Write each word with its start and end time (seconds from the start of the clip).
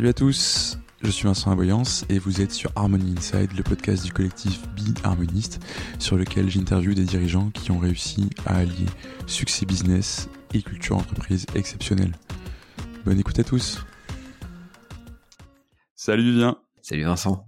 Salut 0.00 0.08
à 0.08 0.14
tous, 0.14 0.78
je 1.02 1.10
suis 1.10 1.24
Vincent 1.24 1.50
Aboyance 1.50 2.06
et 2.08 2.18
vous 2.18 2.40
êtes 2.40 2.52
sur 2.52 2.72
Harmony 2.74 3.12
Inside, 3.18 3.52
le 3.54 3.62
podcast 3.62 4.02
du 4.02 4.10
collectif 4.10 4.62
Be 4.68 4.96
Harmoniste, 5.04 5.60
sur 5.98 6.16
lequel 6.16 6.48
j'interviewe 6.48 6.94
des 6.94 7.04
dirigeants 7.04 7.50
qui 7.50 7.70
ont 7.70 7.78
réussi 7.78 8.30
à 8.46 8.56
allier 8.56 8.86
succès 9.26 9.66
business 9.66 10.30
et 10.54 10.62
culture 10.62 10.96
entreprise 10.96 11.44
exceptionnelle. 11.54 12.14
Bonne 13.04 13.20
écoute 13.20 13.38
à 13.40 13.44
tous. 13.44 13.84
Salut 15.96 16.22
Vivien. 16.22 16.56
Salut 16.80 17.04
Vincent. 17.04 17.46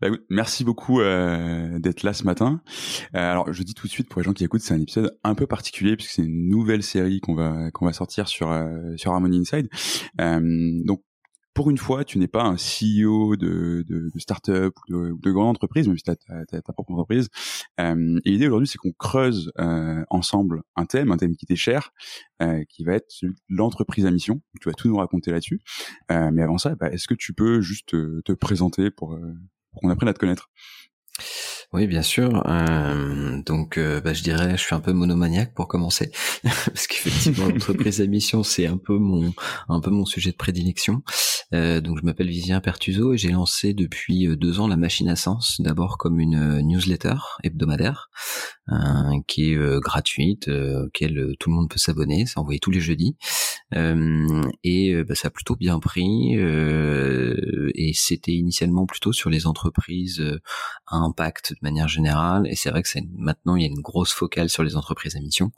Bah, 0.00 0.08
merci 0.30 0.64
beaucoup 0.64 1.00
euh, 1.00 1.78
d'être 1.78 2.02
là 2.02 2.12
ce 2.12 2.24
matin. 2.24 2.60
Euh, 3.14 3.20
alors 3.20 3.52
je 3.52 3.62
dis 3.62 3.74
tout 3.74 3.86
de 3.86 3.92
suite 3.92 4.08
pour 4.08 4.20
les 4.20 4.24
gens 4.24 4.32
qui 4.32 4.42
écoutent, 4.42 4.62
c'est 4.62 4.74
un 4.74 4.80
épisode 4.80 5.16
un 5.22 5.36
peu 5.36 5.46
particulier 5.46 5.94
puisque 5.94 6.10
c'est 6.10 6.22
une 6.22 6.48
nouvelle 6.48 6.82
série 6.82 7.20
qu'on 7.20 7.36
va 7.36 7.70
qu'on 7.70 7.86
va 7.86 7.92
sortir 7.92 8.26
sur 8.26 8.50
euh, 8.50 8.96
sur 8.96 9.12
Harmony 9.12 9.38
Inside. 9.38 9.68
donc 10.18 11.02
pour 11.54 11.70
une 11.70 11.78
fois, 11.78 12.04
tu 12.04 12.18
n'es 12.18 12.28
pas 12.28 12.44
un 12.44 12.56
CEO 12.56 13.36
de, 13.36 13.84
de, 13.86 14.10
de 14.12 14.18
start-up 14.18 14.74
ou 14.88 14.92
de, 14.92 15.14
de, 15.20 15.30
grande 15.30 15.48
entreprise, 15.48 15.86
même 15.86 15.96
si 15.96 16.04
tu 16.04 16.10
as, 16.10 16.46
ta 16.46 16.72
propre 16.72 16.92
entreprise. 16.92 17.28
Euh, 17.80 18.20
et 18.24 18.30
l'idée 18.30 18.46
aujourd'hui, 18.46 18.66
c'est 18.66 18.78
qu'on 18.78 18.92
creuse 18.92 19.52
euh, 19.58 20.02
ensemble 20.10 20.62
un 20.76 20.86
thème, 20.86 21.10
un 21.12 21.16
thème 21.16 21.36
qui 21.36 21.46
t'est 21.46 21.56
cher, 21.56 21.92
euh, 22.42 22.64
qui 22.68 22.84
va 22.84 22.94
être 22.94 23.08
l'entreprise 23.48 24.06
à 24.06 24.10
mission. 24.10 24.40
Tu 24.60 24.68
vas 24.68 24.74
tout 24.74 24.88
nous 24.88 24.96
raconter 24.96 25.30
là-dessus. 25.30 25.60
Euh, 26.10 26.30
mais 26.32 26.42
avant 26.42 26.58
ça, 26.58 26.74
bah, 26.74 26.90
est-ce 26.90 27.06
que 27.06 27.14
tu 27.14 27.34
peux 27.34 27.60
juste 27.60 27.88
te, 27.88 28.20
te 28.22 28.32
présenter 28.32 28.90
pour, 28.90 29.14
euh, 29.14 29.34
pour 29.72 29.82
qu'on 29.82 29.90
apprenne 29.90 30.08
à 30.08 30.14
te 30.14 30.18
connaître? 30.18 30.50
Oui, 31.72 31.86
bien 31.86 32.02
sûr. 32.02 32.42
Euh, 32.46 33.40
donc, 33.46 33.78
euh, 33.78 34.00
bah, 34.02 34.12
je 34.12 34.22
dirais, 34.22 34.58
je 34.58 34.62
suis 34.62 34.74
un 34.74 34.80
peu 34.80 34.92
monomaniaque 34.92 35.54
pour 35.54 35.68
commencer, 35.68 36.10
parce 36.42 36.86
qu'effectivement, 36.86 37.48
l'entreprise 37.52 38.02
à 38.02 38.06
mission, 38.06 38.42
c'est 38.42 38.66
un 38.66 38.76
peu 38.76 38.98
mon, 38.98 39.32
un 39.68 39.80
peu 39.80 39.90
mon 39.90 40.04
sujet 40.04 40.32
de 40.32 40.36
prédilection. 40.36 41.02
Euh, 41.54 41.80
donc, 41.80 41.98
je 42.00 42.04
m'appelle 42.04 42.28
Vivien 42.28 42.60
Pertuso 42.60 43.12
et 43.12 43.18
j'ai 43.18 43.30
lancé 43.30 43.74
depuis 43.74 44.26
euh, 44.26 44.36
deux 44.36 44.60
ans 44.60 44.68
la 44.68 44.76
machine 44.76 45.08
à 45.08 45.16
sens, 45.16 45.60
d'abord 45.60 45.98
comme 45.98 46.18
une 46.18 46.58
euh, 46.58 46.62
newsletter 46.62 47.14
hebdomadaire, 47.42 48.10
qui 49.26 49.52
est 49.52 49.80
gratuite, 49.80 50.48
auquel 50.48 51.34
tout 51.40 51.50
le 51.50 51.56
monde 51.56 51.68
peut 51.68 51.80
s'abonner, 51.80 52.26
c'est 52.26 52.38
envoyé 52.38 52.60
tous 52.60 52.70
les 52.70 52.80
jeudis, 52.80 53.16
et 53.74 55.02
bah, 55.02 55.14
ça 55.16 55.28
a 55.28 55.30
plutôt 55.30 55.56
bien 55.56 55.80
pris. 55.80 56.34
et 56.34 57.92
c'était 57.92 58.32
initialement 58.32 58.86
plutôt 58.86 59.12
sur 59.12 59.30
les 59.30 59.48
entreprises 59.48 60.22
à 60.86 60.96
impact 60.96 61.54
manière 61.62 61.88
générale. 61.88 62.46
Et 62.48 62.56
c'est 62.56 62.70
vrai 62.70 62.82
que 62.82 62.88
c'est 62.88 63.04
maintenant 63.16 63.56
il 63.56 63.62
y 63.62 63.64
a 63.64 63.68
une 63.68 63.80
grosse 63.80 64.12
focale 64.12 64.48
sur 64.48 64.62
les 64.62 64.76
entreprises 64.76 65.16
à 65.16 65.20
mission. 65.20 65.52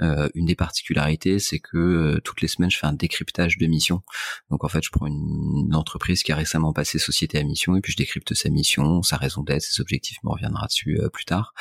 Euh, 0.00 0.28
une 0.34 0.46
des 0.46 0.54
particularités, 0.54 1.38
c'est 1.38 1.58
que 1.58 1.76
euh, 1.76 2.20
toutes 2.24 2.40
les 2.40 2.48
semaines, 2.48 2.70
je 2.70 2.78
fais 2.78 2.86
un 2.86 2.92
décryptage 2.92 3.58
de 3.58 3.66
mission. 3.66 4.02
Donc 4.50 4.64
en 4.64 4.68
fait, 4.68 4.82
je 4.82 4.90
prends 4.90 5.06
une, 5.06 5.74
entreprise 5.74 6.22
qui 6.22 6.32
a 6.32 6.36
récemment 6.36 6.72
passé 6.72 6.98
société 6.98 7.38
à 7.38 7.44
mission 7.44 7.76
et 7.76 7.80
puis 7.80 7.92
je 7.92 7.96
décrypte 7.96 8.34
sa 8.34 8.48
mission, 8.48 9.02
sa 9.02 9.16
raison 9.16 9.42
d'être, 9.42 9.62
ses 9.62 9.80
objectifs. 9.80 10.18
On 10.24 10.30
reviendra 10.30 10.66
dessus 10.66 10.98
euh, 11.00 11.08
plus 11.08 11.24
tard. 11.24 11.54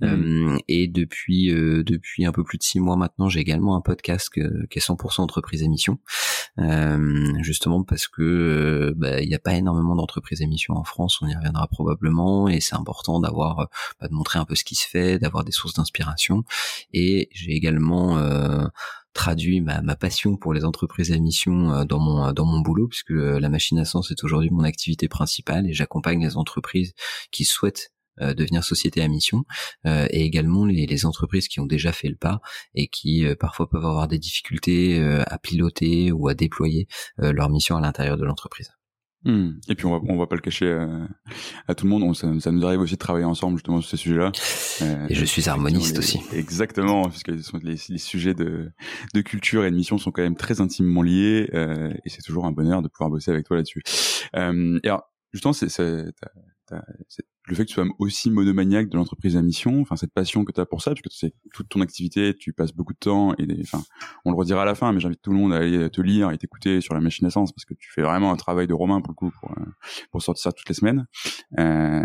Mmh. 0.00 0.58
et 0.66 0.88
depuis 0.88 1.46
depuis 1.48 2.26
un 2.26 2.32
peu 2.32 2.42
plus 2.42 2.58
de 2.58 2.64
six 2.64 2.80
mois 2.80 2.96
maintenant, 2.96 3.28
j'ai 3.28 3.40
également 3.40 3.76
un 3.76 3.80
podcast 3.80 4.28
qui 4.28 4.40
est 4.40 4.78
100% 4.78 5.20
entreprise 5.20 5.62
à 5.62 5.68
mission, 5.68 5.98
justement 7.42 7.84
parce 7.84 8.08
que 8.08 8.92
bah, 8.96 9.20
il 9.20 9.28
n'y 9.28 9.34
a 9.34 9.38
pas 9.38 9.54
énormément 9.54 9.94
d'entreprises 9.94 10.42
à 10.42 10.46
mission 10.46 10.74
en 10.74 10.84
France. 10.84 11.20
On 11.22 11.26
y 11.26 11.34
reviendra 11.34 11.66
probablement 11.68 12.48
et 12.48 12.60
c'est 12.60 12.74
important 12.74 13.20
d'avoir 13.20 13.60
euh, 13.60 13.64
bah, 14.00 14.08
de 14.08 14.14
montrer 14.14 14.38
un 14.38 14.44
peu 14.44 14.54
ce 14.54 14.64
qui 14.64 14.74
se 14.74 14.86
fait, 14.86 15.18
d'avoir 15.18 15.44
des 15.44 15.52
sources 15.52 15.74
d'inspiration. 15.74 16.44
Et 16.92 17.28
j'ai 17.32 17.52
également 17.52 18.18
euh, 18.18 18.66
traduit 19.12 19.60
ma, 19.60 19.80
passion 19.96 20.36
pour 20.36 20.52
les 20.52 20.64
entreprises 20.64 21.12
à 21.12 21.16
euh, 21.16 21.84
dans 21.84 22.00
mon 22.00 22.32
dans 22.32 22.46
mon 22.46 22.60
boulot 22.60 22.88
puisque 22.88 23.10
la 23.10 23.48
machine 23.48 23.78
à 23.78 23.84
sens 23.84 24.10
est 24.10 24.24
aujourd'hui 24.24 24.50
mon 24.50 24.64
activité 24.64 25.08
principale 25.08 25.68
et 25.68 25.72
j'accompagne 25.72 26.20
les 26.20 26.36
entreprises 26.36 26.94
qui 27.30 27.44
souhaitent 27.44 27.93
devenir 28.20 28.64
société 28.64 29.02
à 29.02 29.08
mission 29.08 29.44
et 29.84 30.24
également 30.24 30.64
les, 30.64 30.86
les, 30.86 31.06
entreprises 31.06 31.48
qui 31.48 31.60
ont 31.60 31.66
déjà 31.66 31.92
fait 31.92 32.08
le 32.08 32.16
pas 32.16 32.40
et 32.74 32.88
qui 32.88 33.26
parfois 33.38 33.68
peuvent 33.68 33.84
avoir 33.84 34.08
des 34.08 34.18
difficultés 34.18 35.02
à 35.26 35.38
piloter 35.38 36.12
ou 36.12 36.28
à 36.28 36.34
déployer 36.34 36.86
leur 37.18 37.50
mission 37.50 37.76
à 37.76 37.80
l'intérieur 37.80 38.16
de 38.16 38.24
l'entreprise. 38.24 38.70
Hmm. 39.24 39.52
Et 39.68 39.74
puis 39.74 39.86
on 39.86 39.90
va 39.90 40.00
on 40.06 40.18
va 40.18 40.26
pas 40.26 40.36
le 40.36 40.42
cacher 40.42 40.66
euh, 40.66 41.06
à, 41.66 41.74
tout 41.74 41.86
le 41.86 41.90
monde. 41.90 42.14
ça, 42.14 42.28
ça, 42.40 42.52
nous 42.52 42.66
arrive 42.66 42.80
aussi 42.80 42.92
de 42.92 42.98
travailler 42.98 43.24
ensemble 43.24 43.56
justement 43.56 43.80
sur 43.80 43.88
ces 43.88 43.96
sujets-là. 43.96 44.32
Euh, 44.82 45.06
et 45.08 45.14
je 45.14 45.24
suis 45.24 45.48
harmoniste 45.48 45.98
aussi. 45.98 46.20
Exactement, 46.34 47.08
puisque 47.08 47.28
les, 47.28 47.76
les, 47.88 47.98
sujets 47.98 48.34
de, 48.34 48.70
de 49.14 49.20
culture 49.22 49.64
et 49.64 49.70
de 49.70 49.76
mission 49.76 49.96
sont 49.96 50.10
quand 50.10 50.22
même 50.22 50.36
très 50.36 50.60
intimement 50.60 51.00
liés. 51.00 51.48
Euh, 51.54 51.90
et 52.04 52.10
c'est 52.10 52.20
toujours 52.20 52.44
un 52.44 52.52
bonheur 52.52 52.82
de 52.82 52.88
pouvoir 52.88 53.08
bosser 53.08 53.30
avec 53.30 53.46
toi 53.46 53.56
là-dessus. 53.56 53.82
Euh, 54.36 54.78
et 54.84 54.88
alors 54.88 55.10
justement, 55.32 55.54
c'est 55.54 55.70
le 56.70 57.54
fait 57.54 57.64
que 57.64 57.68
tu 57.68 57.74
sois 57.74 57.86
aussi 57.98 58.30
monomaniaque 58.30 58.88
de 58.88 58.96
l'entreprise 58.96 59.36
à 59.36 59.42
mission, 59.42 59.80
enfin 59.80 59.96
cette 59.96 60.12
passion 60.12 60.44
que 60.44 60.52
tu 60.52 60.60
as 60.60 60.66
pour 60.66 60.82
ça, 60.82 60.92
parce 60.92 61.02
que 61.02 61.08
c'est 61.10 61.34
toute 61.52 61.68
ton 61.68 61.80
activité, 61.80 62.34
tu 62.34 62.52
passes 62.52 62.72
beaucoup 62.72 62.92
de 62.92 62.98
temps 62.98 63.34
et 63.38 63.46
enfin 63.62 63.82
on 64.24 64.30
le 64.30 64.36
redira 64.36 64.62
à 64.62 64.64
la 64.64 64.74
fin, 64.74 64.92
mais 64.92 65.00
j'invite 65.00 65.20
tout 65.22 65.30
le 65.30 65.36
monde 65.36 65.52
à 65.52 65.56
aller 65.56 65.90
te 65.90 66.00
lire 66.00 66.30
et 66.30 66.38
t'écouter 66.38 66.80
sur 66.80 66.94
la 66.94 67.00
machine 67.00 67.26
à 67.26 67.30
sens 67.30 67.52
parce 67.52 67.64
que 67.64 67.74
tu 67.74 67.90
fais 67.92 68.02
vraiment 68.02 68.32
un 68.32 68.36
travail 68.36 68.66
de 68.66 68.74
romain 68.74 69.00
pour 69.00 69.10
le 69.10 69.14
coup 69.14 69.30
pour, 69.40 69.50
euh, 69.52 69.64
pour 70.10 70.22
sortir 70.22 70.42
ça 70.42 70.52
toutes 70.52 70.68
les 70.68 70.74
semaines. 70.74 71.06
Euh, 71.58 72.04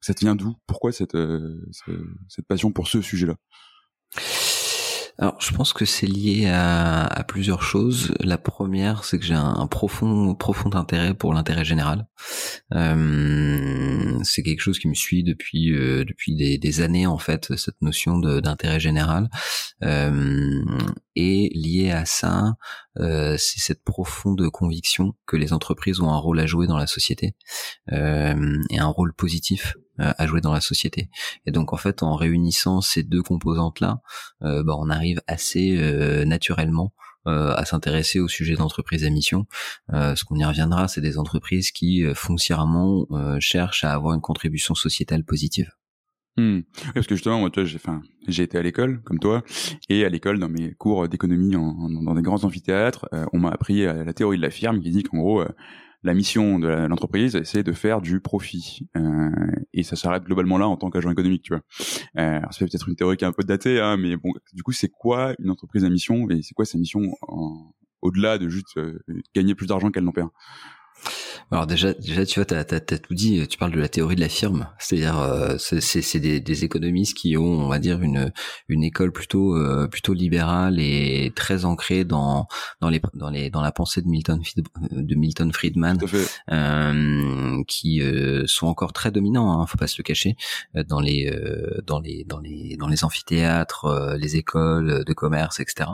ça 0.00 0.14
te 0.14 0.20
vient 0.20 0.34
d'où? 0.34 0.54
Pourquoi 0.66 0.92
cette, 0.92 1.14
euh, 1.14 1.62
cette 2.28 2.46
passion 2.46 2.72
pour 2.72 2.88
ce 2.88 3.00
sujet-là? 3.02 3.36
Alors, 5.20 5.36
je 5.38 5.52
pense 5.52 5.74
que 5.74 5.84
c'est 5.84 6.06
lié 6.06 6.46
à, 6.46 7.04
à, 7.04 7.24
plusieurs 7.24 7.62
choses. 7.62 8.14
La 8.20 8.38
première, 8.38 9.04
c'est 9.04 9.18
que 9.18 9.24
j'ai 9.26 9.34
un, 9.34 9.66
profond, 9.66 10.34
profond 10.34 10.70
intérêt 10.72 11.12
pour 11.12 11.34
l'intérêt 11.34 11.62
général. 11.62 12.08
Euh, 12.74 14.18
c'est 14.22 14.42
quelque 14.42 14.62
chose 14.62 14.78
qui 14.78 14.88
me 14.88 14.94
suit 14.94 15.22
depuis 15.22 15.74
euh, 15.74 16.06
depuis 16.06 16.34
des, 16.58 16.80
années 16.80 17.06
en 17.06 17.18
fait, 17.18 17.54
cette 17.58 17.82
notion 17.82 18.16
d'intérêt 18.18 18.80
général. 18.80 19.28
Euh, 19.84 20.64
et 21.16 21.50
lié 21.52 21.90
à 21.90 22.06
ça, 22.06 22.54
euh, 22.98 23.36
c'est 23.38 23.60
cette 23.60 23.84
profonde 23.84 24.48
conviction 24.48 25.12
que 25.26 25.36
les 25.36 25.52
entreprises 25.52 26.00
ont 26.00 26.08
un 26.08 26.16
rôle 26.16 26.40
à 26.40 26.46
jouer 26.46 26.66
dans 26.66 26.78
la 26.78 26.86
société 26.86 27.34
euh, 27.92 28.58
et 28.70 28.78
un 28.78 28.86
rôle 28.86 29.12
positif 29.12 29.76
à 30.00 30.26
jouer 30.26 30.40
dans 30.40 30.52
la 30.52 30.60
société. 30.60 31.10
Et 31.46 31.50
donc 31.50 31.72
en 31.72 31.76
fait, 31.76 32.02
en 32.02 32.14
réunissant 32.14 32.80
ces 32.80 33.02
deux 33.02 33.22
composantes-là, 33.22 34.00
euh, 34.42 34.62
bah, 34.62 34.74
on 34.78 34.90
arrive 34.90 35.20
assez 35.26 35.76
euh, 35.76 36.24
naturellement 36.24 36.92
à 37.26 37.66
s'intéresser 37.66 38.18
au 38.18 38.28
sujet 38.28 38.56
d'entreprise 38.56 39.04
à 39.04 39.10
mission. 39.10 39.46
ce 39.92 40.24
qu'on 40.24 40.36
y 40.36 40.44
reviendra, 40.44 40.88
c'est 40.88 41.02
des 41.02 41.18
entreprises 41.18 41.70
qui 41.70 42.02
foncièrement 42.14 43.06
cherchent 43.40 43.84
à 43.84 43.92
avoir 43.92 44.14
une 44.14 44.22
contribution 44.22 44.74
sociétale 44.74 45.22
positive. 45.22 45.70
Hmm. 46.38 46.60
Parce 46.94 47.06
que 47.06 47.14
justement, 47.14 47.38
moi, 47.38 47.50
j'ai, 47.54 47.78
j'ai 48.26 48.42
été 48.42 48.56
à 48.56 48.62
l'école, 48.62 49.02
comme 49.02 49.18
toi, 49.18 49.44
et 49.90 50.06
à 50.06 50.08
l'école, 50.08 50.38
dans 50.38 50.48
mes 50.48 50.72
cours 50.72 51.08
d'économie, 51.08 51.50
dans 51.52 52.14
des 52.14 52.22
grands 52.22 52.42
amphithéâtres, 52.42 53.06
on 53.34 53.38
m'a 53.38 53.50
appris 53.50 53.84
la 53.84 54.14
théorie 54.14 54.38
de 54.38 54.42
la 54.42 54.50
firme 54.50 54.80
qui 54.80 54.90
dit 54.90 55.02
qu'en 55.02 55.18
gros, 55.18 55.44
la 56.02 56.14
mission 56.14 56.58
de 56.58 56.68
l'entreprise, 56.68 57.42
c'est 57.44 57.62
de 57.62 57.72
faire 57.72 58.00
du 58.00 58.20
profit. 58.20 58.88
Euh, 58.96 59.30
et 59.72 59.82
ça 59.82 59.96
s'arrête 59.96 60.24
globalement 60.24 60.58
là 60.58 60.66
en 60.66 60.76
tant 60.76 60.90
qu'agent 60.90 61.10
économique, 61.10 61.42
tu 61.42 61.52
vois. 61.52 61.62
Euh, 62.18 62.40
c'est 62.50 62.64
peut-être 62.64 62.88
une 62.88 62.96
théorie 62.96 63.16
qui 63.16 63.24
est 63.24 63.28
un 63.28 63.32
peu 63.32 63.44
datée, 63.44 63.80
hein, 63.80 63.96
mais 63.96 64.16
bon, 64.16 64.32
du 64.52 64.62
coup, 64.62 64.72
c'est 64.72 64.88
quoi 64.88 65.34
une 65.38 65.50
entreprise 65.50 65.84
à 65.84 65.90
mission 65.90 66.28
et 66.30 66.42
c'est 66.42 66.54
quoi 66.54 66.64
sa 66.64 66.78
mission 66.78 67.02
au-delà 68.02 68.38
de 68.38 68.48
juste 68.48 68.78
euh, 68.78 68.98
gagner 69.34 69.54
plus 69.54 69.66
d'argent 69.66 69.90
qu'elle 69.90 70.04
n'en 70.04 70.12
perd? 70.12 70.30
Alors 71.52 71.66
déjà, 71.66 71.92
déjà 71.94 72.24
tu 72.24 72.38
vois, 72.38 72.44
t'as 72.44 72.60
as, 72.60 72.80
tout 72.80 73.14
dit. 73.14 73.46
Tu 73.48 73.58
parles 73.58 73.72
de 73.72 73.80
la 73.80 73.88
théorie 73.88 74.14
de 74.14 74.20
la 74.20 74.28
firme, 74.28 74.68
c'est-à-dire 74.78 75.18
euh, 75.18 75.56
c'est 75.58 76.20
des, 76.20 76.38
des, 76.38 76.64
économistes 76.64 77.16
qui 77.16 77.36
ont, 77.36 77.42
on 77.42 77.68
va 77.68 77.80
dire, 77.80 78.00
une 78.02 78.32
une 78.68 78.84
école 78.84 79.10
plutôt 79.10 79.56
euh, 79.56 79.88
plutôt 79.88 80.14
libérale 80.14 80.78
et 80.78 81.32
très 81.34 81.64
ancrée 81.64 82.04
dans 82.04 82.46
dans 82.80 82.88
les 82.88 83.00
dans 83.14 83.30
les 83.30 83.50
dans 83.50 83.62
la 83.62 83.72
pensée 83.72 84.00
de 84.00 84.06
Milton 84.06 84.40
de 84.92 85.14
Milton 85.16 85.52
Friedman, 85.52 85.98
euh, 86.52 87.62
qui 87.66 88.00
euh, 88.00 88.44
sont 88.46 88.68
encore 88.68 88.92
très 88.92 89.10
dominants. 89.10 89.60
Hein, 89.60 89.66
faut 89.66 89.78
pas 89.78 89.88
se 89.88 89.98
le 89.98 90.04
cacher 90.04 90.36
dans 90.86 91.00
les 91.00 91.36
dans 91.84 91.98
les 91.98 92.24
dans 92.24 92.38
les 92.38 92.76
dans 92.76 92.86
les 92.86 93.04
amphithéâtres, 93.04 94.16
les 94.16 94.36
écoles 94.36 95.04
de 95.04 95.12
commerce, 95.12 95.58
etc. 95.58 95.90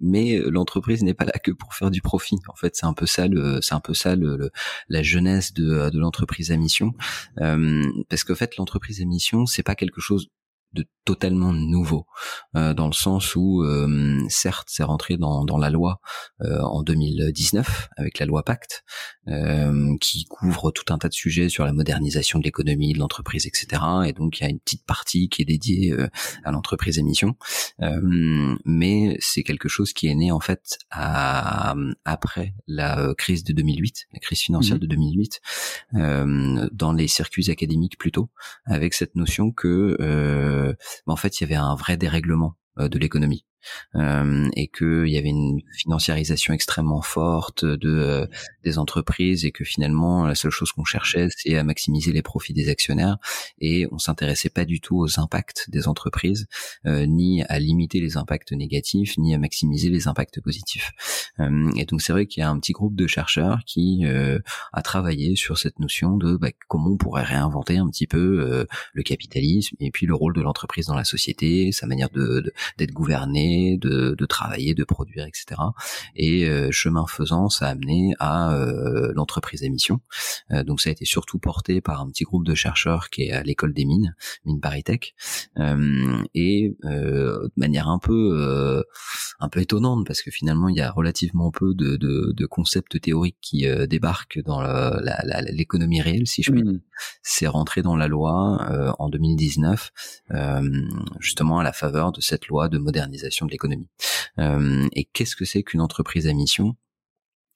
mais 0.00 0.38
l'entreprise 0.50 1.02
n'est 1.02 1.14
pas 1.14 1.24
là 1.24 1.38
que 1.42 1.50
pour 1.50 1.74
faire 1.74 1.90
du 1.90 2.02
profit. 2.02 2.36
En 2.48 2.54
fait, 2.54 2.76
c'est 2.76 2.86
un 2.86 2.92
peu 2.92 3.06
ça 3.06 3.26
le, 3.26 3.37
c'est 3.62 3.74
un 3.74 3.80
peu 3.80 3.94
ça 3.94 4.16
le, 4.16 4.50
la 4.88 5.02
jeunesse 5.02 5.52
de, 5.54 5.90
de 5.90 5.98
l'entreprise 5.98 6.50
à 6.52 6.56
mission, 6.56 6.94
euh, 7.40 7.84
parce 8.08 8.24
qu'en 8.24 8.34
fait 8.34 8.56
l'entreprise 8.56 9.00
à 9.00 9.04
mission 9.04 9.46
c'est 9.46 9.62
pas 9.62 9.74
quelque 9.74 10.00
chose 10.00 10.28
de 10.72 10.86
totalement 11.08 11.54
nouveau 11.54 12.04
euh, 12.54 12.74
dans 12.74 12.86
le 12.86 12.92
sens 12.92 13.34
où 13.34 13.62
euh, 13.62 14.20
certes 14.28 14.68
c'est 14.70 14.82
rentré 14.82 15.16
dans, 15.16 15.46
dans 15.46 15.56
la 15.56 15.70
loi 15.70 16.02
euh, 16.42 16.60
en 16.60 16.82
2019 16.82 17.88
avec 17.96 18.18
la 18.18 18.26
loi 18.26 18.42
Pacte 18.42 18.84
qui 20.00 20.24
couvre 20.24 20.70
tout 20.70 20.90
un 20.90 20.96
tas 20.96 21.08
de 21.08 21.14
sujets 21.14 21.50
sur 21.50 21.66
la 21.66 21.74
modernisation 21.74 22.38
de 22.38 22.44
l'économie 22.44 22.94
de 22.94 22.98
l'entreprise 22.98 23.46
etc 23.46 23.82
et 24.06 24.14
donc 24.14 24.40
il 24.40 24.44
y 24.44 24.46
a 24.46 24.48
une 24.48 24.58
petite 24.58 24.86
partie 24.86 25.28
qui 25.28 25.42
est 25.42 25.44
dédiée 25.44 25.94
à 26.44 26.50
l'entreprise 26.50 26.98
émission. 26.98 27.36
Mais 28.64 29.18
c'est 29.20 29.42
quelque 29.42 29.68
chose 29.68 29.92
qui 29.92 30.06
est 30.06 30.14
né 30.14 30.32
en 30.32 30.40
fait 30.40 30.78
à, 30.90 31.74
après 32.06 32.54
la 32.66 33.12
crise 33.18 33.44
de 33.44 33.52
2008 33.52 34.06
la 34.14 34.20
crise 34.20 34.40
financière 34.40 34.76
mmh. 34.76 34.80
de 34.80 34.86
2008 34.86 35.40
dans 36.72 36.92
les 36.94 37.08
circuits 37.08 37.50
académiques 37.50 37.98
plutôt 37.98 38.30
avec 38.64 38.94
cette 38.94 39.14
notion 39.14 39.52
que 39.52 39.94
en 41.06 41.16
fait, 41.16 41.40
il 41.40 41.44
y 41.44 41.46
avait 41.46 41.56
un 41.56 41.74
vrai 41.74 41.96
dérèglement 41.96 42.56
euh, 42.78 42.88
de 42.88 42.98
l'économie 42.98 43.44
euh, 43.94 44.48
et 44.54 44.68
qu'il 44.68 45.08
y 45.08 45.16
avait 45.16 45.28
une 45.28 45.60
financiarisation 45.76 46.54
extrêmement 46.54 47.02
forte 47.02 47.64
de 47.64 47.88
euh, 47.88 48.26
des 48.64 48.78
entreprises 48.78 49.44
et 49.44 49.50
que 49.50 49.64
finalement 49.64 50.26
la 50.26 50.34
seule 50.34 50.50
chose 50.50 50.72
qu'on 50.72 50.84
cherchait 50.84 51.28
c'est 51.36 51.56
à 51.56 51.64
maximiser 51.64 52.12
les 52.12 52.22
profits 52.22 52.52
des 52.52 52.68
actionnaires. 52.68 53.18
Et 53.60 53.86
on 53.92 53.98
s'intéressait 53.98 54.50
pas 54.50 54.64
du 54.64 54.80
tout 54.80 54.98
aux 54.98 55.20
impacts 55.20 55.70
des 55.70 55.88
entreprises 55.88 56.46
euh, 56.86 57.06
ni 57.06 57.42
à 57.44 57.58
limiter 57.58 58.00
les 58.00 58.16
impacts 58.16 58.52
négatifs 58.52 59.16
ni 59.18 59.34
à 59.34 59.38
maximiser 59.38 59.90
les 59.90 60.08
impacts 60.08 60.40
positifs. 60.40 60.92
Euh, 61.40 61.70
et 61.76 61.84
donc 61.84 62.02
c'est 62.02 62.12
vrai 62.12 62.26
qu'il 62.26 62.40
y 62.40 62.44
a 62.44 62.50
un 62.50 62.58
petit 62.58 62.72
groupe 62.72 62.96
de 62.96 63.06
chercheurs 63.06 63.60
qui 63.66 64.04
a 64.72 64.82
travaillé 64.82 65.36
sur 65.36 65.58
cette 65.58 65.78
notion 65.78 66.16
de 66.16 66.36
bah, 66.36 66.50
comment 66.68 66.90
on 66.90 66.96
pourrait 66.96 67.24
réinventer 67.24 67.78
un 67.78 67.88
petit 67.88 68.06
peu 68.06 68.66
le 68.92 69.02
capitalisme 69.02 69.76
et 69.80 69.90
puis 69.90 70.06
le 70.06 70.14
rôle 70.14 70.34
de 70.34 70.40
l'entreprise 70.40 70.86
dans 70.86 70.94
la 70.94 71.04
société 71.04 71.72
sa 71.72 71.86
manière 71.86 72.10
de 72.10 72.52
d'être 72.76 72.92
gouvernée 72.92 73.47
de, 73.76 74.26
travailler, 74.26 74.74
de 74.74 74.84
produire, 74.84 75.26
etc. 75.26 75.60
Et 76.14 76.48
euh, 76.48 76.70
chemin 76.70 77.06
faisant, 77.06 77.48
ça 77.48 77.66
a 77.66 77.70
amené 77.70 78.14
à 78.18 78.52
euh, 78.52 79.12
l'entreprise 79.14 79.62
émission. 79.62 80.00
Euh, 80.50 80.64
donc 80.64 80.80
ça 80.80 80.90
a 80.90 80.92
été 80.92 81.04
surtout 81.04 81.38
porté 81.38 81.80
par 81.80 82.00
un 82.00 82.08
petit 82.08 82.24
groupe 82.24 82.44
de 82.44 82.54
chercheurs 82.54 83.10
qui 83.10 83.22
est 83.22 83.32
à 83.32 83.42
l'école 83.42 83.72
des 83.72 83.84
mines, 83.84 84.14
Mine 84.44 84.60
Paris 84.60 84.82
Tech, 84.82 85.14
et 86.34 86.76
de 86.82 87.50
manière 87.56 87.88
un 87.88 87.98
peu 87.98 88.84
un 89.40 89.48
peu 89.48 89.60
étonnante 89.60 90.06
parce 90.06 90.22
que 90.22 90.30
finalement 90.30 90.68
il 90.68 90.76
y 90.76 90.80
a 90.80 90.90
relativement 90.90 91.50
peu 91.50 91.74
de, 91.74 92.46
concepts 92.46 93.00
théoriques 93.00 93.38
qui 93.40 93.66
débarquent 93.88 94.42
dans 94.44 94.60
l'économie 95.52 96.00
réelle, 96.00 96.26
si 96.26 96.42
je 96.42 96.52
puis. 96.52 96.62
Mmh. 96.62 96.80
C'est 97.22 97.46
rentré 97.46 97.82
dans 97.82 97.94
la 97.94 98.08
loi 98.08 98.94
en 98.98 99.08
2019, 99.08 99.92
justement 101.20 101.60
à 101.60 101.62
la 101.62 101.72
faveur 101.72 102.12
de 102.12 102.20
cette 102.20 102.48
loi 102.48 102.68
de 102.68 102.78
modernisation 102.78 103.46
de 103.46 103.52
l'économie. 103.52 103.88
Euh, 104.38 104.86
et 104.92 105.04
qu'est-ce 105.04 105.36
que 105.36 105.44
c'est 105.44 105.62
qu'une 105.62 105.80
entreprise 105.80 106.26
à 106.26 106.32
mission? 106.32 106.76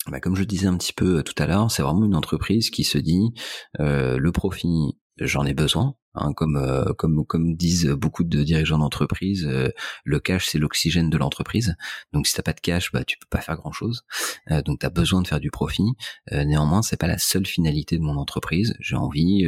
Bah, 0.08 0.20
comme 0.20 0.36
je 0.36 0.44
disais 0.44 0.66
un 0.66 0.76
petit 0.76 0.92
peu 0.92 1.18
euh, 1.18 1.22
tout 1.22 1.40
à 1.40 1.46
l'heure, 1.46 1.70
c'est 1.70 1.82
vraiment 1.82 2.04
une 2.04 2.16
entreprise 2.16 2.70
qui 2.70 2.84
se 2.84 2.98
dit 2.98 3.32
euh, 3.80 4.18
le 4.18 4.32
profit, 4.32 4.98
j'en 5.18 5.44
ai 5.44 5.54
besoin, 5.54 5.94
Hein, 6.14 6.34
comme 6.34 6.56
euh, 6.56 6.92
comme 6.98 7.24
comme 7.24 7.56
disent 7.56 7.86
beaucoup 7.86 8.22
de 8.22 8.42
dirigeants 8.42 8.76
d'entreprise, 8.76 9.46
euh, 9.46 9.70
le 10.04 10.20
cash 10.20 10.46
c'est 10.46 10.58
l'oxygène 10.58 11.08
de 11.08 11.16
l'entreprise. 11.16 11.74
Donc 12.12 12.26
si 12.26 12.34
t'as 12.34 12.42
pas 12.42 12.52
de 12.52 12.60
cash, 12.60 12.92
bah 12.92 13.02
tu 13.02 13.16
peux 13.16 13.26
pas 13.30 13.40
faire 13.40 13.56
grand 13.56 13.72
chose. 13.72 14.04
Euh, 14.50 14.60
donc 14.60 14.80
tu 14.80 14.86
as 14.86 14.90
besoin 14.90 15.22
de 15.22 15.26
faire 15.28 15.40
du 15.40 15.50
profit. 15.50 15.94
néanmoins, 16.30 16.82
c'est 16.82 16.98
pas 16.98 17.06
la 17.06 17.16
seule 17.16 17.46
finalité 17.46 17.96
de 17.96 18.02
mon 18.02 18.18
entreprise. 18.18 18.74
J'ai 18.78 18.96
envie, 18.96 19.46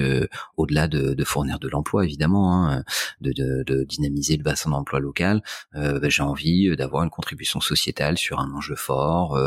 au-delà 0.57 0.89
de, 0.89 1.15
de, 1.15 1.25
fournir 1.25 1.59
de 1.59 1.69
l'emploi 1.69 2.05
évidemment, 2.05 2.67
hein, 2.67 2.85
de, 3.21 3.33
de, 3.33 3.63
de, 3.65 3.85
dynamiser 3.85 4.37
le 4.37 4.43
bassin 4.43 4.71
d'emploi 4.71 5.01
local, 5.01 5.43
bah, 5.75 6.09
j'ai 6.09 6.23
envie 6.23 6.75
d'avoir 6.77 7.03
une 7.05 7.11
contribution 7.11 7.61
sociétale 7.61 8.19
sur 8.19 8.41
un 8.41 8.51
enjeu 8.53 8.77
fort. 8.77 9.39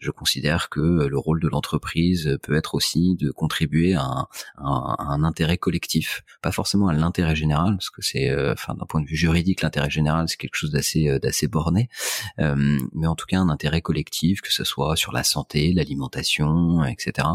je 0.00 0.10
considère 0.10 0.68
que 0.70 0.80
le 0.80 1.18
rôle 1.18 1.40
de 1.40 1.48
l'entreprise 1.48 2.38
peut 2.42 2.54
être 2.54 2.74
aussi 2.74 3.14
de 3.16 3.30
contribuer 3.30 3.94
à 3.94 4.04
un, 4.04 4.28
à 4.56 5.12
un 5.12 5.24
intérêt 5.24 5.58
collectif, 5.58 6.22
pas 6.42 6.52
forcément 6.62 6.86
à 6.86 6.92
l'intérêt 6.92 7.34
général, 7.34 7.72
parce 7.72 7.90
que 7.90 8.02
c'est, 8.02 8.30
euh, 8.30 8.52
enfin, 8.52 8.74
d'un 8.74 8.86
point 8.86 9.00
de 9.00 9.06
vue 9.06 9.16
juridique, 9.16 9.62
l'intérêt 9.62 9.90
général 9.90 10.28
c'est 10.28 10.36
quelque 10.36 10.54
chose 10.54 10.70
d'assez 10.70 11.08
euh, 11.08 11.18
d'assez 11.18 11.48
borné, 11.48 11.88
euh, 12.38 12.78
mais 12.92 13.08
en 13.08 13.16
tout 13.16 13.26
cas 13.26 13.40
un 13.40 13.48
intérêt 13.48 13.80
collectif, 13.80 14.40
que 14.42 14.52
ce 14.52 14.62
soit 14.62 14.94
sur 14.94 15.10
la 15.10 15.24
santé, 15.24 15.72
l'alimentation, 15.72 16.84
etc. 16.84 17.26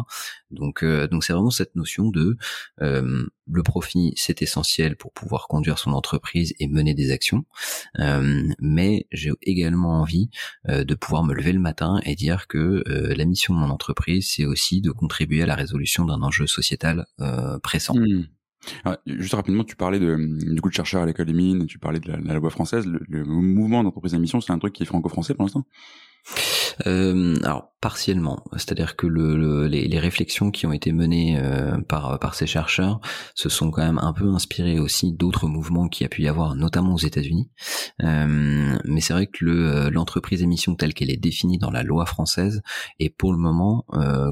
Donc, 0.49 0.85
donc 0.85 1.25
c'est 1.25 1.33
vraiment 1.33 1.49
cette 1.49 1.75
notion 1.75 2.09
de 2.09 2.37
le 2.79 3.63
profit, 3.63 4.13
c'est 4.15 4.41
essentiel 4.41 4.95
pour 4.95 5.11
pouvoir 5.11 5.49
conduire 5.49 5.77
son 5.77 5.91
entreprise 5.91 6.53
et 6.59 6.69
mener 6.69 6.93
des 6.93 7.11
actions, 7.11 7.43
mais 8.59 9.07
j'ai 9.11 9.31
également 9.41 9.99
envie 9.99 10.29
de 10.65 10.95
pouvoir 10.95 11.25
me 11.25 11.33
lever 11.33 11.51
le 11.51 11.59
matin 11.59 11.99
et 12.05 12.15
dire 12.15 12.47
que 12.47 12.81
la 12.87 13.25
mission 13.25 13.53
de 13.53 13.59
mon 13.59 13.69
entreprise, 13.69 14.31
c'est 14.33 14.45
aussi 14.45 14.79
de 14.79 14.91
contribuer 14.91 15.43
à 15.43 15.45
la 15.45 15.55
résolution 15.55 16.05
d'un 16.05 16.21
enjeu 16.21 16.47
sociétal 16.47 17.05
pressant. 17.61 17.95
Mmh. 17.95 18.27
Ah, 18.85 18.97
juste 19.05 19.33
rapidement, 19.33 19.63
tu 19.63 19.75
parlais 19.75 19.99
de, 19.99 20.15
du 20.53 20.61
coup 20.61 20.69
de 20.69 20.73
chercheur 20.73 21.01
à 21.01 21.05
l'école 21.05 21.25
des 21.25 21.33
mines, 21.33 21.65
tu 21.67 21.79
parlais 21.79 21.99
de 21.99 22.11
la, 22.11 22.33
loi 22.33 22.49
française. 22.49 22.85
Le, 22.85 23.01
le 23.07 23.23
mouvement 23.25 23.83
d'entreprise 23.83 24.13
à 24.13 24.17
c'est 24.41 24.51
un 24.51 24.59
truc 24.59 24.73
qui 24.73 24.83
est 24.83 24.85
franco-français 24.85 25.33
pour 25.33 25.43
l'instant? 25.43 25.65
Euh, 26.85 27.35
alors 27.43 27.73
partiellement, 27.79 28.43
c'est-à-dire 28.53 28.95
que 28.95 29.05
le, 29.05 29.67
les, 29.67 29.99
réflexions 29.99 30.49
qui 30.49 30.65
ont 30.65 30.71
été 30.71 30.91
menées 30.91 31.37
euh, 31.39 31.79
par 31.81 32.33
ces 32.33 32.47
chercheurs 32.47 32.99
se 33.35 33.49
sont 33.49 33.69
quand 33.69 33.83
même 33.83 33.99
un 33.99 34.13
peu 34.13 34.27
inspirées 34.29 34.79
aussi 34.79 35.13
d'autres 35.13 35.47
mouvements 35.47 35.87
qui 35.87 36.03
a 36.03 36.09
pu 36.09 36.23
y 36.23 36.27
avoir, 36.27 36.55
notamment 36.55 36.95
aux 36.95 36.99
États-Unis. 36.99 37.51
Euh, 38.01 38.77
mais 38.85 39.01
c'est 39.01 39.13
vrai 39.13 39.27
que 39.27 39.45
le 39.45 39.67
euh, 39.67 39.89
l'entreprise 39.91 40.41
émission 40.41 40.75
telle 40.75 40.93
qu'elle 40.93 41.11
est 41.11 41.17
définie 41.17 41.59
dans 41.59 41.69
la 41.69 41.83
loi 41.83 42.05
française 42.05 42.61
est 42.99 43.09
pour 43.09 43.31
le 43.31 43.37
moment 43.37 43.85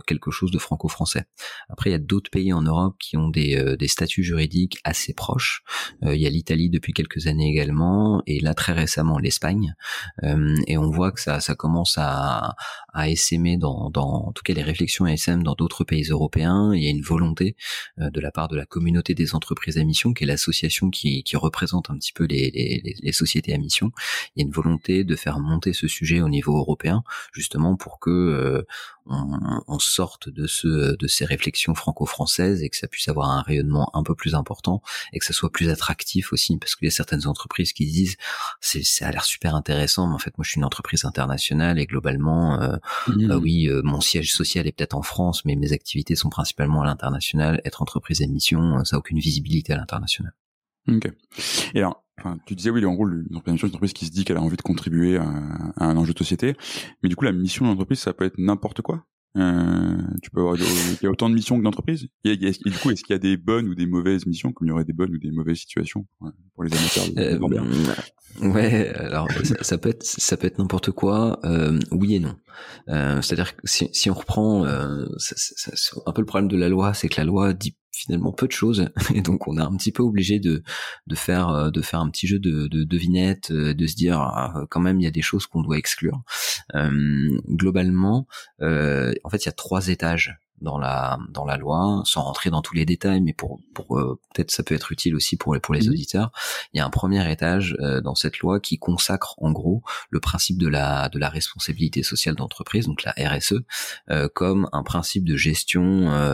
quelque 0.08 0.32
chose 0.32 0.52
de 0.52 0.58
franco-français. 0.58 1.26
Après, 1.70 1.90
il 1.90 1.94
y 1.94 1.96
a 1.96 2.00
d'autres 2.00 2.30
pays 2.30 2.54
en 2.54 2.62
Europe 2.62 2.96
qui 3.00 3.18
ont 3.18 3.30
des, 3.30 3.78
statuts 3.88 4.24
juridiques 4.24 4.78
assez 4.84 5.14
proches. 5.14 5.64
il 6.02 6.20
y 6.20 6.26
a 6.26 6.30
l'Italie 6.30 6.70
depuis 6.70 6.94
quelques 6.94 7.28
années 7.28 7.50
également, 7.50 8.22
et 8.26 8.40
là 8.40 8.54
très 8.54 8.74
récemment 8.74 9.18
l'Espagne. 9.18 9.76
et 10.24 10.78
on 10.78 10.90
voit 10.90 11.12
que 11.12 11.22
ça 11.22 11.56
commence 11.56 11.98
à 11.98 12.56
à, 12.96 13.10
SM 13.38 13.58
dans, 13.58 13.90
dans, 13.90 14.28
en 14.28 14.32
tout 14.32 14.44
cas 14.44 14.54
les 14.54 14.64
réflexions 14.64 15.06
SM 15.06 15.44
dans 15.44 15.54
d'autres 15.54 15.84
pays 15.84 16.04
européens. 16.04 16.74
Il 16.74 16.84
y 16.84 16.88
a 16.88 16.90
une 16.90 17.02
volonté 17.02 17.56
euh, 18.00 18.10
de 18.10 18.20
la 18.20 18.32
part 18.32 18.48
de 18.48 18.56
la 18.56 18.66
communauté 18.66 19.14
des 19.14 19.36
entreprises 19.36 19.78
à 19.78 19.84
mission, 19.84 20.14
qui 20.14 20.24
est 20.24 20.28
l'association 20.28 20.90
qui, 20.90 21.24
qui 21.24 21.36
représente 21.36 21.90
un 21.90 21.98
petit 21.98 22.14
peu 22.14 22.26
les, 22.26 22.52
les, 22.52 22.96
les, 23.02 23.12
sociétés 23.12 23.54
à 23.54 23.58
mission. 23.58 23.92
Il 24.36 24.42
y 24.42 24.44
a 24.44 24.46
une 24.46 24.54
volonté 24.54 25.04
de 25.04 25.16
faire 25.16 25.40
monter 25.40 25.74
ce 25.74 25.88
sujet 25.88 26.22
au 26.22 26.30
niveau 26.30 26.58
européen, 26.58 27.04
justement 27.34 27.76
pour 27.76 28.00
que 28.00 28.66
euh, 29.12 29.14
on, 29.68 29.78
sorte 29.78 30.30
de 30.30 30.48
ce 30.48 30.96
de 30.96 31.08
ces 31.08 31.26
réflexions 31.26 31.76
franco-françaises 31.76 32.64
et 32.64 32.70
que 32.70 32.78
ça 32.78 32.88
puisse 32.88 33.08
avoir 33.08 33.30
un 33.30 33.42
rayonnement 33.42 33.92
un 33.94 34.02
peu 34.02 34.16
plus 34.16 34.34
important 34.34 34.82
et 35.14 35.20
que 35.20 35.26
ça 35.26 35.34
soit 35.34 35.52
plus 35.52 35.70
attractif 35.70 36.34
aussi 36.34 36.58
parce 36.58 36.76
qu'il 36.76 36.88
y 36.88 36.90
a 36.90 36.92
certaines 36.92 37.28
entreprises 37.28 37.72
qui 37.72 37.86
disent 37.86 38.18
c'est 38.62 38.84
ça 38.84 39.08
a 39.08 39.12
l'air 39.12 39.26
super 39.26 39.54
intéressant 39.54 40.08
mais 40.08 40.16
en 40.16 40.20
fait 40.20 40.36
moi 40.38 40.44
je 40.44 40.52
suis 40.52 40.60
une 40.60 40.66
entreprise 40.66 41.06
internationale 41.06 41.78
et 41.78 41.86
globalement 41.86 42.60
euh, 42.62 42.78
mmh. 43.08 43.28
bah 43.28 43.38
oui 43.38 43.70
euh, 43.70 43.82
mon 43.84 44.02
siège 44.02 44.34
social 44.34 44.66
est 44.66 44.72
peut-être 44.72 44.96
en 44.96 45.04
France 45.04 45.46
mais 45.46 45.56
mes 45.56 45.72
activités 45.72 46.16
sont 46.16 46.30
principalement 46.30 46.82
à 46.82 46.86
l'international 46.86 47.62
être 47.64 47.84
entreprise 47.84 48.24
à 48.24 48.28
mission 48.28 48.84
ça 48.86 48.96
a 48.96 49.00
aucune 49.00 49.20
visibilité 49.20 49.74
à 49.74 49.78
l'international 49.78 50.34
Ok. 50.88 51.12
Et 51.74 51.80
alors, 51.80 52.04
enfin, 52.20 52.38
tu 52.46 52.56
disais 52.56 52.70
oui, 52.70 52.86
en 52.86 52.94
gros, 52.94 53.08
une 53.08 53.28
entreprise 53.48 53.94
qui 53.94 54.06
se 54.06 54.12
dit 54.12 54.24
qu'elle 54.24 54.38
a 54.38 54.42
envie 54.42 54.58
de 54.58 54.62
contribuer 54.62 55.18
à, 55.18 55.65
un 55.78 55.98
enjeu 55.98 56.14
de 56.14 56.20
société, 56.20 56.56
mais 57.02 57.10
du 57.10 57.16
coup, 57.16 57.26
la 57.26 57.32
mission 57.32 57.66
de 57.66 57.72
l'entreprise, 57.72 58.00
ça 58.00 58.14
peut 58.14 58.26
être 58.26 58.38
n'importe 58.38 58.82
quoi. 58.82 59.06
Euh, 59.38 59.98
tu 60.22 60.30
peux 60.32 60.40
avoir, 60.40 60.56
il 60.56 61.04
y 61.04 61.08
a 61.08 61.10
autant 61.10 61.30
de 61.30 61.36
missions 61.36 61.58
que 61.58 61.64
d'entreprises. 61.64 62.08
Et, 62.24 62.38
du 62.38 62.52
coup, 62.82 62.92
est-ce 62.92 63.04
qu'il 63.04 63.14
y 63.14 63.16
a 63.16 63.20
des 63.20 63.36
bonnes 63.36 63.68
ou 63.68 63.76
des 63.76 63.86
mauvaises 63.86 64.26
missions, 64.26 64.54
comme 64.54 64.68
il 64.68 64.70
y 64.70 64.74
aurait 64.74 64.86
des 64.86 64.94
bonnes 64.94 65.14
ou 65.14 65.18
des 65.18 65.32
mauvaises 65.32 65.58
situations 65.58 66.06
pour, 66.54 66.64
les 66.64 66.72
amateurs 66.74 67.04
euh, 67.18 67.38
Ouais, 68.42 68.90
alors 68.96 69.30
ça, 69.62 69.78
peut 69.78 69.90
être 69.90 70.04
ça 70.04 70.36
peut 70.36 70.48
être 70.48 70.60
n'importe 70.60 70.92
quoi, 70.92 71.40
euh, 71.46 71.80
oui 71.92 72.16
et 72.16 72.20
non. 72.20 72.36
Euh, 72.90 73.22
C'est-à-dire 73.22 73.56
que 73.56 73.62
si, 73.66 74.10
on 74.10 74.14
reprend, 74.14 74.66
euh, 74.66 75.06
un 76.06 76.12
peu 76.12 76.22
le 76.22 76.26
problème 76.26 76.50
de 76.50 76.58
la 76.58 76.68
loi, 76.68 76.94
c'est 76.94 77.08
que 77.08 77.20
la 77.20 77.26
loi 77.26 77.54
dit 77.54 77.78
finalement 77.94 78.34
peu 78.34 78.48
de 78.48 78.52
choses 78.52 78.90
et 79.16 79.22
donc 79.22 79.48
on 79.48 79.58
est 79.58 79.62
un 79.62 79.76
petit 79.78 79.94
peu 79.94 80.04
obligé 80.04 80.40
de 80.40 80.62
faire 81.14 81.50
euh, 81.50 81.72
de 81.72 81.82
faire 81.82 82.02
un 82.02 82.10
petit 82.10 82.28
jeu 82.28 82.40
de 82.40 82.68
de 82.68 82.84
devinette 82.84 83.52
euh, 83.52 83.74
de 83.74 83.88
se 83.88 83.96
dire 83.96 84.20
ah, 84.20 84.66
quand 84.70 84.82
même 84.82 85.00
il 85.00 85.06
y 85.06 85.08
a 85.08 85.12
des 85.12 85.22
choses 85.22 85.48
qu'on 85.48 85.62
doit 85.62 85.78
exclure 85.78 86.22
globalement 87.48 88.28
en 88.62 89.30
fait 89.30 89.44
il 89.44 89.46
y 89.46 89.50
a 89.50 89.54
trois 89.54 89.88
étages 89.88 90.38
dans 90.62 90.78
la 90.78 91.20
dans 91.30 91.46
la 91.46 91.58
loi, 91.58 92.02
sans 92.06 92.24
rentrer 92.24 92.50
dans 92.50 92.62
tous 92.62 92.76
les 92.76 92.86
détails, 92.86 93.22
mais 93.22 93.34
pour 93.34 93.60
pour 93.74 93.98
euh, 93.98 94.20
peut-être 94.34 94.52
ça 94.52 94.64
peut 94.64 94.76
être 94.76 94.92
utile 94.92 95.16
aussi 95.16 95.38
pour 95.38 95.56
pour 95.62 95.74
les 95.74 95.88
mhm. 95.88 95.94
auditeurs. 95.94 96.32
Il 96.74 96.78
y 96.78 96.80
a 96.80 96.86
un 96.86 96.90
premier 96.90 97.30
étage 97.32 97.76
euh, 97.80 98.02
dans 98.02 98.16
cette 98.16 98.40
loi 98.40 98.60
qui 98.60 98.78
consacre 98.78 99.36
en 99.38 99.52
gros 99.52 99.84
le 100.10 100.20
principe 100.20 100.58
de 100.58 100.68
la 100.68 101.10
de 101.10 101.20
la 101.20 101.30
responsabilité 101.30 102.04
sociale 102.04 102.36
d'entreprise, 102.36 102.88
donc 102.88 103.04
la 103.04 103.14
RSE, 103.18 103.56
euh, 104.10 104.28
comme 104.34 104.70
un 104.72 104.84
principe 104.84 105.26
de 105.26 105.36
gestion 105.36 105.76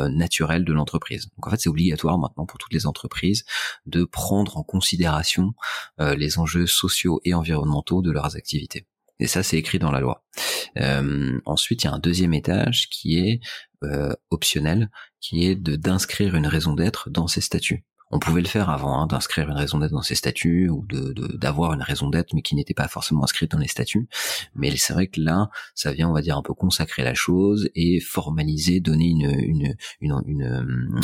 naturelle 0.09 0.65
de 0.65 0.73
l'entreprise. 0.73 1.29
Donc 1.37 1.47
en 1.47 1.49
fait, 1.49 1.59
c'est 1.59 1.69
obligatoire 1.69 2.17
maintenant 2.17 2.45
pour 2.45 2.57
toutes 2.57 2.73
les 2.73 2.85
entreprises 2.85 3.45
de 3.85 4.03
prendre 4.03 4.57
en 4.57 4.63
considération 4.63 5.53
les 5.99 6.39
enjeux 6.39 6.67
sociaux 6.67 7.21
et 7.25 7.33
environnementaux 7.33 8.01
de 8.01 8.11
leurs 8.11 8.35
activités. 8.35 8.85
Et 9.21 9.27
ça, 9.27 9.43
c'est 9.43 9.57
écrit 9.57 9.79
dans 9.79 9.91
la 9.91 9.99
loi. 9.99 10.25
Euh, 10.77 11.39
ensuite, 11.45 11.83
il 11.83 11.87
y 11.87 11.89
a 11.89 11.93
un 11.93 11.99
deuxième 11.99 12.33
étage 12.33 12.89
qui 12.89 13.19
est 13.19 13.39
euh, 13.83 14.13
optionnel, 14.31 14.89
qui 15.19 15.45
est 15.45 15.55
de 15.55 15.75
d'inscrire 15.75 16.35
une 16.35 16.47
raison 16.47 16.73
d'être 16.73 17.09
dans 17.09 17.27
ses 17.27 17.41
statuts. 17.41 17.85
On 18.13 18.19
pouvait 18.19 18.41
le 18.41 18.47
faire 18.47 18.69
avant, 18.69 18.99
hein, 18.99 19.07
d'inscrire 19.07 19.49
une 19.49 19.55
raison 19.55 19.77
d'être 19.77 19.91
dans 19.91 20.01
ses 20.01 20.15
statuts 20.15 20.69
ou 20.69 20.85
d'avoir 21.37 21.71
une 21.73 21.81
raison 21.81 22.09
d'être, 22.09 22.33
mais 22.33 22.41
qui 22.41 22.55
n'était 22.55 22.73
pas 22.73 22.89
forcément 22.89 23.23
inscrite 23.23 23.51
dans 23.51 23.57
les 23.57 23.69
statuts. 23.69 24.09
Mais 24.53 24.75
c'est 24.75 24.91
vrai 24.91 25.07
que 25.07 25.21
là, 25.21 25.49
ça 25.75 25.93
vient, 25.93 26.09
on 26.09 26.13
va 26.13 26.21
dire, 26.21 26.35
un 26.35 26.41
peu 26.41 26.53
consacrer 26.53 27.03
la 27.03 27.13
chose 27.13 27.69
et 27.73 28.01
formaliser, 28.01 28.81
donner 28.81 29.07
une 29.07 29.31
une, 29.39 29.75
une, 30.01 30.23
une 30.27 30.99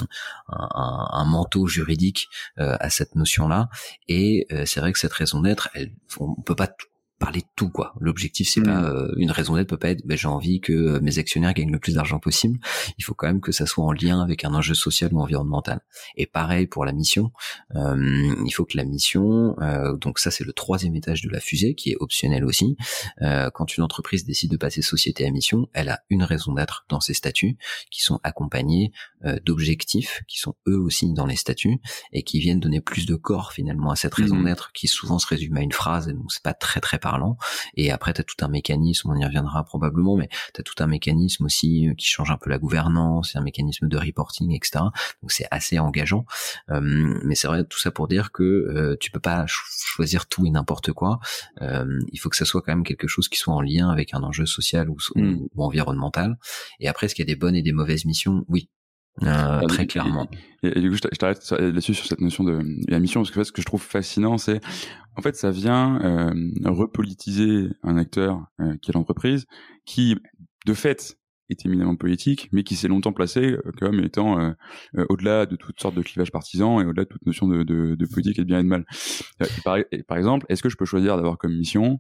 un, 0.50 1.26
manteau 1.26 1.68
juridique 1.68 2.28
euh, 2.60 2.76
à 2.80 2.90
cette 2.90 3.16
notion-là. 3.16 3.70
Et 4.10 4.46
euh, 4.52 4.66
c'est 4.66 4.82
vrai 4.82 4.92
que 4.92 5.00
cette 5.00 5.14
raison 5.14 5.40
d'être, 5.40 5.70
on 6.20 6.42
peut 6.42 6.56
pas 6.56 6.68
parler 7.20 7.42
de 7.42 7.48
tout 7.56 7.70
quoi. 7.70 7.94
L'objectif 8.00 8.48
c'est 8.50 8.62
pas 8.62 8.82
mm. 8.82 8.86
euh, 8.86 9.14
une 9.18 9.32
raison 9.32 9.56
d'être 9.56 9.68
peut 9.68 9.78
pas 9.78 9.90
être 9.90 10.06
ben, 10.06 10.18
j'ai 10.18 10.28
envie 10.28 10.62
que 10.62 10.74
euh, 10.74 11.00
mes 11.02 11.18
actionnaires 11.18 11.54
gagnent 11.54 11.72
le 11.72 11.80
plus 11.80 11.96
d'argent 11.96 12.20
possible. 12.20 12.60
Il 12.98 13.04
faut 13.04 13.14
quand 13.14 13.28
même 13.28 13.42
que 13.42 13.52
ça 13.52 13.66
soit 13.66 13.84
en 13.84 13.92
lien 13.92 14.22
avec 14.22 14.46
un 14.46 14.54
enjeu 14.54 14.76
social 14.76 15.12
ou 15.14 15.20
environnemental. 15.20 15.82
Et 16.16 16.28
pareil 16.28 16.68
pour 16.68 16.86
la 16.86 16.92
mission, 16.92 17.32
euh, 17.76 18.36
il 18.46 18.52
faut 18.52 18.66
que 18.66 18.78
la 18.78 18.86
mission 18.86 19.56
donc 20.00 20.20
ça 20.20 20.32
c'est 20.32 20.44
le 20.44 20.54
troisième 20.54 20.96
étage 20.96 21.22
de 21.22 21.30
la 21.30 21.40
fusée 21.40 21.76
qui 21.76 21.92
est 21.92 21.98
optionnel 22.00 22.46
aussi. 22.46 22.78
quand 23.54 23.78
une 23.78 23.84
entreprise 23.84 24.26
décide 24.26 24.52
de 24.52 24.58
passer 24.58 24.82
société 24.82 25.26
à 25.26 25.32
mission, 25.32 25.68
elle 25.74 25.90
a 25.90 26.02
une 26.10 26.24
raison 26.24 26.54
d'être 26.54 26.86
dans 26.90 27.00
ses 27.00 27.14
statuts 27.14 27.58
qui 27.92 28.02
sont 28.04 28.20
accompagnés 28.24 28.92
d'objectifs 29.46 30.22
qui 30.28 30.40
sont 30.40 30.56
eux 30.68 30.78
aussi 30.78 31.12
dans 31.14 31.26
les 31.26 31.36
statuts 31.36 31.80
et 32.12 32.24
qui 32.24 32.40
viennent 32.40 32.60
donner 32.60 32.82
plus 32.82 33.06
de 33.06 33.16
corps 33.16 33.52
finalement 33.52 33.92
à 33.92 33.96
cette 33.96 34.14
raison 34.14 34.36
mm. 34.36 34.46
d'être 34.46 34.72
qui 34.74 34.88
souvent 34.88 35.20
se 35.20 35.28
résume 35.28 35.58
à 35.58 35.62
une 35.62 35.72
phrase 35.72 36.08
et 36.08 36.14
donc 36.14 36.32
c'est 36.32 36.44
pas 36.44 36.54
très 36.54 36.80
très 36.80 37.00
parlant. 37.00 37.38
Et 37.76 37.92
après, 37.92 38.14
tu 38.14 38.22
as 38.22 38.24
tout 38.24 38.36
un 38.42 38.48
mécanisme, 38.48 39.10
on 39.10 39.16
y 39.16 39.26
reviendra 39.26 39.64
probablement, 39.64 40.16
mais 40.16 40.30
tu 40.54 40.62
as 40.62 40.64
tout 40.64 40.76
un 40.80 40.88
mécanisme 40.88 41.46
aussi 41.46 41.88
euh, 41.88 41.94
qui 41.94 42.08
change 42.08 42.32
un 42.32 42.38
peu 42.38 42.50
la 42.50 42.58
gouvernance, 42.58 43.36
un 43.36 43.42
mécanisme 43.42 43.88
de 43.88 43.98
reporting, 43.98 44.54
etc. 44.54 44.86
Donc 45.22 45.32
c'est 45.32 45.48
assez 45.52 45.80
engageant. 45.80 46.26
Euh, 46.70 46.82
mais 47.24 47.36
c'est 47.36 47.48
vrai, 47.48 47.64
tout 47.66 47.80
ça 47.80 47.92
pour 47.92 48.08
dire 48.08 48.32
que 48.32 48.44
euh, 48.44 48.98
tu 49.00 49.12
peux 49.12 49.20
pas 49.20 49.46
choisir 49.48 50.28
tout 50.28 50.46
et 50.46 50.50
n'importe 50.50 50.92
quoi. 50.92 51.20
il 51.62 52.20
faut 52.20 52.30
que 52.30 52.36
ça 52.36 52.46
soit 52.46 52.62
quand 52.62 52.72
même 52.72 52.84
quelque 52.84 53.08
chose 53.08 53.28
qui 53.30 53.38
soit 53.38 53.54
en 53.54 53.62
lien 53.62 53.90
avec 53.90 54.14
un 54.14 54.24
enjeu 54.24 54.46
social 54.46 54.90
ou, 54.90 54.98
hmm. 55.16 55.48
ou 55.56 55.64
environnemental. 55.64 56.38
Et 56.80 56.88
après, 56.88 57.06
est-ce 57.06 57.16
qu'il 57.16 57.28
y 57.28 57.30
a 57.30 57.34
des 57.34 57.40
bonnes 57.40 57.56
et 57.56 57.62
des 57.62 57.72
mauvaises 57.72 58.06
missions? 58.06 58.46
Oui, 58.48 58.70
euh, 59.24 59.62
très 59.68 59.88
clairement. 59.88 60.28
Et, 60.64 60.80
du 60.80 60.90
coup, 60.90 60.96
je 60.96 61.18
t'arrête 61.18 61.52
là-dessus 61.52 61.94
sur 61.94 62.06
cette 62.06 62.22
notion 62.22 62.44
de 62.44 62.62
la 62.88 63.00
mission, 63.00 63.22
parce 63.22 63.32
que 63.32 63.44
ce 63.44 63.52
que 63.52 63.62
je 63.62 63.66
trouve 63.66 63.82
fascinant, 63.82 64.38
c'est 64.38 64.62
en 65.16 65.22
fait, 65.22 65.36
ça 65.36 65.50
vient 65.50 66.00
euh, 66.02 66.52
repolitiser 66.66 67.70
un 67.84 67.98
acteur 67.98 68.46
euh, 68.62 68.76
qui 68.82 68.92
est 68.92 68.94
l'entreprise, 68.94 69.46
qui 69.86 70.16
de 70.66 70.74
fait 70.74 71.18
est 71.50 71.66
éminemment 71.66 71.96
politique, 71.96 72.50
mais 72.52 72.64
qui 72.64 72.76
s'est 72.76 72.88
longtemps 72.90 73.14
placé 73.14 73.52
euh, 73.52 73.72
comme 73.80 74.04
étant 74.04 74.40
euh, 74.40 75.06
au-delà 75.10 75.46
de 75.46 75.56
toutes 75.56 75.80
sortes 75.80 75.96
de 75.96 76.02
clivages 76.02 76.32
partisans 76.32 76.82
et 76.82 76.86
au-delà 76.86 77.06
de 77.06 77.10
toute 77.10 77.26
notion 77.26 77.48
de, 77.48 77.64
de, 77.64 77.96
de, 77.96 78.06
politique 78.06 78.38
et 78.40 78.42
de 78.42 78.48
bien 78.48 78.60
et 78.60 78.64
de 78.64 78.68
mal. 78.68 78.86
par, 79.64 79.78
par, 80.08 80.18
exemple, 80.18 80.46
est-ce 80.50 80.62
que 80.62 80.70
je 80.70 80.78
peux 80.78 80.86
choisir 80.86 81.16
d'avoir 81.16 81.38
comme 81.38 81.56
mission 81.56 82.00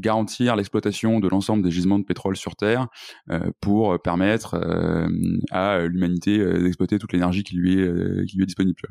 garantir 0.00 0.56
l'exploitation 0.56 1.20
de 1.20 1.28
l'ensemble 1.28 1.62
des 1.62 1.70
gisements 1.70 1.98
de 1.98 2.04
pétrole 2.04 2.36
sur 2.36 2.56
Terre 2.56 2.88
euh, 3.30 3.50
pour 3.60 4.00
permettre 4.00 4.54
euh, 4.54 5.08
à 5.50 5.80
l'humanité 5.80 6.38
euh, 6.38 6.62
d'exploiter 6.62 6.98
toute 6.98 7.12
l'énergie 7.12 7.44
qui 7.44 7.56
lui 7.56 7.80
est 7.80 8.46
disponible. 8.46 8.82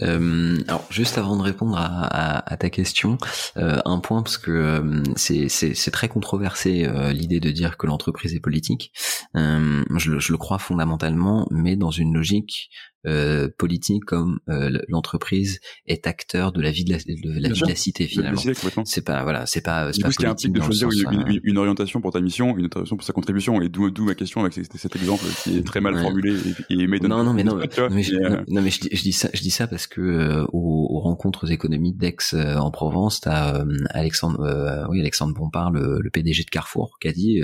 Euh, 0.00 0.58
alors 0.68 0.86
juste 0.90 1.18
avant 1.18 1.36
de 1.36 1.42
répondre 1.42 1.76
à, 1.78 2.56
ta 2.56 2.70
question, 2.70 3.18
euh, 3.56 3.80
un 3.84 3.98
point 3.98 4.22
parce 4.22 4.38
que 4.38 4.50
euh, 4.50 5.02
c'est 5.16 5.90
très 5.90 6.08
controversé 6.08 6.88
l'idée 7.12 7.40
de 7.40 7.50
dire 7.50 7.76
que 7.76 7.86
l'entreprise 7.86 8.34
est 8.34 8.40
politique. 8.40 8.92
Je, 9.34 10.32
le 10.32 10.36
crois 10.36 10.58
fondamentalement, 10.58 11.46
mais 11.50 11.76
dans 11.76 11.90
une 11.90 12.14
logique 12.14 12.70
euh, 13.06 13.48
politique 13.58 14.04
comme 14.04 14.38
euh, 14.48 14.78
l'entreprise 14.88 15.60
est 15.86 16.06
acteur 16.06 16.52
de 16.52 16.60
la 16.60 16.70
vie 16.70 16.84
de 16.84 16.92
la, 16.92 16.98
de 16.98 17.40
la, 17.40 17.48
vie 17.48 17.60
de 17.60 17.66
la 17.68 17.74
cité 17.74 18.06
finalement. 18.06 18.40
C'est 18.84 19.04
pas 19.04 19.22
voilà, 19.24 19.46
c'est 19.46 19.60
pas. 19.60 19.92
c'est 19.92 20.02
pas 20.02 20.12
ce 20.12 20.18
qui 20.36 20.50
de 20.50 20.60
choisir 20.60 20.88
une, 21.10 21.40
une, 21.42 21.58
orientation 21.58 22.00
pour 22.00 22.12
ta 22.12 22.20
mission, 22.20 22.50
une 22.50 22.66
orientation 22.66 22.96
pour 22.96 23.04
sa 23.04 23.12
contribution, 23.12 23.60
et 23.60 23.68
d'où 23.68 23.90
ma 24.04 24.14
question 24.14 24.42
avec 24.42 24.52
cet 24.52 24.96
exemple 24.96 25.24
qui 25.42 25.58
est 25.58 25.66
très 25.66 25.80
mal 25.80 25.98
formulé 25.98 26.36
et, 26.70 26.74
et 26.74 26.86
non 26.86 27.24
non 27.24 27.32
mais 27.32 27.44
non, 27.44 27.56
mais, 27.90 28.02
je, 28.02 28.14
euh, 28.14 28.44
non 28.48 28.62
mais 28.62 28.70
je, 28.70 28.80
je, 28.92 29.02
dis 29.02 29.12
ça 29.12 29.28
je 29.34 29.40
dis 29.40 29.50
ça 29.50 29.66
parce 29.66 29.86
que 29.86 30.00
euh, 30.00 30.44
aux, 30.52 30.86
aux, 30.90 31.00
rencontres 31.00 31.50
économiques 31.50 31.96
d'Aix 31.96 32.16
en 32.34 32.70
Provence, 32.70 33.20
t'as 33.20 33.64
Alexandre 33.90 34.86
oui 34.90 35.00
Alexandre 35.00 35.34
Bompard 35.34 35.72
le, 35.72 36.00
le, 36.00 36.10
PDG 36.10 36.44
de 36.44 36.50
Carrefour 36.50 36.98
qui 37.00 37.08
a 37.08 37.12
dit 37.12 37.42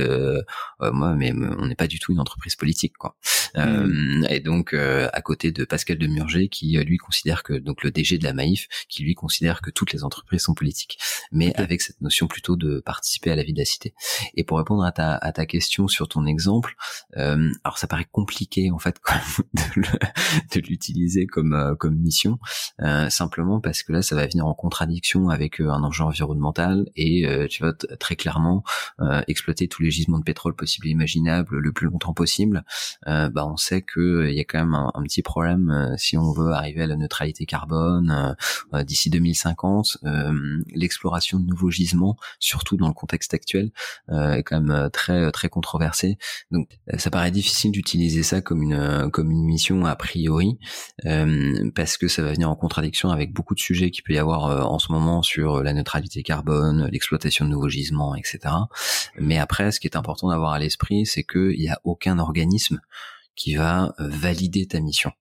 moi 0.81 1.15
mais 1.15 1.33
on 1.33 1.67
n'est 1.67 1.75
pas 1.75 1.89
du 1.89 1.99
tout 1.99 2.13
une 2.13 2.21
entreprise 2.21 2.55
politique 2.55 2.97
quoi. 2.97 3.17
Hmm. 3.55 4.25
Et 4.29 4.41
donc 4.41 4.75
à 4.75 5.23
côté 5.23 5.53
de 5.53 5.65
Pascal 5.65 5.99
Demurger 5.99 6.49
qui 6.49 6.77
euh, 6.77 6.85
lui 6.85 6.97
considère 6.97 7.43
que 7.43 7.55
donc 7.55 7.83
le 7.83 7.91
DG 7.91 8.19
de 8.19 8.25
la 8.25 8.33
Maïf 8.33 8.69
qui 8.89 9.03
lui 9.03 9.15
considère 9.15 9.61
que 9.61 9.71
toutes 9.71 9.93
les 9.93 10.05
entreprises 10.05 10.43
sont 10.43 10.55
politiques, 10.55 10.99
mais 11.33 11.55
avec 11.57 11.81
cette 11.81 12.01
notion 12.01 12.27
plutôt 12.27 12.57
de 12.57 12.81
participer 12.81 13.31
à 13.31 13.37
la 13.37 13.43
vie 13.43 13.53
de 13.53 13.59
la 13.59 13.65
cité. 13.65 13.95
Et 14.35 14.45
pour 14.45 14.59
répondre 14.59 14.85
à 14.85 14.93
ta 14.93 15.15
à 15.15 15.33
ta 15.33 15.47
question 15.47 15.89
sur 15.89 16.09
ton 16.09 16.27
exemple, 16.27 16.75
euh, 17.17 17.51
alors 17.65 17.79
ça 17.79 17.87
paraît 17.87 18.07
compliqué 18.11 18.71
en 18.71 18.79
fait 18.79 19.01
de 20.55 20.61
l'utiliser 20.61 21.27
comme 21.27 21.55
euh, 21.55 21.75
comme 21.75 21.97
mission, 21.97 22.39
simplement 23.09 23.61
parce 23.61 23.83
que 23.83 23.93
là 23.93 24.03
ça 24.03 24.15
va 24.15 24.27
venir 24.27 24.47
en 24.47 24.55
contradiction 24.55 25.29
avec 25.29 25.61
un 25.61 25.83
enjeu 25.83 26.05
environnemental 26.05 26.89
et 26.97 27.27
tu 27.51 27.63
vas 27.63 27.73
très 27.73 28.17
clairement 28.17 28.63
exploiter 29.27 29.69
tous 29.69 29.83
les 29.83 29.91
gisements 29.91 30.19
de 30.19 30.25
pétrole 30.25 30.55
possibles 30.55 30.89
et 30.89 30.91
imaginables 30.91 31.59
le 31.59 31.73
plus 31.73 31.87
longtemps 31.87 32.15
possible. 32.15 32.65
bah 33.07 33.38
on 33.47 33.57
sait 33.57 33.83
que 33.83 34.29
il 34.29 34.35
y 34.35 34.41
a 34.41 34.45
quand 34.45 34.59
même 34.59 34.75
un, 34.75 35.03
petit 35.03 35.23
problème 35.23 35.71
euh, 35.71 35.97
si 35.97 36.17
on 36.17 36.33
veut 36.33 36.53
arriver 36.53 36.83
à 36.83 36.87
la 36.87 36.97
neutralité 36.97 37.47
carbone 37.47 38.11
euh, 38.11 38.79
euh, 38.79 38.85
d'ici 38.85 39.11
2050. 39.11 39.99
L'exploration 40.75 41.39
de 41.39 41.47
nouveaux 41.47 41.71
gisements, 41.71 42.17
surtout 42.39 42.77
dans 42.77 42.89
le 42.89 42.95
contexte 42.95 43.35
actuel, 43.35 43.71
est 44.11 44.43
quand 44.43 44.61
même 44.61 44.91
très 44.93 45.31
très 45.33 45.49
controversé. 45.49 46.19
Donc 46.51 46.69
ça 46.97 47.11
paraît 47.11 47.31
difficile 47.31 47.73
d'utiliser 47.73 48.23
ça 48.23 48.41
comme 48.41 48.63
une 48.63 49.11
comme 49.11 49.31
une 49.31 49.45
mission 49.45 49.85
a 49.87 49.97
priori 49.97 50.59
parce 51.75 51.97
que 51.97 52.09
ça 52.09 52.23
va 52.23 52.33
venir 52.33 52.51
en 52.51 52.57
contradiction 52.57 53.11
avec 53.11 53.33
beaucoup 53.33 53.55
de 53.55 53.61
sujets 53.61 53.91
qu'il 53.91 54.05
peut 54.05 54.15
y 54.15 54.19
avoir 54.19 54.71
en 54.71 54.79
ce 54.79 54.93
moment 54.93 55.23
sur 55.23 55.63
la 55.63 55.73
neutralité 55.73 56.23
carbone, 56.23 56.89
l'exploitation 56.91 57.45
de 57.45 57.51
nouveaux 57.51 57.69
gisements, 57.69 58.15
etc. 58.15 58.39
Mais 59.19 59.39
après, 59.39 59.73
ce 59.73 59.81
qui 59.81 59.87
est 59.87 59.97
important 59.97 60.29
d'avoir 60.29 60.53
à 60.53 60.59
l'esprit, 60.59 61.07
c'est 61.07 61.25
qu'il 61.25 61.59
n'y 61.59 61.69
a 61.69 61.81
aucun 61.85 62.19
organisme 62.19 62.81
qui 63.39 63.55
va 63.55 63.95
valider 63.99 64.67
ta 64.67 64.81
mission. 64.81 65.13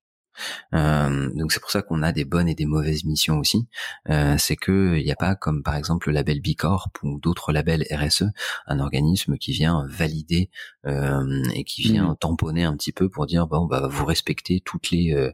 Euh, 0.74 1.30
donc 1.34 1.52
c'est 1.52 1.60
pour 1.60 1.72
ça 1.72 1.82
qu'on 1.82 2.04
a 2.04 2.12
des 2.12 2.26
bonnes 2.26 2.48
et 2.48 2.56
des 2.56 2.66
mauvaises 2.66 3.04
missions 3.06 3.40
aussi. 3.40 3.68
Euh, 4.10 4.36
c'est 4.38 4.56
que 4.56 4.98
il 4.98 5.04
n'y 5.04 5.12
a 5.12 5.16
pas 5.16 5.36
comme 5.36 5.64
par 5.64 5.76
exemple 5.76 6.10
le 6.10 6.14
label 6.14 6.42
Bicorp 6.42 6.92
ou 7.04 7.20
d'autres 7.20 7.52
labels 7.52 7.86
RSE, 7.92 8.26
un 8.68 8.80
organisme 8.80 9.38
qui 9.38 9.52
vient 9.52 9.86
valider 9.90 10.50
euh, 10.86 11.44
et 11.54 11.64
qui 11.64 11.82
vient 11.84 12.12
mmh. 12.12 12.18
tamponner 12.18 12.64
un 12.64 12.76
petit 12.76 12.92
peu 12.92 13.10
pour 13.10 13.26
dire 13.26 13.48
bon 13.48 13.66
bah 13.66 13.88
vous 13.90 14.06
respectez 14.06 14.62
toutes 14.62 14.92
les 14.92 15.14
euh, 15.14 15.32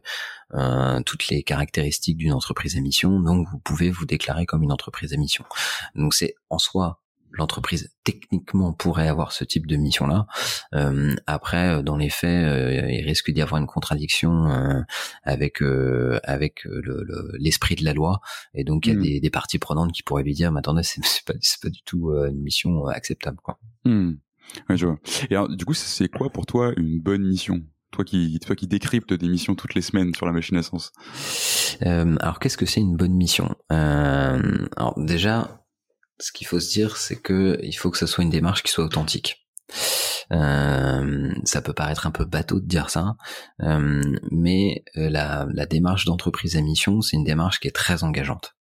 euh, 0.54 1.00
toutes 1.02 1.28
les 1.28 1.42
caractéristiques 1.42 2.16
d'une 2.16 2.32
entreprise 2.32 2.76
à 2.76 2.80
mission, 2.80 3.20
donc 3.20 3.48
vous 3.50 3.58
pouvez 3.58 3.90
vous 3.90 4.06
déclarer 4.06 4.46
comme 4.46 4.62
une 4.62 4.72
entreprise 4.72 5.12
à 5.12 5.16
mission. 5.16 5.44
Donc 5.94 6.14
c'est 6.14 6.34
en 6.50 6.58
soi 6.58 7.03
l'entreprise 7.36 7.92
techniquement 8.04 8.72
pourrait 8.72 9.08
avoir 9.08 9.32
ce 9.32 9.44
type 9.44 9.66
de 9.66 9.76
mission 9.76 10.06
là. 10.06 10.26
Euh, 10.74 11.14
après, 11.26 11.76
euh, 11.76 11.82
dans 11.82 11.96
les 11.96 12.10
faits, 12.10 12.46
euh, 12.46 12.90
il 12.90 13.04
risque 13.04 13.30
d'y 13.30 13.42
avoir 13.42 13.60
une 13.60 13.66
contradiction 13.66 14.84
avec 15.22 15.62
avec 16.24 16.66
l'esprit 17.38 17.74
de 17.74 17.84
la 17.84 17.92
loi, 17.92 18.20
et 18.54 18.64
donc 18.64 18.86
il 18.86 18.92
y 18.92 18.96
a 18.96 18.98
hmm. 18.98 19.02
des, 19.02 19.20
des, 19.20 19.30
parties 19.30 19.58
prenantes 19.58 19.92
qui 19.92 20.02
pourraient 20.02 20.22
lui 20.22 20.34
dire, 20.34 20.52
mais 20.52 20.60
attendez, 20.60 20.82
c'est 20.82 21.00
pas 21.26 21.34
pas 21.62 21.68
du 21.68 21.82
tout 21.82 22.10
une 22.12 22.40
mission 22.40 22.86
acceptable 22.86 23.38
quoi. 23.42 23.58
Hmm. 23.84 24.14
Ouais, 24.68 24.76
je 24.76 24.86
vois. 24.86 24.98
Et 25.30 25.36
alors, 25.36 25.48
du 25.48 25.64
coup, 25.64 25.74
c'est 25.74 26.08
quoi 26.08 26.30
pour 26.30 26.46
toi 26.46 26.72
une 26.76 27.00
bonne 27.00 27.26
mission? 27.26 27.62
Toi 27.90 28.04
qui 28.04 28.38
toi 28.40 28.56
qui 28.56 28.66
décrypte 28.66 29.12
des 29.12 29.28
missions 29.28 29.54
toutes 29.54 29.74
les 29.74 29.80
semaines 29.80 30.14
sur 30.14 30.26
la 30.26 30.32
machine 30.32 30.56
à 30.56 30.62
sens? 30.62 30.92
alors 31.80 32.38
qu'est-ce 32.38 32.56
que 32.56 32.66
c'est 32.66 32.80
une 32.80 32.96
bonne 32.96 33.14
mission? 33.14 33.54
Alors 33.70 34.94
déjà, 34.96 35.63
ce 36.24 36.32
qu'il 36.32 36.46
faut 36.46 36.58
se 36.58 36.70
dire, 36.70 36.96
c'est 36.96 37.20
que 37.20 37.58
il 37.62 37.74
faut 37.74 37.90
que 37.90 37.98
ça 37.98 38.06
soit 38.06 38.24
une 38.24 38.30
démarche 38.30 38.62
qui 38.62 38.72
soit 38.72 38.84
authentique. 38.84 39.46
Euh, 40.32 41.34
ça 41.44 41.60
peut 41.60 41.74
paraître 41.74 42.06
un 42.06 42.10
peu 42.10 42.24
bateau 42.24 42.60
de 42.60 42.66
dire 42.66 42.88
ça, 42.88 43.16
euh, 43.60 44.00
mais 44.30 44.84
la, 44.94 45.46
la 45.52 45.66
démarche 45.66 46.06
d'entreprise 46.06 46.56
à 46.56 46.62
mission, 46.62 47.02
c'est 47.02 47.16
une 47.16 47.24
démarche 47.24 47.60
qui 47.60 47.68
est 47.68 47.76
très 47.76 48.04
engageante. 48.04 48.54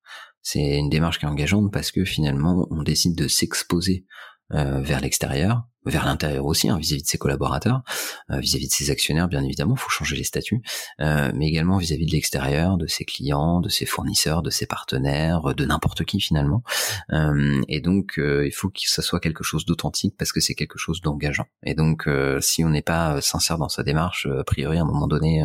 C'est 0.41 0.77
une 0.79 0.89
démarche 0.89 1.19
qui 1.19 1.25
est 1.25 1.29
engageante 1.29 1.71
parce 1.71 1.91
que 1.91 2.03
finalement, 2.03 2.67
on 2.71 2.81
décide 2.81 3.15
de 3.15 3.27
s'exposer 3.27 4.05
vers 4.51 4.99
l'extérieur, 4.99 5.63
vers 5.85 6.05
l'intérieur 6.05 6.45
aussi, 6.45 6.69
hein, 6.69 6.77
vis-à-vis 6.77 7.01
de 7.01 7.07
ses 7.07 7.17
collaborateurs, 7.17 7.81
euh, 8.29 8.39
vis-à-vis 8.39 8.67
de 8.67 8.73
ses 8.73 8.91
actionnaires, 8.91 9.27
bien 9.27 9.43
évidemment, 9.43 9.75
faut 9.75 9.89
changer 9.89 10.15
les 10.15 10.23
statuts, 10.23 10.61
euh, 10.99 11.31
mais 11.35 11.47
également 11.47 11.77
vis-à-vis 11.77 12.05
de 12.05 12.11
l'extérieur, 12.11 12.77
de 12.77 12.87
ses 12.87 13.05
clients, 13.05 13.59
de 13.61 13.69
ses 13.69 13.85
fournisseurs, 13.85 14.43
de 14.43 14.49
ses 14.49 14.67
partenaires, 14.67 15.55
de 15.55 15.65
n'importe 15.65 16.03
qui 16.05 16.19
finalement. 16.19 16.63
Euh, 17.11 17.61
et 17.67 17.81
donc, 17.81 18.13
il 18.17 18.51
faut 18.53 18.69
que 18.69 18.81
ça 18.85 19.01
soit 19.01 19.19
quelque 19.19 19.43
chose 19.43 19.65
d'authentique 19.65 20.15
parce 20.17 20.31
que 20.31 20.39
c'est 20.39 20.55
quelque 20.55 20.77
chose 20.77 21.01
d'engageant. 21.01 21.45
Et 21.63 21.73
donc, 21.73 22.07
si 22.39 22.63
on 22.63 22.69
n'est 22.69 22.81
pas 22.81 23.21
sincère 23.21 23.57
dans 23.57 23.69
sa 23.69 23.83
démarche, 23.83 24.27
a 24.27 24.43
priori, 24.43 24.77
à 24.77 24.81
un 24.81 24.85
moment 24.85 25.07
donné, 25.07 25.43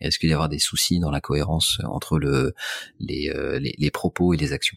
il 0.00 0.06
risque 0.06 0.22
d'y 0.22 0.32
avoir 0.32 0.48
des 0.48 0.58
soucis 0.58 0.98
dans 0.98 1.10
la 1.10 1.20
cohérence 1.20 1.78
entre 1.84 2.18
le, 2.18 2.54
les, 2.98 3.32
les, 3.60 3.74
les 3.78 3.90
propos 3.90 4.34
et 4.34 4.36
les 4.36 4.52
actions? 4.52 4.76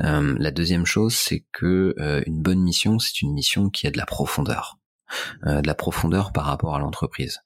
Euh, 0.00 0.34
la 0.38 0.50
deuxième 0.50 0.86
chose, 0.86 1.14
c'est 1.14 1.44
que 1.52 1.94
euh, 1.98 2.22
une 2.26 2.40
bonne 2.40 2.60
mission, 2.60 2.98
c'est 2.98 3.22
une 3.22 3.32
mission 3.32 3.70
qui 3.70 3.86
a 3.86 3.90
de 3.90 3.98
la 3.98 4.06
profondeur. 4.06 4.78
Euh, 5.46 5.60
de 5.60 5.66
la 5.66 5.74
profondeur 5.74 6.32
par 6.32 6.46
rapport 6.46 6.74
à 6.74 6.78
l'entreprise. 6.78 7.40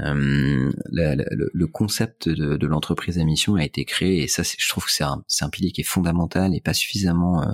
Euh, 0.00 0.70
le, 0.90 1.66
concept 1.66 2.28
de, 2.28 2.66
l'entreprise 2.66 3.18
à 3.18 3.24
mission 3.24 3.56
a 3.56 3.64
été 3.64 3.84
créé 3.84 4.22
et 4.22 4.28
ça, 4.28 4.42
je 4.42 4.68
trouve 4.68 4.84
que 4.84 4.92
c'est 4.92 5.04
un, 5.04 5.22
un, 5.40 5.50
pilier 5.50 5.72
qui 5.72 5.80
est 5.80 5.84
fondamental 5.84 6.54
et 6.54 6.60
pas 6.60 6.74
suffisamment 6.74 7.44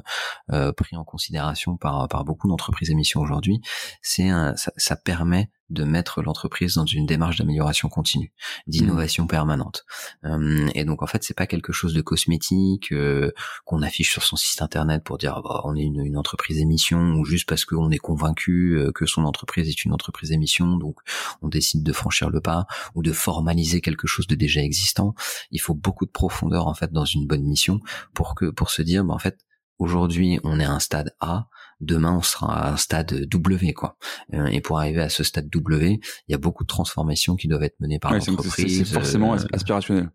pris 0.77 0.97
en 0.97 1.05
considération 1.05 1.77
par, 1.77 2.09
par 2.09 2.25
beaucoup 2.25 2.49
d'entreprises 2.49 2.91
à 2.91 3.19
aujourd'hui. 3.19 3.61
C'est 4.03 4.29
ça, 4.29 4.73
ça 4.77 4.97
permet 4.97 5.51
de 5.71 5.85
mettre 5.85 6.23
l'entreprise 6.23 6.75
dans 6.75 6.85
une 6.85 7.07
démarche 7.07 7.39
d'amélioration 7.39 7.89
continue, 7.89 8.33
d'innovation 8.67 9.27
permanente. 9.27 9.85
Euh, 10.25 10.69
et 10.75 10.85
donc 10.85 11.03
en 11.03 11.07
fait, 11.07 11.25
c'est 11.25 11.37
pas 11.37 11.47
quelque 11.47 11.73
chose 11.73 11.95
de 11.95 12.03
cosmétique 12.03 12.93
euh, 12.93 13.33
qu'on 13.65 13.83
affiche 13.83 14.11
sur 14.11 14.23
son 14.23 14.37
site 14.37 14.61
internet 14.61 15.03
pour 15.05 15.17
dire 15.17 15.41
bah, 15.43 15.63
on 15.65 15.75
est 15.75 15.83
une, 15.83 16.01
une, 16.05 16.19
entreprise 16.19 16.59
émission 16.59 17.15
ou 17.15 17.25
juste 17.25 17.49
parce 17.49 17.65
qu'on 17.65 17.91
est 17.91 17.99
convaincu 17.99 18.79
euh, 18.79 18.93
que 18.93 19.07
son 19.07 19.25
entreprise 19.25 19.69
est 19.69 19.85
une 19.85 19.93
entreprise 19.93 20.33
émission, 20.33 20.77
donc 20.77 20.99
on 21.43 21.49
décide 21.49 21.83
de 21.83 21.93
franchir 21.93 22.31
le 22.35 22.41
pas 22.41 22.67
ou 22.95 23.03
de 23.03 23.13
formaliser 23.13 23.81
quelque 23.81 24.07
chose 24.07 24.27
de 24.27 24.35
déjà 24.35 24.61
existant. 24.61 25.15
Il 25.51 25.61
faut 25.61 25.75
beaucoup 25.75 26.07
de 26.07 26.11
profondeur 26.11 26.67
en 26.67 26.75
fait 26.75 26.93
dans 26.93 27.05
une 27.05 27.27
bonne 27.27 27.45
mission 27.45 27.81
pour 28.13 28.35
que 28.35 28.51
pour 28.51 28.71
se 28.71 28.83
dire 28.83 29.05
bah, 29.05 29.15
en 29.15 29.19
fait 29.19 29.39
aujourd'hui 29.79 30.41
on 30.45 30.61
est 30.61 30.65
à 30.65 30.73
un 30.73 30.81
stade 30.81 31.15
A 31.21 31.49
demain 31.81 32.17
on 32.17 32.23
sera 32.23 32.67
à 32.67 32.73
un 32.73 32.77
stade 32.77 33.27
W 33.29 33.73
quoi. 33.73 33.97
Euh, 34.35 34.47
et 34.47 34.61
pour 34.61 34.79
arriver 34.79 35.01
à 35.01 35.09
ce 35.09 35.25
stade 35.25 35.49
W, 35.51 36.01
il 36.29 36.33
y 36.33 36.35
a 36.35 36.39
beaucoup 36.39 36.65
de 36.65 36.69
transformations 36.69 37.37
qui 37.37 37.49
doivent 37.49 37.63
être 37.63 37.79
menées 37.81 37.99
par 37.99 38.13
l'entreprise. 38.13 38.79
C'est 38.79 38.85
forcément 38.85 39.35
euh, 39.35 39.39
aspirationnel. 39.53 40.11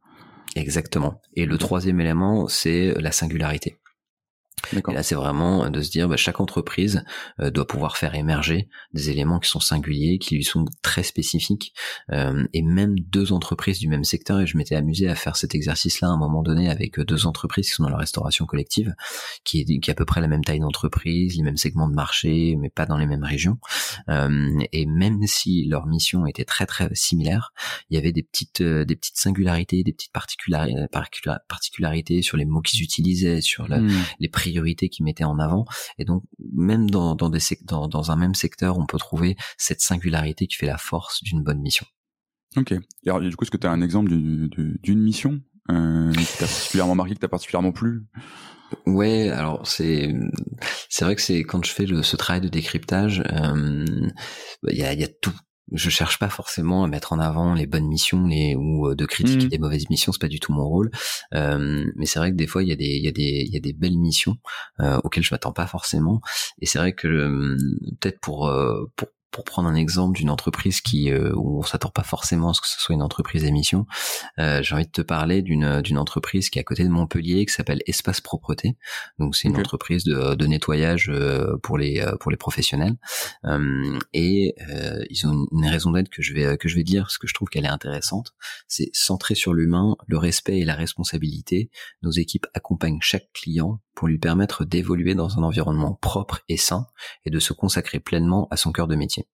Exactement. 0.56 1.22
Et 1.36 1.46
le 1.46 1.58
troisième 1.58 2.00
élément, 2.02 2.48
c'est 2.48 2.94
la 3.00 3.12
singularité. 3.12 3.80
Et 4.74 4.94
là, 4.94 5.04
c'est 5.04 5.16
vraiment 5.16 5.70
de 5.70 5.82
se 5.82 5.90
dire, 5.90 6.08
bah, 6.08 6.18
chaque 6.18 6.40
entreprise 6.40 7.04
euh, 7.40 7.52
doit 7.52 7.68
pouvoir 7.68 7.98
faire 7.98 8.16
émerger 8.16 8.70
des 8.94 9.10
éléments 9.10 9.40
qui 9.40 9.50
sont 9.50 9.60
singuliers, 9.60 10.20
qui 10.20 10.36
lui 10.36 10.44
sont 10.44 10.66
très 10.82 11.04
spécifiques, 11.04 11.74
euh, 12.12 12.46
et 12.54 12.62
même 12.62 13.00
deux 13.00 13.34
entreprises 13.34 13.80
du 13.80 13.88
même 13.88 14.04
secteur. 14.04 14.42
Et 14.42 14.48
je 14.48 14.58
m'étais 14.58 14.76
amusé 14.76 15.08
à 15.10 15.16
faire 15.16 15.36
cet 15.36 15.56
exercice-là 15.56 16.08
à 16.08 16.12
un 16.12 16.18
moment 16.18 16.44
donné 16.44 16.70
avec 16.70 17.00
deux 17.00 17.26
entreprises 17.26 17.68
qui 17.68 17.74
sont 17.74 17.84
dans 17.84 17.90
la 17.90 17.98
restauration 17.98 18.46
collective, 18.46 18.94
qui 19.44 19.62
est, 19.62 19.80
qui 19.80 19.92
à 19.92 19.96
peu 19.96 20.06
près 20.06 20.22
la 20.22 20.28
même 20.28 20.44
taille 20.44 20.60
d'entreprise, 20.60 21.36
les 21.38 21.44
mêmes 21.44 21.58
segments 21.58 21.88
de 21.88 21.96
marché, 21.96 22.56
mais 22.60 22.70
pas 22.70 22.86
dans 22.86 22.98
les 22.98 23.08
mêmes 23.08 23.24
régions. 23.24 23.58
Euh, 24.10 24.60
et 24.72 24.86
même 24.86 25.20
si 25.26 25.66
leur 25.66 25.86
mission 25.86 26.26
était 26.26 26.46
très 26.46 26.66
très 26.66 26.90
similaire, 26.94 27.54
il 27.90 27.96
y 27.96 27.98
avait 27.98 28.12
des 28.12 28.24
petites 28.24 28.62
des 28.62 28.96
petites 28.96 29.18
singularités, 29.18 29.84
des 29.84 29.94
petites 29.94 30.12
particularités, 30.12 30.86
particularités 31.48 32.22
sur 32.22 32.38
les 32.38 32.46
mots 32.46 32.62
qu'ils 32.62 32.84
utilisaient, 32.84 33.42
sur 33.42 33.68
la, 33.68 33.80
hmm. 33.80 33.92
les 34.20 34.30
prix 34.30 34.49
priorités 34.50 34.90
qu'ils 34.90 35.06
mettaient 35.06 35.24
en 35.24 35.40
avant. 35.40 35.66
Et 35.98 36.06
donc, 36.06 36.24
même 36.54 36.90
dans, 36.90 37.16
dans, 37.16 37.30
des, 37.30 37.40
dans, 37.64 37.88
dans 37.88 38.12
un 38.12 38.16
même 38.16 38.36
secteur, 38.36 38.78
on 38.78 38.86
peut 38.86 38.98
trouver 38.98 39.36
cette 39.58 39.82
singularité 39.82 40.48
qui 40.48 40.56
fait 40.56 40.66
la 40.66 40.78
force 40.78 41.24
d'une 41.24 41.44
bonne 41.44 41.62
mission. 41.62 41.86
Ok. 42.58 42.72
Et 42.72 42.80
alors, 43.10 43.22
du 43.22 43.36
coup, 43.36 43.46
est-ce 43.46 43.52
que 43.52 43.58
tu 43.58 43.68
as 43.68 43.72
un 43.72 43.82
exemple 43.82 44.10
d'une 44.10 45.02
mission 45.02 45.40
euh, 45.70 46.12
qui 46.14 46.38
t'a 46.38 46.48
particulièrement 46.48 46.96
marqué, 46.96 47.14
qui 47.14 47.20
t'a 47.20 47.28
particulièrement 47.28 47.72
plu? 47.72 48.08
Ouais, 48.86 49.30
alors 49.30 49.66
c'est 49.66 50.14
c'est 50.90 51.04
vrai 51.04 51.16
que 51.16 51.22
c'est 51.22 51.44
quand 51.44 51.66
je 51.66 51.72
fais 51.72 51.88
le, 51.88 52.04
ce 52.04 52.16
travail 52.16 52.42
de 52.42 52.50
décryptage, 52.50 53.24
euh, 53.32 53.86
bah, 54.62 54.70
il 54.72 54.78
y, 54.78 54.84
a, 54.84 54.94
y 54.94 55.04
a 55.04 55.08
tout 55.08 55.34
je 55.72 55.90
cherche 55.90 56.20
pas 56.20 56.30
forcément 56.30 56.84
à 56.84 56.88
mettre 56.88 57.14
en 57.14 57.20
avant 57.20 57.54
les 57.54 57.68
bonnes 57.68 57.88
missions 57.88 58.26
les 58.26 58.56
ou 58.56 58.88
euh, 58.88 58.96
de 58.96 59.06
critiquer 59.06 59.46
mmh. 59.46 59.50
des 59.50 59.58
mauvaises 59.60 59.90
missions 59.90 60.12
c'est 60.12 60.22
pas 60.22 60.28
du 60.28 60.40
tout 60.40 60.54
mon 60.54 60.66
rôle 60.66 60.92
euh, 61.34 61.86
mais 61.96 62.06
c'est 62.06 62.20
vrai 62.20 62.32
que 62.32 62.36
des 62.36 62.48
fois 62.48 62.64
il 62.64 62.70
y 62.70 62.72
a 62.72 62.76
des 62.76 62.86
il 62.86 63.04
y 63.04 63.08
a 63.08 63.12
des 63.12 63.44
il 63.46 63.54
y 63.54 63.58
a 63.58 63.60
des 63.60 63.74
belles 63.74 63.98
missions 63.98 64.38
euh, 64.80 65.00
auxquelles 65.04 65.24
je 65.24 65.34
m'attends 65.34 65.54
pas 65.54 65.68
forcément 65.68 66.22
et 66.62 66.66
c'est 66.66 66.80
vrai 66.80 66.94
que 66.94 67.08
euh, 67.08 67.58
peut-être 68.00 68.20
pour 68.20 68.48
euh, 68.48 68.92
pour 68.96 69.10
pour 69.32 69.44
prendre 69.44 69.70
un 69.70 69.76
exemple 69.76 70.18
d'une 70.18 70.30
entreprise 70.30 70.82
qui 70.82 71.12
euh, 71.12 71.32
où 71.36 71.60
on 71.60 71.64
s'attend 71.64 71.90
pas 71.90 72.04
forcément 72.04 72.50
à 72.50 72.54
ce 72.54 72.62
que 72.62 72.68
ce 72.68 72.80
soit 72.80 72.96
une 72.96 73.02
entreprise 73.02 73.44
d'émission, 73.44 73.86
euh, 74.40 74.62
j'ai 74.64 74.76
envie 74.76 74.86
de 74.86 74.92
te 74.92 75.02
parler 75.02 75.42
d'une 75.42 75.82
d'une 75.82 75.98
entreprise 75.98 76.50
qui 76.50 76.60
est 76.60 76.62
à 76.62 76.64
côté 76.64 76.84
de 76.84 76.90
Montpellier 76.90 77.46
qui 77.46 77.54
s'appelle 77.54 77.82
Espace 77.86 78.22
Propreté. 78.22 78.78
Donc 79.20 79.36
c'est 79.36 79.48
une 79.48 79.58
entreprise 79.58 80.04
de, 80.04 80.36
de 80.36 80.46
nettoyage 80.48 81.10
euh, 81.10 81.58
pour 81.62 81.78
les 81.78 82.00
euh, 82.00 82.16
pour 82.20 82.32
les 82.32 82.38
professionnels 82.38 82.96
et 84.14 84.56
ils 85.10 85.28
ont 85.28 85.48
une 85.52 85.66
raison 85.66 85.92
d'être 85.92 86.10
que 86.10 86.22
je 86.22 86.34
vais 86.34 86.58
que 86.58 86.68
je 86.68 86.76
vais 86.76 86.84
dire 86.84 87.04
parce 87.04 87.18
que 87.18 87.28
je 87.28 87.34
trouve 87.34 87.50
qu'elle 87.50 87.66
est 87.66 87.70
intéressante. 87.70 88.34
C'est 88.68 88.90
centré 88.94 89.36
sur 89.36 89.54
l'humain, 89.54 89.96
le 90.08 90.18
respect 90.18 90.60
et 90.60 90.66
la 90.66 90.76
responsabilité. 90.76 91.70
Nos 92.02 92.12
équipes 92.12 92.48
accompagnent 92.54 93.00
chaque 93.02 93.32
client 93.34 93.80
pour 94.00 94.08
lui 94.08 94.18
permettre 94.18 94.64
d'évoluer 94.64 95.14
dans 95.14 95.38
un 95.38 95.44
environnement 95.44 95.94
propre 95.94 96.40
et 96.48 96.56
sain 96.56 96.88
et 97.26 97.30
de 97.30 97.38
se 97.38 97.52
consacrer 97.52 98.00
pleinement 98.00 98.48
à 98.50 98.56
son 98.56 98.72
cœur 98.72 98.88
de 98.88 98.96
métier. 98.96 99.28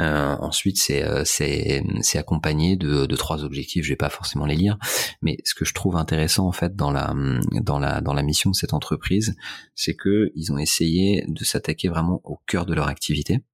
Euh, 0.00 0.36
ensuite, 0.38 0.76
c'est 0.76 1.02
euh, 1.02 2.18
accompagné 2.20 2.76
de, 2.76 3.06
de 3.06 3.16
trois 3.16 3.42
objectifs. 3.42 3.86
Je 3.86 3.88
vais 3.88 3.96
pas 3.96 4.10
forcément 4.10 4.44
les 4.44 4.54
lire, 4.54 4.76
mais 5.22 5.38
ce 5.46 5.54
que 5.54 5.64
je 5.64 5.72
trouve 5.72 5.96
intéressant 5.96 6.46
en 6.46 6.52
fait 6.52 6.76
dans 6.76 6.90
la 6.90 7.14
dans 7.62 7.78
la 7.78 8.02
dans 8.02 8.12
la 8.12 8.22
mission 8.22 8.50
de 8.50 8.54
cette 8.54 8.74
entreprise, 8.74 9.34
c'est 9.74 9.94
que 9.94 10.30
ils 10.34 10.52
ont 10.52 10.58
essayé 10.58 11.24
de 11.26 11.42
s'attaquer 11.42 11.88
vraiment 11.88 12.20
au 12.24 12.38
cœur 12.46 12.66
de 12.66 12.74
leur 12.74 12.88
activité, 12.88 13.46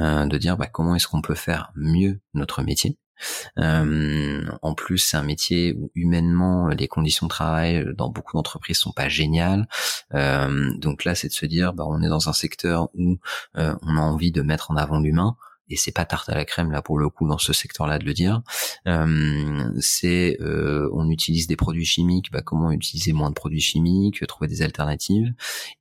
euh, 0.00 0.26
de 0.26 0.36
dire 0.36 0.56
bah, 0.56 0.66
comment 0.66 0.96
est-ce 0.96 1.06
qu'on 1.06 1.22
peut 1.22 1.36
faire 1.36 1.70
mieux 1.76 2.18
notre 2.34 2.64
métier. 2.64 2.98
Euh, 3.58 4.44
en 4.62 4.74
plus, 4.74 4.98
c'est 4.98 5.16
un 5.16 5.22
métier 5.22 5.74
où 5.78 5.90
humainement 5.94 6.68
les 6.68 6.88
conditions 6.88 7.26
de 7.26 7.30
travail 7.30 7.84
dans 7.96 8.08
beaucoup 8.08 8.36
d'entreprises 8.36 8.78
sont 8.78 8.92
pas 8.92 9.08
géniales. 9.08 9.68
Euh, 10.14 10.70
donc 10.78 11.04
là, 11.04 11.14
c'est 11.14 11.28
de 11.28 11.32
se 11.32 11.46
dire, 11.46 11.72
bah, 11.72 11.84
on 11.86 12.02
est 12.02 12.08
dans 12.08 12.28
un 12.28 12.32
secteur 12.32 12.88
où 12.94 13.18
euh, 13.56 13.74
on 13.82 13.96
a 13.96 14.00
envie 14.00 14.32
de 14.32 14.42
mettre 14.42 14.70
en 14.70 14.76
avant 14.76 15.00
l'humain 15.00 15.36
et 15.68 15.76
c'est 15.76 15.92
pas 15.92 16.04
tarte 16.04 16.28
à 16.28 16.34
la 16.34 16.44
crème 16.44 16.70
là 16.70 16.82
pour 16.82 16.98
le 16.98 17.08
coup 17.08 17.28
dans 17.28 17.38
ce 17.38 17.52
secteur-là 17.52 17.98
de 17.98 18.04
le 18.04 18.14
dire. 18.14 18.42
Euh, 18.86 19.70
c'est 19.80 20.38
euh, 20.40 20.88
on 20.92 21.10
utilise 21.10 21.46
des 21.46 21.56
produits 21.56 21.84
chimiques, 21.84 22.30
bah, 22.32 22.42
comment 22.42 22.70
utiliser 22.70 23.12
moins 23.12 23.30
de 23.30 23.34
produits 23.34 23.60
chimiques, 23.60 24.26
trouver 24.26 24.48
des 24.48 24.62
alternatives, 24.62 25.32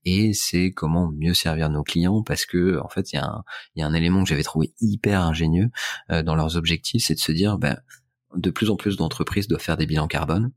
et 0.04 0.34
c'est 0.34 0.72
comment 0.72 1.12
mieux 1.12 1.34
servir 1.34 1.70
nos 1.70 1.84
clients 1.84 2.24
parce 2.24 2.46
que 2.46 2.80
en 2.80 2.90
fait 2.90 3.14
il 3.14 3.16
y, 3.16 3.20
a 3.20 3.26
un, 3.26 3.44
y 3.76 3.82
a 3.82 3.88
un 3.88 3.94
élément 3.94 4.24
que 4.24 4.30
j'avais 4.30 4.44
trouvé 4.44 4.74
hyper 4.80 5.22
ingénieux 5.22 5.70
euh, 6.12 6.24
dans 6.24 6.36
leurs 6.36 6.58
objectifs, 6.58 7.04
c'est 7.06 7.16
de 7.16 7.20
se 7.20 7.32
dire 7.32 7.58
bah, 7.58 7.78
de 8.36 8.50
plus 8.50 8.70
en 8.70 8.76
plus 8.76 8.98
d'entreprises 8.98 9.48
doivent 9.48 9.62
faire 9.62 9.78
des 9.78 9.86
bilans 9.86 10.08
carbone. 10.08 10.52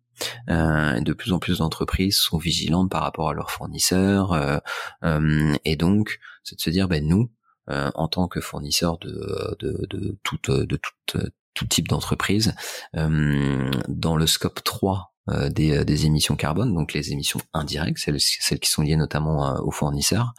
Euh, 0.51 1.01
de 1.01 1.12
plus 1.12 1.33
en 1.33 1.38
plus 1.38 1.59
d'entreprises 1.59 2.17
sont 2.17 2.38
vigilantes 2.38 2.91
par 2.91 3.03
rapport 3.03 3.31
à 3.31 3.35
leurs 3.35 3.53
fournisseurs 3.53 4.33
euh, 4.33 4.59
euh, 5.05 5.55
et 5.64 5.77
donc 5.77 6.19
c'est 6.43 6.57
de 6.57 6.61
se 6.61 6.71
dire 6.71 6.88
ben 6.88 7.07
nous 7.07 7.31
en 7.68 8.09
tant 8.09 8.28
que 8.28 8.40
fournisseur 8.40 8.98
de, 8.98 9.57
de, 9.61 9.87
de, 9.90 10.16
toute, 10.22 10.50
tout 11.54 11.66
type 11.66 11.88
d'entreprise. 11.88 12.54
Euh, 12.96 13.70
dans 13.88 14.16
le 14.16 14.26
scope 14.26 14.62
3 14.62 15.12
euh, 15.31 15.48
des, 15.50 15.85
des, 15.85 16.07
émissions 16.07 16.37
carbone, 16.37 16.72
donc 16.72 16.92
les 16.92 17.12
émissions 17.12 17.40
indirectes, 17.52 17.98
celles, 17.98 18.20
celles 18.20 18.61
qui 18.61 18.70
sont 18.70 18.83
liées 18.83 18.96
notamment 18.96 19.57
aux 19.61 19.72
fournisseurs, 19.72 20.33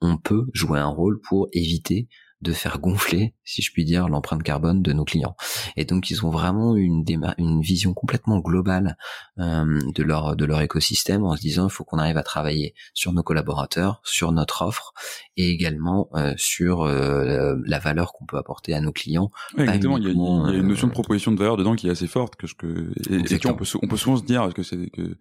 on 0.00 0.16
peut 0.16 0.46
jouer 0.52 0.78
un 0.78 0.88
rôle 0.88 1.20
pour 1.20 1.48
éviter 1.52 2.08
de 2.40 2.52
faire 2.52 2.78
gonfler, 2.78 3.34
si 3.44 3.62
je 3.62 3.72
puis 3.72 3.84
dire, 3.84 4.08
l'empreinte 4.08 4.42
carbone 4.42 4.80
de 4.82 4.92
nos 4.92 5.04
clients. 5.04 5.36
Et 5.76 5.84
donc 5.84 6.10
ils 6.10 6.24
ont 6.24 6.30
vraiment 6.30 6.76
une, 6.76 7.04
une 7.38 7.60
vision 7.60 7.94
complètement 7.94 8.38
globale 8.38 8.96
euh, 9.38 9.80
de 9.94 10.02
leur 10.04 10.36
de 10.36 10.44
leur 10.44 10.60
écosystème 10.60 11.24
en 11.24 11.34
se 11.34 11.40
disant 11.40 11.66
il 11.66 11.72
faut 11.72 11.84
qu'on 11.84 11.98
arrive 11.98 12.16
à 12.16 12.22
travailler 12.22 12.74
sur 12.94 13.12
nos 13.12 13.24
collaborateurs, 13.24 14.00
sur 14.04 14.30
notre 14.30 14.62
offre 14.62 14.92
et 15.36 15.50
également 15.50 16.08
euh, 16.14 16.32
sur 16.36 16.82
euh, 16.82 17.56
la 17.64 17.80
valeur 17.80 18.12
qu'on 18.12 18.24
peut 18.24 18.36
apporter 18.36 18.72
à 18.72 18.80
nos 18.80 18.92
clients. 18.92 19.30
exactement, 19.56 19.98
il 19.98 20.04
y, 20.04 20.08
a, 20.08 20.10
une 20.10 20.68
notion 20.68 20.86
de 20.86 20.92
proposition 20.92 21.32
de 21.32 21.38
valeur 21.38 21.56
dedans 21.56 21.74
qui 21.74 21.88
est 21.88 21.90
assez 21.90 22.06
forte 22.06 22.36
que 22.36 22.46
je 22.46 22.54
que 22.54 22.92
et, 23.10 23.46
on 23.46 23.54
peut 23.54 23.64
on 23.82 23.88
peut 23.88 23.96
souvent 23.96 24.16
se 24.16 24.24
dire 24.24 24.52
que 24.54 24.62
c'est 24.62 24.90
que 24.90 25.16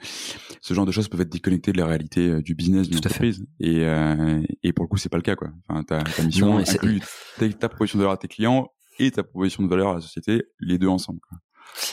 ce 0.61 0.73
genre 0.73 0.85
de 0.85 0.91
choses 0.91 1.07
peuvent 1.07 1.21
être 1.21 1.31
déconnectées 1.31 1.71
de 1.71 1.77
la 1.77 1.87
réalité 1.87 2.41
du 2.41 2.53
business 2.53 2.87
d'une 2.87 2.97
entreprise 2.97 3.45
et 3.59 3.85
et 4.63 4.73
pour 4.73 4.85
le 4.85 4.89
coup 4.89 4.97
c'est 4.97 5.09
pas 5.09 5.17
le 5.17 5.23
cas 5.23 5.35
quoi. 5.35 5.49
Enfin 5.67 5.83
ta, 5.83 6.03
ta 6.03 6.23
mission 6.23 6.57
inclut 6.57 7.01
ta 7.59 7.69
proposition 7.69 7.97
de 7.99 8.03
valeur 8.03 8.13
à 8.13 8.17
tes 8.17 8.27
clients 8.27 8.69
et 8.99 9.11
ta 9.11 9.23
proposition 9.23 9.63
de 9.63 9.69
valeur 9.69 9.89
à 9.89 9.95
la 9.95 10.01
société, 10.01 10.43
les 10.59 10.77
deux 10.77 10.87
ensemble. 10.87 11.19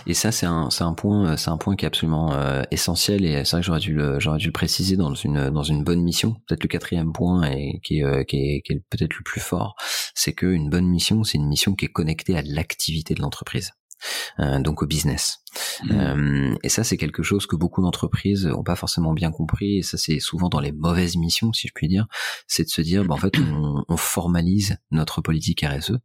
Et 0.07 0.14
ça, 0.14 0.33
c'est 0.33 0.46
un, 0.46 0.70
c'est 0.70 0.85
un 0.85 0.94
point, 0.94 1.37
c'est 1.37 1.50
un 1.50 1.59
point 1.59 1.77
qui 1.77 1.85
est 1.85 1.88
absolument 1.88 2.33
euh, 2.33 2.62
essentiel. 2.70 3.24
Et 3.24 3.44
c'est 3.44 3.53
vrai 3.53 3.61
que 3.61 3.66
j'aurais 3.66 3.81
dû 3.81 3.94
le, 3.94 4.18
j'aurais 4.20 4.38
dû 4.38 4.53
préciser 4.53 4.96
dans 4.96 5.14
une, 5.14 5.50
dans 5.50 5.62
une 5.62 5.85
bonne 5.85 6.03
mission. 6.03 6.37
Peut-être 6.46 6.62
le 6.62 6.68
quatrième 6.68 7.12
point 7.12 7.42
et 7.50 7.81
qui 7.83 7.98
est, 7.98 8.05
euh, 8.05 8.24
qui 8.24 8.37
est, 8.37 8.62
qui 8.62 8.72
est 8.72 8.83
peut-être 8.90 9.14
le 9.16 9.22
plus 9.24 9.40
fort, 9.40 9.74
c'est 10.14 10.33
qu'une 10.33 10.70
bonne 10.70 10.87
mission, 10.87 11.24
c'est 11.24 11.38
une 11.38 11.48
mission 11.48 11.74
qui 11.74 11.85
est 11.85 11.92
connectée 11.92 12.37
à 12.37 12.42
l'activité 12.42 13.14
de 13.14 13.20
l'entreprise. 13.20 13.72
Euh, 14.40 14.61
donc 14.61 14.83
au 14.83 14.87
business. 14.87 15.38
Mmh. 15.85 15.90
Euh, 15.93 16.55
et 16.62 16.69
ça, 16.69 16.85
c'est 16.85 16.97
quelque 16.97 17.23
chose 17.23 17.47
que 17.47 17.57
beaucoup 17.57 17.83
d'entreprises 17.83 18.47
ont 18.47 18.62
pas 18.62 18.77
forcément 18.77 19.12
bien 19.12 19.31
compris. 19.31 19.79
Et 19.79 19.83
ça, 19.83 19.99
c'est 19.99 20.19
souvent 20.19 20.49
dans 20.49 20.61
les 20.61 20.73
mauvaises 20.73 21.17
missions, 21.17 21.53
si 21.53 21.69
je 21.69 21.73
puis 21.75 21.88
dire, 21.88 22.07
c'est 22.47 22.64
de 22.64 22.71
se 22.71 22.81
dire, 22.81 23.05
bah, 23.05 23.14
en 23.14 23.19
fait, 23.19 23.38
on, 23.38 23.85
on 23.88 23.97
formalise 23.97 24.79
notre 24.90 25.21
politique 25.21 25.64
RSE 25.64 25.99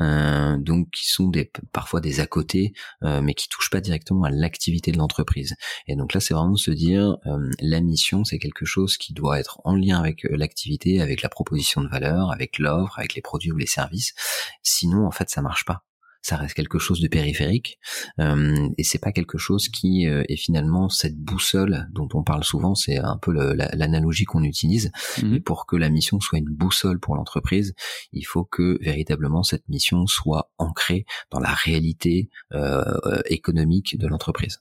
euh, 0.00 0.56
donc 0.58 0.90
qui 0.90 1.08
sont 1.08 1.28
des, 1.28 1.50
parfois 1.72 2.00
des 2.00 2.20
à 2.20 2.26
côté, 2.26 2.72
euh, 3.02 3.20
mais 3.22 3.34
qui 3.34 3.48
touchent 3.48 3.70
pas 3.70 3.80
directement 3.80 4.24
à 4.24 4.30
l'activité 4.30 4.92
de 4.92 4.98
l'entreprise. 4.98 5.54
Et 5.86 5.96
donc 5.96 6.14
là, 6.14 6.20
c'est 6.20 6.34
vraiment 6.34 6.56
se 6.56 6.70
dire, 6.70 7.16
euh, 7.26 7.50
la 7.60 7.80
mission, 7.80 8.24
c'est 8.24 8.38
quelque 8.38 8.64
chose 8.64 8.96
qui 8.96 9.12
doit 9.12 9.38
être 9.38 9.60
en 9.64 9.74
lien 9.74 9.98
avec 9.98 10.26
l'activité, 10.30 11.00
avec 11.00 11.22
la 11.22 11.28
proposition 11.28 11.82
de 11.82 11.88
valeur, 11.88 12.30
avec 12.30 12.58
l'offre, 12.58 12.98
avec 12.98 13.14
les 13.14 13.22
produits 13.22 13.52
ou 13.52 13.56
les 13.56 13.66
services. 13.66 14.14
Sinon, 14.62 15.06
en 15.06 15.10
fait, 15.10 15.30
ça 15.30 15.42
marche 15.42 15.64
pas 15.64 15.84
ça 16.28 16.36
reste 16.36 16.54
quelque 16.54 16.78
chose 16.78 17.00
de 17.00 17.08
périphérique 17.08 17.78
euh, 18.20 18.68
et 18.76 18.84
c'est 18.84 18.98
pas 18.98 19.12
quelque 19.12 19.38
chose 19.38 19.68
qui 19.68 20.06
euh, 20.06 20.22
est 20.28 20.36
finalement 20.36 20.90
cette 20.90 21.16
boussole 21.16 21.88
dont 21.92 22.08
on 22.12 22.22
parle 22.22 22.44
souvent 22.44 22.74
c'est 22.74 22.98
un 22.98 23.16
peu 23.16 23.32
l'analogie 23.32 24.24
qu'on 24.24 24.44
utilise. 24.44 24.90
Mmh. 25.22 25.34
et 25.34 25.40
pour 25.40 25.64
que 25.64 25.76
la 25.76 25.88
mission 25.88 26.20
soit 26.20 26.38
une 26.38 26.50
boussole 26.50 27.00
pour 27.00 27.16
l'entreprise 27.16 27.74
il 28.12 28.24
faut 28.26 28.44
que 28.44 28.78
véritablement 28.82 29.42
cette 29.42 29.66
mission 29.68 30.06
soit 30.06 30.52
ancrée 30.58 31.06
dans 31.30 31.40
la 31.40 31.52
réalité 31.52 32.28
euh, 32.52 32.84
économique 33.26 33.98
de 33.98 34.06
l'entreprise. 34.06 34.58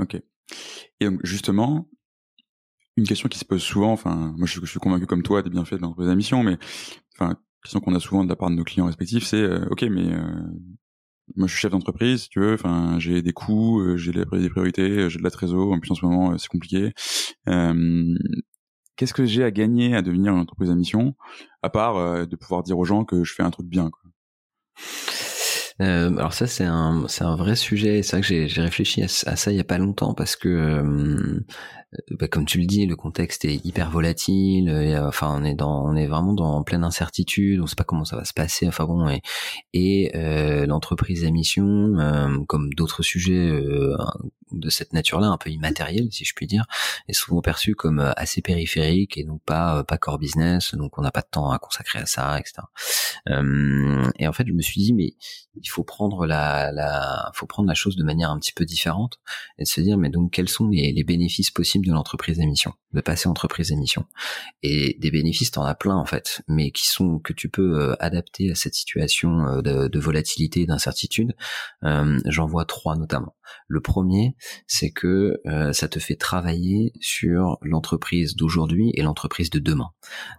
Ok. 0.00 0.16
Et 1.00 1.04
donc 1.04 1.20
justement 1.24 1.88
une 2.96 3.06
question 3.06 3.28
qui 3.28 3.38
se 3.38 3.44
pose 3.44 3.62
souvent 3.62 3.92
enfin 3.92 4.34
moi 4.36 4.48
je, 4.48 4.60
je 4.60 4.66
suis 4.66 4.80
convaincu 4.80 5.06
comme 5.06 5.22
toi 5.22 5.42
des 5.42 5.50
bienfaits 5.50 5.74
de 5.74 5.82
l'entreprise 5.82 6.08
à 6.08 6.16
mission 6.16 6.42
mais 6.42 6.58
enfin 7.14 7.38
question 7.66 7.80
qu'on 7.80 7.94
a 7.96 8.00
souvent 8.00 8.22
de 8.22 8.28
la 8.28 8.36
part 8.36 8.48
de 8.48 8.54
nos 8.54 8.62
clients 8.62 8.86
respectifs, 8.86 9.24
c'est 9.24 9.42
euh, 9.42 9.66
ok, 9.70 9.82
mais 9.82 10.12
euh, 10.12 10.20
moi 11.34 11.48
je 11.48 11.52
suis 11.52 11.60
chef 11.60 11.72
d'entreprise, 11.72 12.28
tu 12.28 12.38
veux, 12.38 12.54
enfin 12.54 12.96
j'ai 13.00 13.22
des 13.22 13.32
coûts, 13.32 13.80
euh, 13.80 13.96
j'ai 13.96 14.12
des 14.12 14.24
priorités, 14.24 15.10
j'ai 15.10 15.18
de 15.18 15.24
la 15.24 15.30
trésor, 15.30 15.72
en 15.72 15.80
plus 15.80 15.90
en 15.90 15.96
ce 15.96 16.06
moment 16.06 16.38
c'est 16.38 16.48
compliqué. 16.48 16.92
Qu'est-ce 18.96 19.12
que 19.12 19.26
j'ai 19.26 19.44
à 19.44 19.50
gagner 19.50 19.94
à 19.94 20.00
devenir 20.00 20.32
une 20.32 20.38
entreprise 20.38 20.70
à 20.70 20.74
mission, 20.74 21.16
à 21.62 21.68
part 21.68 22.26
de 22.26 22.36
pouvoir 22.36 22.62
dire 22.62 22.78
aux 22.78 22.84
gens 22.84 23.04
que 23.04 23.24
je 23.24 23.34
fais 23.34 23.42
un 23.42 23.50
truc 23.50 23.66
bien 23.66 23.90
quoi? 23.90 24.00
Alors 25.78 26.32
ça 26.32 26.46
c'est 26.46 26.64
un 26.64 27.04
c'est 27.08 27.24
un 27.24 27.36
vrai 27.36 27.56
sujet. 27.56 28.02
C'est 28.02 28.16
vrai 28.16 28.20
que 28.22 28.46
j'ai 28.46 28.62
réfléchi 28.62 29.02
à, 29.02 29.08
ça 29.08 29.50
il 29.50 29.56
y 29.56 29.60
a 29.60 29.64
pas 29.64 29.78
longtemps 29.78 30.14
parce 30.14 30.36
que 30.36 30.48
euh, 30.48 31.40
bah, 32.10 32.28
comme 32.28 32.46
tu 32.46 32.58
le 32.58 32.66
dis, 32.66 32.86
le 32.86 32.96
contexte 32.96 33.44
est 33.44 33.64
hyper 33.64 33.90
volatile. 33.90 34.68
Euh, 34.68 35.06
enfin, 35.06 35.34
on 35.40 35.44
est 35.44 35.54
dans, 35.54 35.84
on 35.84 35.94
est 35.96 36.06
vraiment 36.06 36.34
dans 36.34 36.62
pleine 36.62 36.84
incertitude. 36.84 37.60
On 37.60 37.66
sait 37.66 37.76
pas 37.76 37.84
comment 37.84 38.04
ça 38.04 38.16
va 38.16 38.24
se 38.24 38.32
passer. 38.32 38.66
Enfin 38.68 38.84
bon, 38.84 39.08
et, 39.08 39.22
et 39.72 40.12
euh, 40.16 40.66
l'entreprise 40.66 41.24
à 41.24 41.30
mission, 41.30 41.92
comme 42.48 42.70
d'autres 42.74 43.02
sujets 43.02 43.50
de 44.52 44.70
cette 44.70 44.92
nature-là, 44.92 45.28
un 45.28 45.38
peu 45.38 45.50
immatériel, 45.50 46.08
si 46.12 46.24
je 46.24 46.34
puis 46.34 46.46
dire, 46.46 46.66
est 47.08 47.12
souvent 47.12 47.40
perçu 47.40 47.74
comme 47.74 48.12
assez 48.16 48.42
périphérique 48.42 49.16
et 49.18 49.24
donc 49.24 49.42
pas 49.44 49.84
pas 49.84 49.98
core 49.98 50.18
business. 50.18 50.74
Donc 50.74 50.98
on 50.98 51.02
n'a 51.02 51.10
pas 51.10 51.22
de 51.22 51.28
temps 51.30 51.50
à 51.50 51.58
consacrer 51.58 51.98
à 51.98 52.06
ça, 52.06 52.38
etc. 52.38 52.62
et 54.18 54.28
en 54.28 54.32
fait, 54.32 54.46
je 54.46 54.52
me 54.52 54.62
suis 54.62 54.80
dit, 54.80 54.92
mais 54.92 55.14
il 55.62 55.68
faut 55.68 55.84
prendre 55.84 56.26
la, 56.26 56.72
la, 56.72 57.30
faut 57.34 57.46
prendre 57.46 57.68
la 57.68 57.74
chose 57.74 57.96
de 57.96 58.04
manière 58.04 58.30
un 58.30 58.38
petit 58.38 58.52
peu 58.52 58.64
différente 58.64 59.18
et 59.58 59.64
se 59.64 59.80
dire, 59.80 59.98
mais 59.98 60.10
donc 60.10 60.32
quels 60.32 60.48
sont 60.48 60.68
les, 60.68 60.92
les 60.92 61.04
bénéfices 61.04 61.50
possibles 61.50 61.86
de 61.86 61.92
l'entreprise 61.92 62.38
d'émission, 62.38 62.74
de 62.92 63.00
passer 63.00 63.28
entreprise 63.28 63.68
d'émission? 63.68 64.04
Et 64.62 64.96
des 65.00 65.10
bénéfices, 65.10 65.50
t'en 65.50 65.64
as 65.64 65.74
plein 65.74 65.96
en 65.96 66.04
fait, 66.04 66.42
mais 66.48 66.70
qui 66.70 66.86
sont 66.86 67.18
que 67.18 67.32
tu 67.32 67.48
peux 67.48 67.80
euh, 67.80 67.96
adapter 68.00 68.50
à 68.50 68.54
cette 68.54 68.74
situation 68.74 69.46
euh, 69.46 69.62
de, 69.62 69.88
de 69.88 69.98
volatilité 69.98 70.66
d'incertitude. 70.66 71.34
Euh, 71.84 72.18
J'en 72.26 72.46
vois 72.46 72.64
trois 72.64 72.96
notamment. 72.96 73.34
Le 73.68 73.80
premier, 73.80 74.36
c'est 74.66 74.90
que 74.90 75.40
euh, 75.46 75.72
ça 75.72 75.88
te 75.88 75.98
fait 75.98 76.16
travailler 76.16 76.92
sur 77.00 77.58
l'entreprise 77.62 78.36
d'aujourd'hui 78.36 78.90
et 78.94 79.02
l'entreprise 79.02 79.50
de 79.50 79.58
demain. 79.58 79.90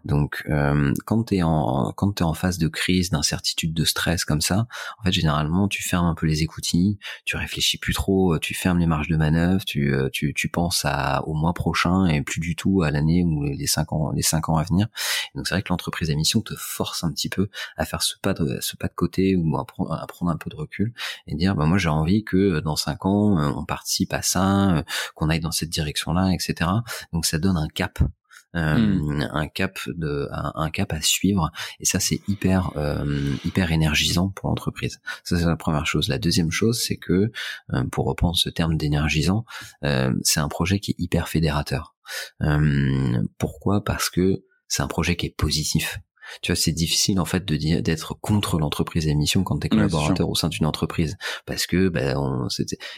Donc, 0.06 0.44
euh, 0.50 0.94
quand 1.06 1.24
t'es 1.24 1.44
en 1.44 1.94
quand 1.96 2.14
t'es 2.14 2.24
en 2.24 2.34
phase 2.34 2.58
de 2.58 2.68
crise, 2.68 3.10
d'incertitude, 3.10 3.74
de 3.74 3.86
stress 3.86 4.26
comme 4.26 4.42
ça, 4.42 4.68
en 5.00 5.04
fait, 5.04 5.12
généralement, 5.12 5.68
tu 5.68 5.84
fermes 5.84 6.08
un 6.08 6.16
peu 6.16 6.26
les 6.28 6.44
écoutilles, 6.44 6.98
tu 7.26 7.38
réfléchis 7.38 7.78
plus 7.78 7.94
trop, 7.94 8.38
tu 8.40 8.54
fermes 8.54 8.80
les 8.80 8.88
marges 8.88 9.08
de 9.08 9.18
manœuvre, 9.18 9.64
tu 9.66 9.94
tu, 10.14 10.34
tu 10.34 10.50
penses 10.50 10.84
à 10.86 11.24
au 11.28 11.34
mois 11.34 11.54
prochain 11.54 12.06
et 12.06 12.22
plus 12.22 12.40
du 12.40 12.56
tout 12.56 12.82
à 12.84 12.92
l'année 12.92 13.24
ou 13.24 13.44
les 13.44 13.68
cinq 13.68 13.94
ans 13.94 14.12
les 14.12 14.22
cinq 14.22 14.50
ans 14.50 14.58
à 14.58 14.64
venir. 14.64 14.88
donc, 15.36 15.48
c'est 15.48 15.56
vrai 15.56 15.62
que 15.64 15.70
l'entreprise 15.70 16.10
à 16.10 16.14
te 16.42 16.56
force 16.56 17.04
un 17.04 17.12
petit 17.12 17.30
peu 17.30 17.50
à 17.78 17.86
faire 17.86 18.02
ce 18.02 18.16
pas 18.22 18.34
de 18.34 18.60
ce 18.62 18.76
pas 18.76 18.88
de 18.88 18.94
côté 18.94 19.36
ou 19.36 19.58
à 19.58 19.66
prendre, 19.66 19.92
à 19.92 20.06
prendre 20.08 20.32
un 20.32 20.38
peu 20.38 20.50
de 20.50 20.56
recul 20.56 20.94
et 21.28 21.36
dire, 21.36 21.56
bah 21.56 21.66
moi, 21.66 21.78
j'ai 21.78 21.90
envie 21.90 22.24
que 22.24 22.60
dans 22.60 22.76
cinq 22.76 22.97
euh, 23.06 23.54
on 23.56 23.66
participe 23.66 24.14
à 24.14 24.22
ça, 24.22 24.78
euh, 24.78 24.84
qu'on 25.16 25.30
aille 25.30 25.40
dans 25.40 25.52
cette 25.52 25.70
direction-là, 25.70 26.32
etc. 26.34 26.70
Donc 27.14 27.26
ça 27.26 27.38
donne 27.38 27.58
un 27.58 27.68
cap. 27.68 28.00
Euh, 28.56 28.78
hmm. 28.78 29.30
un 29.34 29.48
cap 29.50 29.78
de 29.88 30.30
un, 30.32 30.70
cap 30.70 30.94
à 30.94 31.02
suivre 31.02 31.52
et 31.82 31.86
ça 31.86 32.00
c'est 32.00 32.22
hyper 32.30 32.72
hyper 33.44 33.74
énergisant 33.74 34.30
pour 34.30 34.48
l'entreprise 34.48 35.02
ça 35.26 35.38
c'est 35.38 35.46
la 35.46 35.58
première 35.58 35.86
chose 35.86 36.08
la 36.08 36.18
deuxième 36.18 36.50
chose 36.50 36.82
c'est 36.82 36.96
que 36.96 37.30
pour 37.92 38.06
reprendre 38.06 38.38
ce 38.38 38.50
terme 38.50 38.78
d'énergisant 38.78 39.44
c'est 40.24 40.40
un 40.40 40.48
projet 40.48 40.80
qui 40.80 40.92
est 40.92 40.96
hyper 40.98 41.28
fédérateur 41.28 41.94
pourquoi? 43.38 43.84
Parce 43.84 44.10
que 44.10 44.46
c'est 44.68 44.82
un 44.82 44.88
projet 44.88 45.16
qui 45.16 45.26
est 45.26 45.36
positif 45.36 46.00
tu 46.42 46.52
vois, 46.52 46.56
c'est 46.56 46.72
difficile 46.72 47.20
en 47.20 47.26
fait 47.26 47.46
de 47.46 47.56
dire 47.56 47.82
d'être 47.82 48.14
contre 48.20 48.60
l'entreprise 48.60 49.08
à 49.08 49.14
mission 49.14 49.44
quand 49.44 49.58
t'es 49.58 49.70
collaborateur 49.70 50.30
au 50.30 50.36
sein 50.36 50.50
d'une 50.50 50.66
entreprise, 50.66 51.18
parce 51.46 51.66
que 51.66 51.90
ben, 51.90 52.18
on, 52.18 52.48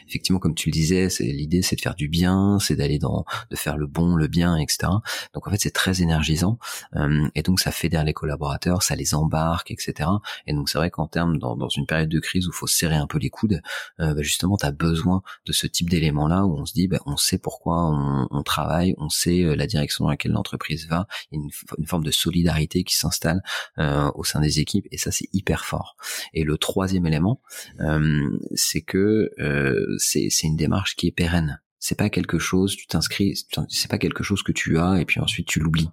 effectivement, 0.08 0.40
comme 0.40 0.56
tu 0.56 0.70
le 0.70 0.74
disais, 0.74 1.10
c'est 1.10 1.26
l'idée, 1.26 1.62
c'est 1.62 1.76
de 1.76 1.82
faire 1.82 1.96
du 1.96 2.08
bien, 2.08 2.58
c'est 2.60 2.76
d'aller 2.76 3.00
dans, 3.00 3.26
de 3.50 3.56
faire 3.56 3.78
le 3.78 3.88
bon, 3.88 4.16
le 4.16 4.28
bien, 4.28 4.58
etc. 4.58 4.92
Donc 5.34 5.48
en 5.48 5.52
fait, 5.52 5.60
c'est 5.60 5.74
très 5.74 6.02
énergisant, 6.02 6.60
euh, 6.96 7.28
et 7.36 7.42
donc 7.44 7.60
ça 7.60 7.72
fédère 7.72 8.04
les 8.04 8.14
collaborateurs, 8.14 8.84
ça 8.84 8.96
les 8.96 9.14
embarque, 9.14 9.72
etc. 9.72 10.10
Et 10.48 10.54
donc 10.54 10.70
c'est 10.70 10.78
vrai 10.78 10.90
qu'en 10.90 11.08
termes 11.08 11.38
dans, 11.38 11.56
dans, 11.56 11.70
une 11.70 11.86
période 11.86 12.10
de 12.10 12.20
crise 12.20 12.48
où 12.48 12.52
faut 12.52 12.68
serrer 12.68 12.96
un 12.96 13.08
peu 13.08 13.20
les 13.20 13.30
coudes, 13.30 13.62
euh, 14.00 14.14
ben, 14.14 14.24
justement, 14.24 14.58
tu 14.58 14.66
as 14.66 14.72
besoin 14.72 15.22
de 15.46 15.54
ce 15.54 15.68
type 15.68 15.90
d'éléments-là 15.90 16.46
où 16.46 16.58
on 16.58 16.66
se 16.66 16.74
dit, 16.74 16.88
ben, 16.88 17.00
on 17.06 17.18
sait 17.18 17.38
pourquoi 17.38 17.86
on, 17.86 18.28
on, 18.32 18.44
travaille, 18.44 18.96
on 18.98 19.10
sait 19.10 19.44
euh, 19.44 19.56
la 19.56 19.68
direction 19.68 20.06
dans 20.06 20.12
laquelle 20.12 20.32
l'entreprise 20.32 20.88
va, 20.88 21.08
il 21.32 21.38
y 21.38 21.42
a 21.42 21.44
une, 21.44 21.50
une 21.78 21.86
forme 21.88 22.04
de 22.04 22.12
solidarité 22.12 22.84
qui 22.84 22.96
s'installe 22.96 23.19
euh, 23.26 24.12
au 24.16 24.24
sein 24.24 24.40
des 24.42 24.60
équipes 24.60 24.88
et 24.92 24.98
ça 24.98 25.12
c'est 25.12 25.28
hyper 25.34 25.66
fort. 25.66 25.96
Et 26.34 26.44
le 26.44 26.58
troisième 26.58 27.06
élément, 27.06 27.42
euh, 27.80 28.30
c'est 28.56 28.82
que 28.82 29.32
euh, 29.40 29.96
c'est 29.98 30.30
une 30.44 30.58
démarche 30.58 30.96
qui 30.96 31.08
est 31.08 31.12
pérenne 31.12 31.62
c'est 31.80 31.98
pas 31.98 32.10
quelque 32.10 32.40
chose, 32.40 32.76
tu 32.76 32.88
t'inscris, 32.88 33.36
c'est 33.70 33.90
pas 33.90 33.98
quelque 33.98 34.24
chose 34.24 34.44
que 34.44 34.52
tu 34.52 34.78
as 34.78 35.00
et 35.00 35.06
puis 35.06 35.20
ensuite 35.20 35.48
tu 35.48 35.60
l'oublies. 35.60 35.90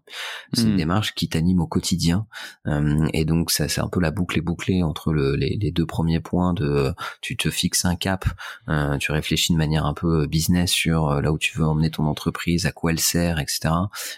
C'est 0.53 0.63
une 0.63 0.75
hmm. 0.75 0.77
démarche 0.77 1.15
qui 1.15 1.29
t'anime 1.29 1.61
au 1.61 1.67
quotidien 1.67 2.27
euh, 2.67 3.07
et 3.13 3.25
donc 3.25 3.51
ça 3.51 3.69
c'est 3.69 3.81
un 3.81 3.89
peu 3.89 4.01
la 4.01 4.11
boucle 4.11 4.39
est 4.39 4.43
bouclée 4.43 4.83
entre 4.83 5.13
le, 5.13 5.37
les, 5.37 5.57
les, 5.61 5.71
deux 5.71 5.87
premiers 5.87 6.21
points 6.21 6.55
de 6.55 6.93
tu 7.21 7.37
te 7.37 7.51
fixes 7.51 7.85
un 7.85 7.97
cap, 7.97 8.25
euh, 8.69 8.99
tu 8.99 9.13
réfléchis 9.13 9.53
de 9.53 9.59
manière 9.59 9.87
un 9.87 9.95
peu 9.95 10.27
business 10.27 10.71
sur 10.71 11.09
euh, 11.09 11.21
là 11.21 11.33
où 11.33 11.39
tu 11.39 11.57
veux 11.59 11.65
emmener 11.65 11.91
ton 11.91 12.07
entreprise, 12.07 12.67
à 12.67 12.73
quoi 12.73 12.91
elle 12.93 13.01
sert, 13.01 13.39
etc. 13.39 13.71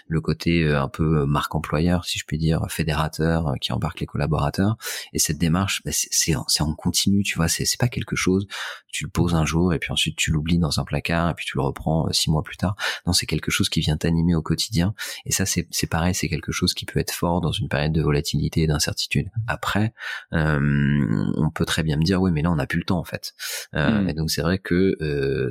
Le 0.07 0.21
côté 0.21 0.63
euh, 0.63 0.81
un 0.81 0.89
peu 0.89 1.25
marque 1.25 1.55
employeur 1.55 2.05
si 2.05 2.19
je 2.19 2.25
puis 2.25 2.37
dire, 2.37 2.65
fédérateur 2.69 3.47
euh, 3.47 3.55
qui 3.61 3.71
embarque 3.71 3.99
les 3.99 4.05
collaborateurs 4.05 4.77
et 5.13 5.19
cette 5.19 5.37
démarche 5.37 5.81
bah, 5.85 5.91
c'est 5.93 6.35
en, 6.35 6.45
en 6.59 6.73
continu, 6.73 7.23
tu 7.23 7.35
vois, 7.35 7.47
c'est 7.47 7.65
pas 7.77 7.87
quelque 7.87 8.15
chose 8.15 8.47
tu 8.91 9.03
le 9.05 9.09
poses 9.09 9.35
un 9.35 9.45
jour 9.45 9.73
et 9.73 9.79
puis 9.79 9.91
ensuite 9.91 10.15
tu 10.15 10.31
l'oublies 10.31 10.57
dans 10.57 10.79
un 10.79 10.83
placard 10.83 11.29
et 11.29 11.33
puis 11.33 11.45
tu 11.45 11.57
le 11.57 11.63
reprends 11.63 12.11
six 12.11 12.29
mois 12.29 12.43
plus 12.43 12.57
tard. 12.57 12.75
Non, 13.05 13.13
c'est 13.13 13.25
quelque 13.25 13.51
chose 13.51 13.69
qui 13.69 13.79
vient 13.81 13.97
t'animer 13.97 14.35
au 14.35 14.41
quotidien. 14.41 14.93
Et 15.25 15.31
ça, 15.31 15.45
c'est 15.45 15.87
pareil, 15.89 16.15
c'est 16.15 16.29
quelque 16.29 16.51
chose 16.51 16.73
qui 16.73 16.85
peut 16.85 16.99
être 16.99 17.11
fort 17.11 17.41
dans 17.41 17.51
une 17.51 17.69
période 17.69 17.91
de 17.91 18.01
volatilité 18.01 18.61
et 18.61 18.67
d'incertitude. 18.67 19.29
Après, 19.47 19.93
on 20.31 21.49
peut 21.53 21.65
très 21.65 21.83
bien 21.83 21.97
me 21.97 22.03
dire, 22.03 22.21
oui, 22.21 22.31
mais 22.31 22.41
là, 22.41 22.51
on 22.51 22.55
n'a 22.55 22.67
plus 22.67 22.79
le 22.79 22.85
temps 22.85 22.99
en 22.99 23.03
fait. 23.03 23.33
Mmh. 23.73 24.09
Et 24.09 24.13
donc 24.13 24.31
c'est 24.31 24.41
vrai 24.41 24.59
que 24.59 24.95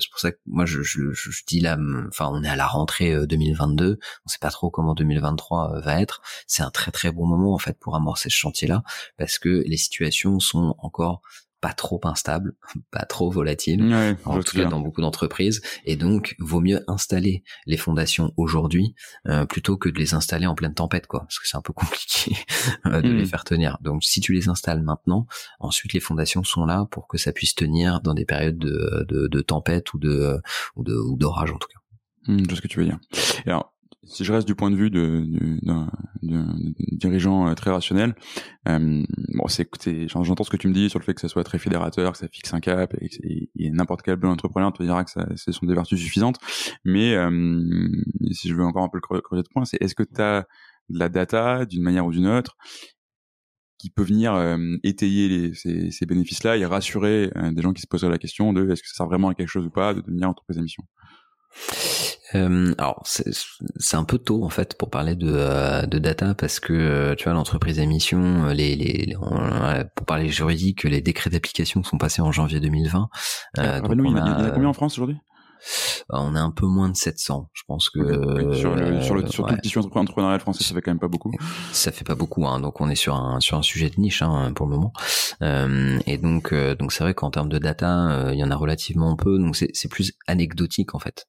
c'est 0.00 0.10
pour 0.10 0.20
ça 0.20 0.32
que 0.32 0.38
moi 0.46 0.66
je, 0.66 0.82
je, 0.82 1.12
je 1.12 1.42
dis 1.46 1.60
là, 1.60 1.78
enfin, 2.08 2.28
on 2.32 2.42
est 2.42 2.48
à 2.48 2.56
la 2.56 2.66
rentrée 2.66 3.26
2022, 3.26 3.98
on 4.24 4.28
sait 4.28 4.38
pas 4.40 4.50
trop 4.50 4.70
comment 4.70 4.94
2023 4.94 5.80
va 5.80 6.00
être. 6.00 6.22
C'est 6.46 6.62
un 6.62 6.70
très 6.70 6.90
très 6.90 7.12
bon 7.12 7.26
moment 7.26 7.54
en 7.54 7.58
fait 7.58 7.78
pour 7.78 7.96
amorcer 7.96 8.30
ce 8.30 8.36
chantier-là 8.36 8.82
parce 9.16 9.38
que 9.38 9.62
les 9.66 9.76
situations 9.76 10.40
sont 10.40 10.74
encore 10.78 11.22
pas 11.60 11.72
trop 11.72 12.00
instables, 12.04 12.54
pas 12.90 13.04
trop 13.04 13.30
volatiles, 13.30 14.16
en 14.24 14.40
tout 14.40 14.56
cas 14.56 14.66
dans 14.66 14.80
beaucoup 14.80 15.00
d'entreprises, 15.00 15.62
et 15.84 15.96
donc 15.96 16.36
vaut 16.38 16.60
mieux 16.60 16.84
installer 16.86 17.42
les 17.66 17.76
fondations 17.76 18.32
aujourd'hui 18.36 18.94
euh, 19.26 19.46
plutôt 19.46 19.76
que 19.76 19.88
de 19.88 19.98
les 19.98 20.14
installer 20.14 20.46
en 20.46 20.54
pleine 20.54 20.74
tempête, 20.74 21.06
quoi, 21.06 21.20
parce 21.20 21.38
que 21.38 21.48
c'est 21.48 21.56
un 21.56 21.62
peu 21.62 21.72
compliqué 21.74 22.36
euh, 22.86 23.00
de 23.00 23.10
les 23.10 23.24
hmm. 23.24 23.26
faire 23.26 23.44
tenir. 23.44 23.78
Donc 23.80 24.04
si 24.04 24.20
tu 24.20 24.32
les 24.32 24.48
installes 24.48 24.82
maintenant, 24.82 25.26
ensuite 25.60 25.92
les 25.92 26.00
fondations 26.00 26.44
sont 26.44 26.64
là 26.64 26.86
pour 26.90 27.08
que 27.08 27.18
ça 27.18 27.32
puisse 27.32 27.54
tenir 27.54 28.00
dans 28.00 28.14
des 28.14 28.24
périodes 28.24 28.58
de, 28.58 29.06
de, 29.08 29.26
de 29.26 29.40
tempête 29.40 29.92
ou 29.94 29.98
de 29.98 30.40
ou 30.76 30.84
de 30.84 30.94
ou 30.94 31.16
d'orage 31.16 31.50
en 31.50 31.58
tout 31.58 31.68
cas. 31.68 31.78
Je 32.28 32.54
ce 32.54 32.60
que 32.60 32.68
tu 32.68 32.78
veux 32.78 32.84
dire. 32.84 32.98
alors, 33.46 33.72
si 34.04 34.24
je 34.24 34.32
reste 34.32 34.46
du 34.46 34.54
point 34.54 34.70
de 34.70 34.76
vue 34.76 34.90
d'un 34.90 35.88
dirigeant 36.92 37.48
euh, 37.48 37.54
très 37.54 37.70
rationnel, 37.70 38.14
euh, 38.68 39.02
bon, 39.34 39.44
j'entends 39.48 40.44
ce 40.44 40.50
que 40.50 40.56
tu 40.56 40.68
me 40.68 40.72
dis 40.72 40.88
sur 40.88 40.98
le 40.98 41.04
fait 41.04 41.14
que 41.14 41.20
ça 41.20 41.28
soit 41.28 41.44
très 41.44 41.58
fédérateur, 41.58 42.12
que 42.12 42.18
ça 42.18 42.28
fixe 42.28 42.54
un 42.54 42.60
cap, 42.60 42.94
et, 43.00 43.50
et 43.56 43.70
n'importe 43.70 44.02
quel 44.02 44.16
bon 44.16 44.30
entrepreneur 44.30 44.72
te 44.72 44.82
dira 44.82 45.04
que 45.04 45.10
ça, 45.10 45.26
ce 45.36 45.52
sont 45.52 45.66
des 45.66 45.74
vertus 45.74 46.00
suffisantes. 46.00 46.38
Mais 46.84 47.14
euh, 47.14 47.88
si 48.30 48.48
je 48.48 48.54
veux 48.54 48.64
encore 48.64 48.84
un 48.84 48.88
peu 48.88 48.98
le 49.02 49.20
creuser 49.20 49.42
de 49.42 49.48
point, 49.48 49.64
c'est 49.64 49.80
est-ce 49.82 49.94
que 49.94 50.04
tu 50.04 50.20
as 50.20 50.46
de 50.88 50.98
la 50.98 51.08
data 51.08 51.66
d'une 51.66 51.82
manière 51.82 52.06
ou 52.06 52.12
d'une 52.12 52.28
autre 52.28 52.56
qui 53.78 53.90
peut 53.90 54.02
venir 54.02 54.34
euh, 54.34 54.76
étayer 54.82 55.54
ces, 55.54 55.90
ces 55.90 56.06
bénéfices-là 56.06 56.56
et 56.56 56.64
rassurer 56.64 57.30
des 57.52 57.62
gens 57.62 57.72
qui 57.72 57.82
se 57.82 57.86
poseraient 57.86 58.10
la 58.10 58.18
question 58.18 58.52
de 58.52 58.68
est-ce 58.70 58.82
que 58.82 58.88
ça 58.88 58.94
sert 58.94 59.06
vraiment 59.06 59.28
à 59.28 59.34
quelque 59.34 59.48
chose 59.48 59.66
ou 59.66 59.70
pas 59.70 59.94
de 59.94 60.00
devenir 60.00 60.28
entreprise 60.28 60.58
à 60.58 60.62
euh, 62.34 62.74
alors 62.76 63.02
c'est 63.04 63.96
un 63.96 64.04
peu 64.04 64.18
tôt 64.18 64.44
en 64.44 64.50
fait 64.50 64.76
pour 64.76 64.90
parler 64.90 65.14
de, 65.14 65.30
euh, 65.30 65.86
de 65.86 65.98
data 65.98 66.34
parce 66.34 66.60
que 66.60 66.72
euh, 66.72 67.14
tu 67.14 67.24
vois 67.24 67.32
l'entreprise 67.32 67.78
émission, 67.78 68.48
les, 68.48 68.76
les 68.76 69.16
pour 69.94 70.06
parler 70.06 70.28
juridique, 70.28 70.84
les 70.84 71.00
décrets 71.00 71.30
d'application 71.30 71.82
sont 71.82 71.96
passés 71.96 72.20
en 72.20 72.30
janvier 72.30 72.60
2020. 72.60 73.08
Euh, 73.58 73.80
donc 73.80 73.92
il, 73.94 74.12
y 74.12 74.18
a, 74.18 74.46
a 74.46 74.50
combien 74.50 74.68
en 74.68 74.74
France 74.74 74.98
aujourd'hui? 74.98 75.16
On 76.10 76.34
est 76.34 76.40
un 76.40 76.50
peu 76.50 76.66
moins 76.66 76.88
de 76.88 76.96
700. 76.96 77.50
Je 77.52 77.62
pense 77.66 77.90
que 77.90 78.54
sur, 78.54 78.74
le, 78.74 79.00
sur, 79.02 79.14
le, 79.14 79.26
sur 79.26 79.46
tout 79.46 79.54
le 79.54 79.60
tissu 79.60 79.78
entrepreneurial 79.78 80.40
français, 80.40 80.64
ça 80.64 80.74
fait 80.74 80.82
quand 80.82 80.90
même 80.90 80.98
pas 80.98 81.08
beaucoup. 81.08 81.32
Ça 81.72 81.92
fait 81.92 82.04
pas 82.04 82.14
beaucoup, 82.14 82.46
hein. 82.46 82.60
donc 82.60 82.80
on 82.80 82.88
est 82.88 82.94
sur 82.94 83.14
un 83.14 83.40
sur 83.40 83.56
un 83.56 83.62
sujet 83.62 83.90
de 83.90 84.00
niche 84.00 84.22
hein, 84.22 84.52
pour 84.54 84.66
le 84.66 84.72
moment. 84.72 84.92
Euh, 85.42 85.98
et 86.06 86.18
donc 86.18 86.52
euh, 86.52 86.74
donc 86.74 86.92
c'est 86.92 87.04
vrai 87.04 87.14
qu'en 87.14 87.30
termes 87.30 87.48
de 87.48 87.58
data, 87.58 88.10
euh, 88.10 88.34
il 88.34 88.38
y 88.38 88.44
en 88.44 88.50
a 88.50 88.56
relativement 88.56 89.16
peu, 89.16 89.38
donc 89.38 89.56
c'est 89.56 89.70
c'est 89.74 89.88
plus 89.88 90.12
anecdotique 90.26 90.94
en 90.94 90.98
fait. 90.98 91.26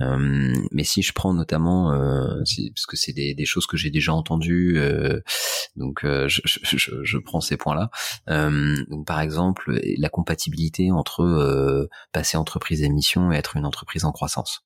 Euh, 0.00 0.52
mais 0.70 0.84
si 0.84 1.02
je 1.02 1.12
prends 1.12 1.34
notamment, 1.34 1.92
euh, 1.92 2.38
parce 2.74 2.86
que 2.86 2.96
c'est 2.96 3.12
des, 3.12 3.34
des 3.34 3.44
choses 3.44 3.66
que 3.66 3.76
j'ai 3.76 3.90
déjà 3.90 4.12
entendues, 4.12 4.80
donc 5.76 6.00
je, 6.02 6.40
je, 6.44 6.76
je, 6.76 6.90
je, 7.02 7.18
prends 7.18 7.40
ces 7.40 7.56
points-là. 7.56 7.90
donc 8.88 9.06
par 9.06 9.20
exemple, 9.20 9.80
la 9.98 10.08
compatibilité 10.08 10.90
entre 10.90 11.88
passer 12.12 12.36
entreprise 12.36 12.82
émission 12.82 13.32
et 13.32 13.36
être 13.36 13.56
une 13.56 13.66
entreprise 13.66 13.71
en 14.04 14.12
croissance. 14.12 14.64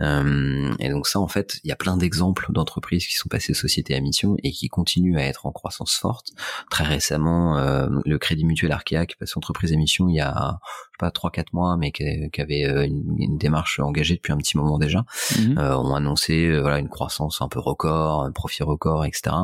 Euh, 0.00 0.74
et 0.78 0.88
donc 0.88 1.06
ça, 1.06 1.20
en 1.20 1.28
fait, 1.28 1.58
il 1.64 1.68
y 1.68 1.72
a 1.72 1.76
plein 1.76 1.96
d'exemples 1.96 2.46
d'entreprises 2.50 3.06
qui 3.06 3.14
sont 3.14 3.28
passées 3.28 3.54
société 3.54 3.94
à 3.94 4.00
mission 4.00 4.36
et 4.42 4.50
qui 4.50 4.68
continuent 4.68 5.18
à 5.18 5.22
être 5.22 5.46
en 5.46 5.52
croissance 5.52 5.94
forte. 5.94 6.28
Très 6.70 6.84
récemment, 6.84 7.58
euh, 7.58 7.88
le 8.04 8.18
Crédit 8.18 8.44
Mutuel 8.44 8.72
Arkea 8.72 9.06
qui 9.06 9.16
passe 9.16 9.36
entreprise 9.36 9.72
à 9.72 9.76
mission 9.76 10.08
il 10.08 10.16
y 10.16 10.20
a 10.20 10.58
pas 10.98 11.10
trois 11.10 11.30
quatre 11.30 11.52
mois, 11.52 11.76
mais 11.76 11.90
qui, 11.90 12.04
avait 12.38 12.64
euh, 12.64 12.86
une, 12.86 13.36
démarche 13.36 13.80
engagée 13.80 14.14
depuis 14.14 14.32
un 14.32 14.36
petit 14.36 14.56
moment 14.56 14.78
déjà, 14.78 15.04
mhm. 15.38 15.58
ont 15.58 15.94
annoncé 15.94 16.56
voilà 16.60 16.78
une 16.78 16.88
croissance 16.88 17.42
un 17.42 17.48
peu 17.48 17.58
record, 17.58 18.22
un 18.22 18.30
profit 18.30 18.62
record, 18.62 19.04
etc. 19.04 19.34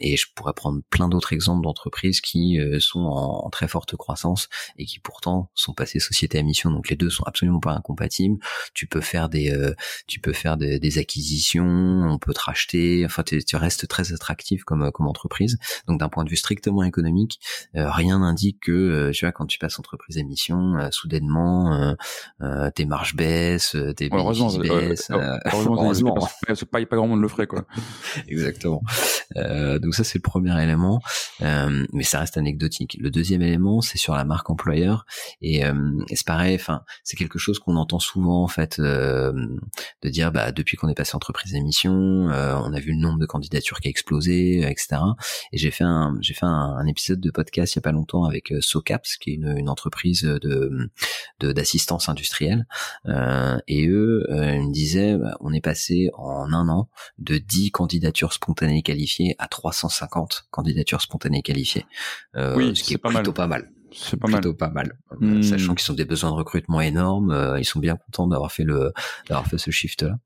et 0.00 0.16
je 0.16 0.26
pourrais 0.34 0.52
prendre 0.52 0.82
plein 0.90 1.08
d'autres 1.08 1.32
exemples 1.32 1.64
d'entreprises 1.64 2.20
qui 2.20 2.58
sont 2.80 3.00
en, 3.00 3.46
en, 3.46 3.50
très 3.50 3.66
forte 3.66 3.96
croissance 3.96 4.48
et 4.76 4.84
qui 4.84 4.98
pourtant 4.98 5.50
sont 5.54 5.72
passées 5.72 6.00
société 6.00 6.38
à 6.38 6.42
mission. 6.42 6.70
Donc 6.70 6.90
les 6.90 6.96
deux 6.96 7.10
sont 7.10 7.24
absolument 7.24 7.60
pas 7.60 7.72
incompatibles. 7.72 8.38
Tu 8.74 8.86
peux 8.86 9.00
faire 9.00 9.11
des, 9.28 9.50
euh, 9.50 9.74
tu 10.06 10.20
peux 10.20 10.32
faire 10.32 10.56
des, 10.56 10.78
des, 10.78 10.98
acquisitions, 10.98 11.66
on 11.66 12.18
peut 12.18 12.32
te 12.32 12.40
racheter. 12.40 13.04
Enfin, 13.04 13.22
tu 13.22 13.56
restes 13.56 13.86
très 13.88 14.12
attractif 14.12 14.64
comme 14.64 14.90
comme 14.92 15.06
entreprise. 15.06 15.58
Donc 15.86 16.00
d'un 16.00 16.08
point 16.08 16.24
de 16.24 16.30
vue 16.30 16.36
strictement 16.36 16.82
économique, 16.82 17.40
euh, 17.76 17.90
rien 17.90 18.20
n'indique 18.20 18.60
que 18.60 18.72
euh, 18.72 19.10
tu 19.12 19.24
vois 19.24 19.32
quand 19.32 19.46
tu 19.46 19.58
passes 19.58 19.78
entreprise 19.78 20.18
émission, 20.18 20.76
soudainement 20.90 21.96
tes 22.74 22.86
marges 22.86 23.14
baissent, 23.14 23.76
tes 23.96 24.08
bénéfices 24.08 24.58
baissent. 24.58 25.10
heureusement, 25.10 26.14
Pas, 26.46 26.54
pas, 26.54 26.86
pas 26.86 26.96
grand 26.96 27.06
monde 27.06 27.20
le 27.20 27.28
ferait 27.28 27.46
quoi. 27.46 27.64
Exactement. 28.28 28.82
donc 29.36 29.94
ça 29.94 30.04
c'est 30.04 30.18
le 30.18 30.22
premier 30.22 30.62
élément, 30.62 31.00
mais 31.40 32.04
ça 32.04 32.20
reste 32.20 32.36
anecdotique. 32.36 32.96
Le 33.00 33.10
deuxième 33.10 33.42
élément 33.42 33.80
c'est 33.80 33.98
sur 33.98 34.14
la 34.14 34.24
marque 34.24 34.50
employeur 34.50 35.04
et, 35.40 35.60
et 35.60 36.16
c'est 36.16 36.26
pareil. 36.26 36.54
Enfin, 36.54 36.82
c'est 37.04 37.16
quelque 37.16 37.38
chose 37.38 37.58
qu'on 37.58 37.76
entend 37.76 37.98
souvent 37.98 38.42
en 38.42 38.48
fait 38.48 38.78
euh, 39.02 39.32
de 40.02 40.08
dire 40.08 40.32
bah 40.32 40.52
depuis 40.52 40.76
qu'on 40.76 40.88
est 40.88 40.94
passé 40.94 41.14
entreprise 41.14 41.54
émission, 41.54 42.28
euh, 42.30 42.54
on 42.56 42.72
a 42.72 42.80
vu 42.80 42.92
le 42.92 42.98
nombre 42.98 43.18
de 43.18 43.26
candidatures 43.26 43.80
qui 43.80 43.88
a 43.88 43.90
explosé, 43.90 44.60
etc. 44.60 45.00
Et 45.52 45.58
j'ai 45.58 45.70
fait 45.70 45.84
un 45.84 46.16
j'ai 46.20 46.34
fait 46.34 46.46
un, 46.46 46.86
épisode 46.86 47.20
de 47.20 47.30
podcast 47.30 47.74
il 47.74 47.76
y 47.76 47.78
a 47.78 47.82
pas 47.82 47.92
longtemps 47.92 48.24
avec 48.24 48.52
euh, 48.52 48.60
Socaps 48.60 49.16
qui 49.16 49.30
est 49.30 49.34
une, 49.34 49.56
une 49.56 49.68
entreprise 49.68 50.22
de 50.22 50.90
d'assistance 51.40 52.08
industrielle 52.08 52.66
et 53.66 53.86
eux 53.86 54.24
ils 54.28 54.68
me 54.68 54.72
disaient 54.72 55.16
bah, 55.16 55.36
on 55.40 55.52
est 55.52 55.60
passé 55.60 56.10
en 56.14 56.52
un 56.52 56.68
an 56.68 56.88
de 57.18 57.38
10 57.38 57.70
candidatures 57.70 58.32
spontanées 58.32 58.82
qualifiées 58.82 59.34
à 59.38 59.48
350 59.48 60.46
candidatures 60.50 61.00
spontanées 61.00 61.42
qualifiées, 61.42 61.86
oui, 62.34 62.76
ce 62.76 62.82
qui 62.82 62.94
est, 62.94 62.98
pas 62.98 63.10
plutôt 63.10 63.32
pas 63.32 63.46
mal. 63.46 63.68
C'est 63.94 64.16
pas 64.16 64.28
plutôt 64.28 64.50
mal. 64.50 64.56
pas 64.56 64.70
mal. 64.70 64.92
Hmm. 65.20 65.42
Sachant 65.42 65.74
qu'ils 65.74 65.90
ont 65.90 65.94
des 65.94 66.04
besoins 66.04 66.30
de 66.30 66.36
recrutement 66.36 66.80
énormes, 66.80 67.30
euh, 67.30 67.58
ils 67.58 67.64
sont 67.64 67.80
bien 67.80 67.96
contents 67.96 68.26
d'avoir 68.26 68.52
fait 68.52 68.64
le 68.64 68.92
d'avoir 69.28 69.46
fait 69.46 69.58
ce 69.58 69.70
shift 69.70 70.02
là. 70.02 70.16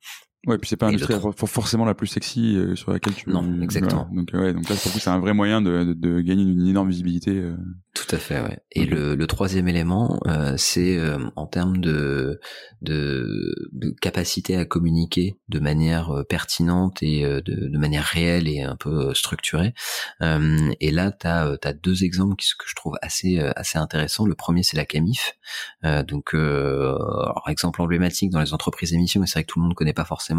Ouais, 0.46 0.58
puis 0.58 0.68
c'est 0.68 0.76
pas 0.76 0.86
l'industrie 0.86 1.16
forcément 1.46 1.84
la 1.84 1.94
plus 1.94 2.06
sexy 2.06 2.56
euh, 2.56 2.76
sur 2.76 2.92
laquelle 2.92 3.14
tu. 3.14 3.28
Non, 3.28 3.60
exactement. 3.60 4.08
Donc 4.12 4.30
ouais, 4.32 4.52
donc 4.52 4.68
là 4.68 4.76
pour 4.76 4.92
c'est 4.92 5.10
un 5.10 5.18
vrai 5.18 5.34
moyen 5.34 5.60
de, 5.60 5.84
de, 5.84 5.92
de 5.92 6.20
gagner 6.20 6.44
une 6.44 6.68
énorme 6.68 6.88
visibilité. 6.88 7.32
Euh. 7.32 7.56
Tout 7.96 8.14
à 8.14 8.18
fait, 8.18 8.40
ouais. 8.42 8.58
Et 8.72 8.84
le, 8.84 9.14
le, 9.14 9.26
troisième 9.26 9.68
élément, 9.68 10.20
euh, 10.26 10.54
c'est 10.58 10.98
euh, 10.98 11.18
en 11.34 11.46
termes 11.46 11.78
de, 11.78 12.38
de, 12.82 13.54
de 13.72 13.90
capacité 14.02 14.54
à 14.54 14.66
communiquer 14.66 15.38
de 15.48 15.58
manière 15.60 16.10
euh, 16.10 16.22
pertinente 16.22 17.02
et 17.02 17.22
de, 17.22 17.40
de, 17.40 17.78
manière 17.78 18.04
réelle 18.04 18.48
et 18.48 18.60
un 18.60 18.76
peu 18.76 19.14
structurée. 19.14 19.72
et 20.20 20.90
là, 20.90 21.10
tu 21.10 21.26
as, 21.26 21.56
as, 21.64 21.72
deux 21.72 22.04
exemples 22.04 22.36
qui, 22.36 22.50
que 22.58 22.66
je 22.68 22.74
trouve 22.74 22.96
assez, 23.00 23.38
assez 23.56 23.78
intéressants. 23.78 24.26
Le 24.26 24.34
premier, 24.34 24.62
c'est 24.62 24.76
la 24.76 24.84
Camif. 24.84 25.38
donc, 25.82 26.34
alors, 26.34 27.44
exemple 27.48 27.80
emblématique 27.80 28.30
dans 28.30 28.40
les 28.40 28.52
entreprises 28.52 28.92
émissions, 28.92 29.22
mais 29.22 29.26
c'est 29.26 29.38
vrai 29.38 29.44
que 29.44 29.52
tout 29.52 29.58
le 29.58 29.62
monde 29.62 29.72
ne 29.72 29.76
connaît 29.76 29.94
pas 29.94 30.04
forcément. 30.04 30.35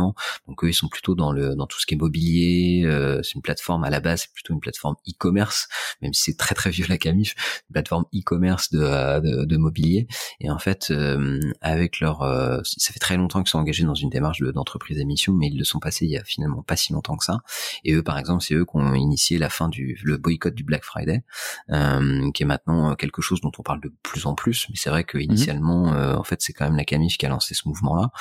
Donc, 0.48 0.64
eux, 0.64 0.70
ils 0.70 0.74
sont 0.74 0.88
plutôt 0.88 1.16
dans, 1.16 1.32
le, 1.32 1.56
dans 1.56 1.68
tout 1.68 1.80
ce 1.80 1.86
qui 1.86 1.96
est 1.96 1.98
mobilier. 1.98 2.84
c'est 3.24 3.36
une 3.36 3.42
plateforme 3.42 3.84
à 3.84 3.90
la 3.90 4.00
base, 4.00 4.22
c'est 4.22 4.34
plutôt 4.34 4.54
une 4.54 4.60
plateforme 4.60 4.96
e-commerce, 5.08 5.68
même 6.02 6.14
si 6.14 6.24
c'est 6.32 6.38
très 6.38 6.56
très 6.56 6.70
vieux 6.70 6.86
la 6.88 6.98
Camif 6.98 7.36
plateforme 7.78 8.06
e-commerce 8.16 8.72
de, 8.72 9.20
de, 9.20 9.46
de, 9.46 9.58
mobilier. 9.58 10.08
Et 10.40 10.50
en 10.50 10.58
fait, 10.58 10.88
euh, 10.90 11.40
avec 11.62 12.00
leur, 12.00 12.24
euh, 12.24 12.60
ça 12.64 12.92
fait 12.92 13.00
très 13.00 13.18
longtemps 13.18 13.42
qu'ils 13.42 13.50
sont 13.50 13.60
engagés 13.60 13.84
dans 13.84 13.94
une 13.94 14.10
démarche 14.10 14.42
d'entreprise 14.42 14.98
d'émission, 14.98 15.34
mais 15.34 15.48
ils 15.48 15.58
le 15.58 15.64
sont 15.64 15.80
passés 15.80 16.06
il 16.06 16.12
y 16.12 16.18
a 16.18 16.24
finalement 16.24 16.64
pas 16.64 16.76
si 16.76 16.94
longtemps 16.94 17.18
que 17.18 17.24
ça. 17.24 17.40
Et 17.84 17.94
eux, 17.94 18.04
par 18.04 18.18
exemple, 18.18 18.44
c'est 18.44 18.56
eux 18.56 18.66
qui 18.66 18.78
ont 18.78 18.94
initié 18.96 19.38
la 19.38 19.50
fin 19.50 19.70
du 19.70 20.00
le 20.04 20.18
boycott 20.18 20.54
du 20.54 20.64
Black 20.64 20.84
Friday, 20.84 21.24
euh, 21.72 22.32
qui 22.32 22.44
est 22.44 22.46
maintenant 22.46 22.96
quelque 22.96 23.22
chose 23.22 23.42
dont 23.42 23.52
on 23.58 23.64
parle 23.64 23.82
de 23.82 23.94
plus 24.02 24.26
en 24.26 24.34
plus. 24.34 24.68
Mais 24.70 24.76
c'est 24.76 24.90
vrai 24.90 25.04
que 25.04 25.18
mhm. 25.18 25.24
initialement, 25.24 25.84
en 25.88 26.24
fait, 26.24 26.42
c'est 26.42 26.54
quand 26.54 26.66
même 26.66 26.78
la 26.78 26.86
Camif 26.86 27.18
qui 27.18 27.26
a 27.26 27.30
lancé 27.30 27.54
ce 27.54 27.68
mouvement-là. 27.68 28.12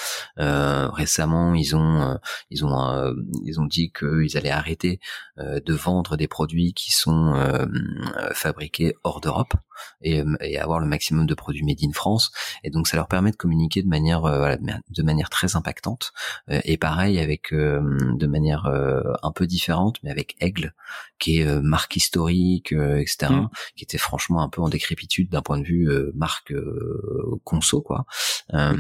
récemment, 0.93 1.55
ils 1.57 1.77
ont 1.77 2.19
ils 2.51 2.65
ont 2.65 3.15
ils 3.45 3.61
ont 3.61 3.67
dit 3.67 3.93
qu'ils 3.93 4.37
allaient 4.37 4.51
arrêter 4.51 5.01
de 5.39 5.75
vendre 5.75 6.17
des 6.17 6.29
produits 6.29 6.73
qui 6.75 6.93
sont 6.93 7.35
fabriqués 8.33 8.95
hors 9.05 9.21
de 9.21 9.27
d'Europe 9.27 9.55
et, 10.03 10.23
et, 10.41 10.59
avoir 10.59 10.79
le 10.79 10.87
maximum 10.87 11.27
de 11.27 11.35
produits 11.35 11.65
made 11.65 11.83
in 11.83 11.93
France. 11.93 12.31
Et 12.63 12.71
donc 12.71 12.87
ça 12.87 12.97
leur 12.97 13.09
permet 13.09 13.33
de 13.33 13.37
communiquer 13.37 13.83
de 13.83 13.89
manière 13.89 14.21
voilà, 14.21 14.57
de 14.57 15.03
manière 15.03 15.31
très 15.31 15.57
impactante. 15.57 16.13
et 16.49 16.77
pareil 16.77 17.19
avec 17.19 17.53
de 17.53 18.27
manière 18.27 18.67
un 19.23 19.33
peu 19.33 19.47
différente, 19.47 19.99
mais 20.03 20.11
avec 20.11 20.37
Aigle, 20.41 20.75
qui 21.19 21.41
est 21.41 21.61
marque 21.61 21.97
historique, 21.97 22.73
etc., 22.73 23.27
mmh. 23.31 23.49
qui 23.75 23.85
était 23.85 23.99
franchement 23.99 24.43
un 24.43 24.49
peu 24.49 24.63
en 24.63 24.69
décrépitude 24.69 25.29
d'un 25.31 25.43
point 25.43 25.59
de 25.59 25.65
vue 25.65 25.89
marque 26.15 26.55
conso 27.45 27.83
quoi. 27.83 28.07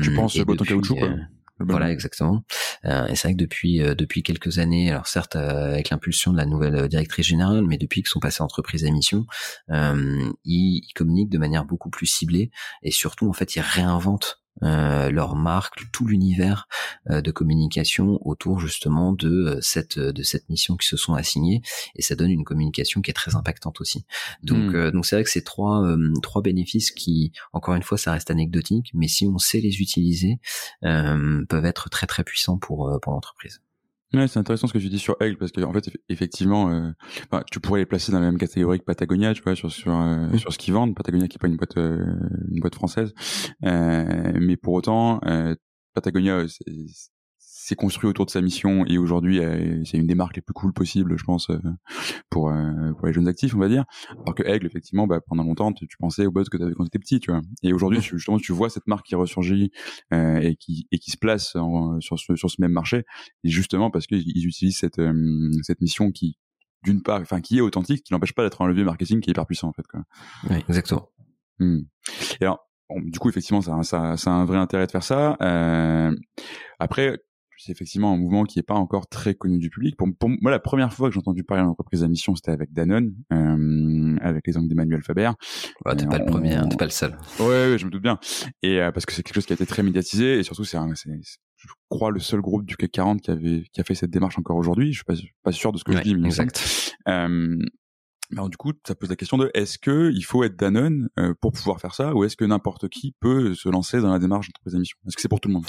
tu 0.02 0.14
penses 0.14 0.38
botton 0.38 0.64
caoutchouc 0.64 0.96
quoi? 0.96 1.10
Voilà, 1.58 1.90
exactement. 1.90 2.44
Euh, 2.84 3.06
et 3.06 3.16
c'est 3.16 3.28
vrai 3.28 3.34
que 3.34 3.40
depuis 3.40 3.80
euh, 3.80 3.94
depuis 3.94 4.22
quelques 4.22 4.58
années, 4.58 4.90
alors 4.90 5.06
certes 5.06 5.36
euh, 5.36 5.72
avec 5.72 5.88
l'impulsion 5.88 6.32
de 6.32 6.36
la 6.36 6.44
nouvelle 6.44 6.88
directrice 6.88 7.26
générale, 7.26 7.62
mais 7.62 7.78
depuis 7.78 8.02
qu'ils 8.02 8.10
sont 8.10 8.20
passés 8.20 8.42
entreprise 8.42 8.84
à 8.84 8.90
mission, 8.90 9.26
ils, 9.68 10.34
ils, 10.44 10.92
communiquent 10.94 11.30
de 11.30 11.38
manière 11.38 11.64
beaucoup 11.64 11.88
plus 11.90 12.06
ciblée 12.06 12.50
et 12.82 12.90
surtout 12.90 13.28
en 13.28 13.32
fait 13.32 13.56
ils 13.56 13.60
réinventent 13.60 14.42
euh, 14.62 15.10
leur 15.10 15.36
marque, 15.36 15.90
tout 15.92 16.06
l'univers 16.06 16.66
euh, 17.10 17.20
de 17.20 17.30
communication 17.30 18.18
autour 18.26 18.58
justement 18.58 19.12
de 19.12 19.28
euh, 19.28 19.58
cette 19.60 19.98
de 19.98 20.22
cette 20.22 20.48
mission 20.48 20.76
qui 20.76 20.86
se 20.86 20.96
sont 20.96 21.14
assignés 21.14 21.60
et 21.94 22.02
ça 22.02 22.14
donne 22.14 22.30
une 22.30 22.44
communication 22.44 23.02
qui 23.02 23.10
est 23.10 23.14
très 23.14 23.36
impactante 23.36 23.80
aussi. 23.80 24.06
Donc 24.42 24.72
hmm. 24.72 24.90
donc 24.92 25.04
c'est 25.06 25.16
vrai 25.16 25.24
que 25.24 25.30
c'est 25.30 25.44
trois 25.44 25.96
trois 26.22 26.42
bénéfices 26.42 26.90
qui 26.90 27.32
encore 27.52 27.74
une 27.74 27.82
fois 27.82 27.98
ça 27.98 28.12
reste 28.12 28.30
anecdotique, 28.30 28.90
mais 28.94 29.08
si 29.08 29.26
on 29.26 29.38
sait 29.38 29.60
les 29.60 29.80
utiliser 29.80 30.40
peuvent 30.80 31.64
être 31.64 31.90
très 31.90 32.06
très 32.06 32.24
puissants 32.24 32.58
pour 32.58 32.98
pour 33.02 33.12
l'entreprise. 33.12 33.60
Ouais, 34.14 34.28
c'est 34.28 34.38
intéressant 34.38 34.68
ce 34.68 34.72
que 34.72 34.78
tu 34.78 34.88
dis 34.88 35.00
sur 35.00 35.16
Aigle 35.20 35.36
parce 35.36 35.50
qu'en 35.50 35.64
en 35.64 35.72
fait 35.72 35.90
effectivement 36.08 36.70
euh, 36.70 36.92
bah, 37.30 37.42
tu 37.50 37.58
pourrais 37.58 37.80
les 37.80 37.86
placer 37.86 38.12
dans 38.12 38.20
la 38.20 38.26
même 38.26 38.38
catégorie 38.38 38.78
que 38.78 38.84
Patagonia 38.84 39.34
tu 39.34 39.42
vois 39.42 39.56
sur 39.56 39.70
sur 39.70 39.96
euh, 39.96 40.36
sur 40.38 40.52
ce 40.52 40.58
qu'ils 40.58 40.74
vendent. 40.74 40.94
Patagonia 40.94 41.26
qui 41.26 41.36
est 41.36 41.40
pas 41.40 41.48
une 41.48 41.56
boîte 41.56 41.76
euh, 41.76 42.04
une 42.52 42.60
boîte 42.60 42.76
française. 42.76 43.12
Mais 43.62 44.56
pour 44.56 44.74
autant 44.74 45.20
Patagonia 45.94 46.44
s'est 47.66 47.74
construit 47.74 48.08
autour 48.08 48.26
de 48.26 48.30
sa 48.30 48.40
mission 48.40 48.84
et 48.86 48.96
aujourd'hui 48.96 49.40
c'est 49.84 49.98
une 49.98 50.06
des 50.06 50.14
marques 50.14 50.36
les 50.36 50.42
plus 50.42 50.52
cool 50.52 50.72
possibles 50.72 51.18
je 51.18 51.24
pense 51.24 51.50
euh, 51.50 51.58
pour 52.30 52.50
euh, 52.50 52.92
pour 52.92 53.08
les 53.08 53.12
jeunes 53.12 53.26
actifs 53.26 53.54
on 53.56 53.58
va 53.58 53.68
dire 53.68 53.84
alors 54.22 54.36
que 54.36 54.44
Aigle 54.44 54.66
effectivement 54.66 55.08
bah, 55.08 55.20
pendant 55.26 55.42
longtemps 55.42 55.72
tu, 55.72 55.86
pensais 55.98 56.26
au 56.26 56.30
buzz 56.30 56.48
que 56.48 56.56
tu 56.56 56.62
avais 56.62 56.74
quand 56.74 56.84
tu 56.84 56.88
étais 56.88 56.98
petit 57.00 57.18
tu 57.18 57.32
vois 57.32 57.42
et 57.64 57.72
aujourd'hui 57.72 58.00
justement 58.00 58.38
tu 58.38 58.52
vois 58.52 58.70
cette 58.70 58.86
marque 58.86 59.06
qui 59.06 59.16
ressurgit 59.16 59.72
euh, 60.12 60.38
et 60.38 60.54
qui 60.54 60.86
et 60.92 60.98
qui 60.98 61.10
se 61.10 61.16
place 61.16 61.56
sur 62.00 62.18
ce 62.18 62.36
sur 62.36 62.50
ce 62.50 62.60
même 62.60 62.72
marché 62.72 63.04
et 63.42 63.48
justement 63.48 63.90
parce 63.90 64.06
qu'ils 64.06 64.46
utilisent 64.46 64.78
cette 64.78 65.00
cette 65.62 65.80
mission 65.80 66.12
qui 66.12 66.38
d'une 66.84 67.02
part 67.02 67.20
enfin 67.20 67.40
qui 67.40 67.58
est 67.58 67.62
authentique 67.62 68.04
qui 68.04 68.12
n'empêche 68.12 68.32
pas 68.32 68.44
d'être 68.44 68.62
un 68.62 68.68
levier 68.68 68.84
marketing 68.84 69.20
qui 69.20 69.30
est 69.30 69.32
hyper 69.32 69.46
puissant 69.46 69.68
en 69.68 69.72
fait 69.72 69.86
quoi. 69.88 70.02
Oui, 70.48 70.58
exactement. 70.68 71.08
Hmm. 71.58 71.80
Et 72.40 72.44
alors 72.44 72.66
Bon, 72.88 73.00
du 73.00 73.18
coup, 73.18 73.28
effectivement, 73.28 73.60
ça, 73.60 73.82
ça, 73.82 74.16
ça, 74.16 74.30
a 74.30 74.34
un 74.34 74.44
vrai 74.44 74.58
intérêt 74.58 74.86
de 74.86 74.92
faire 74.92 75.02
ça. 75.02 75.36
Euh, 75.40 76.14
après, 76.78 77.18
c'est 77.58 77.72
effectivement 77.72 78.12
un 78.12 78.16
mouvement 78.16 78.44
qui 78.44 78.58
est 78.58 78.62
pas 78.62 78.74
encore 78.74 79.08
très 79.08 79.34
connu 79.34 79.58
du 79.58 79.70
public. 79.70 79.96
Pour, 79.96 80.28
moi, 80.40 80.50
la 80.50 80.58
première 80.58 80.92
fois 80.92 81.08
que 81.08 81.14
j'ai 81.14 81.18
entendu 81.18 81.44
parler 81.44 81.64
d'entreprise 81.64 82.02
à 82.02 82.08
mission, 82.08 82.34
c'était 82.34 82.50
avec 82.50 82.72
Danone, 82.72 83.14
euh, 83.32 84.16
avec 84.20 84.46
les 84.46 84.56
angles 84.56 84.68
d'Emmanuel 84.68 85.02
Faber. 85.02 85.30
Ouais, 85.84 85.96
t'es 85.96 86.06
pas 86.06 86.18
le 86.18 86.26
premier, 86.26 86.54
hein, 86.54 86.66
t'es 86.68 86.76
pas 86.76 86.84
le 86.84 86.90
seul. 86.90 87.16
Ouais, 87.40 87.46
ouais, 87.46 87.78
je 87.78 87.84
me 87.86 87.90
doute 87.90 88.02
bien. 88.02 88.18
Et 88.62 88.80
euh, 88.80 88.92
parce 88.92 89.06
que 89.06 89.12
c'est 89.12 89.22
quelque 89.22 89.34
chose 89.34 89.46
qui 89.46 89.52
a 89.52 89.54
été 89.54 89.66
très 89.66 89.82
médiatisé 89.82 90.38
et 90.38 90.42
surtout 90.42 90.64
c'est, 90.64 90.78
je 91.56 91.68
crois 91.88 92.10
le 92.10 92.20
seul 92.20 92.40
groupe 92.40 92.64
du 92.64 92.76
CAC 92.76 92.92
40 92.92 93.20
qui 93.22 93.30
avait 93.30 93.64
qui 93.72 93.80
a 93.80 93.84
fait 93.84 93.94
cette 93.94 94.10
démarche 94.10 94.38
encore 94.38 94.56
aujourd'hui. 94.56 94.92
Je 94.92 94.98
suis 94.98 95.04
pas, 95.04 95.14
pas 95.42 95.52
sûr 95.52 95.72
de 95.72 95.78
ce 95.78 95.84
que 95.84 95.92
je 95.92 96.02
dis, 96.02 96.14
mais 96.14 96.26
exact. 96.26 96.94
Euh, 97.08 97.56
alors 98.32 98.50
du 98.50 98.56
coup, 98.56 98.72
ça 98.86 98.94
pose 98.94 99.08
la 99.08 99.16
question 99.16 99.38
de 99.38 99.50
est-ce 99.54 99.78
que 99.78 100.10
il 100.12 100.22
faut 100.22 100.42
être 100.42 100.56
Danone 100.56 101.08
euh, 101.18 101.34
pour 101.40 101.52
pouvoir 101.52 101.80
faire 101.80 101.94
ça, 101.94 102.14
ou 102.14 102.24
est-ce 102.24 102.36
que 102.36 102.44
n'importe 102.44 102.88
qui 102.88 103.14
peut 103.20 103.54
se 103.54 103.68
lancer 103.68 104.00
dans 104.00 104.12
la 104.12 104.18
démarche 104.18 104.48
d'entreprise 104.48 104.74
à 104.74 104.78
mission? 104.78 104.98
Est-ce 105.06 105.16
que 105.16 105.22
c'est 105.22 105.28
pour 105.28 105.40
tout 105.40 105.48
le 105.48 105.54
monde? 105.54 105.66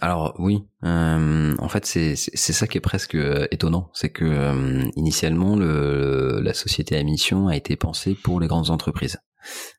Alors 0.00 0.34
oui, 0.38 0.64
euh, 0.84 1.54
en 1.58 1.68
fait 1.68 1.86
c'est 1.86 2.16
ça 2.16 2.66
qui 2.66 2.78
est 2.78 2.80
presque 2.80 3.14
euh, 3.14 3.46
étonnant, 3.50 3.90
c'est 3.92 4.10
que 4.10 4.24
euh, 4.24 4.84
initialement 4.96 5.56
le, 5.56 6.40
la 6.42 6.54
société 6.54 6.96
à 6.96 7.02
mission 7.02 7.48
a 7.48 7.56
été 7.56 7.76
pensée 7.76 8.14
pour 8.14 8.40
les 8.40 8.46
grandes 8.46 8.70
entreprises. 8.70 9.18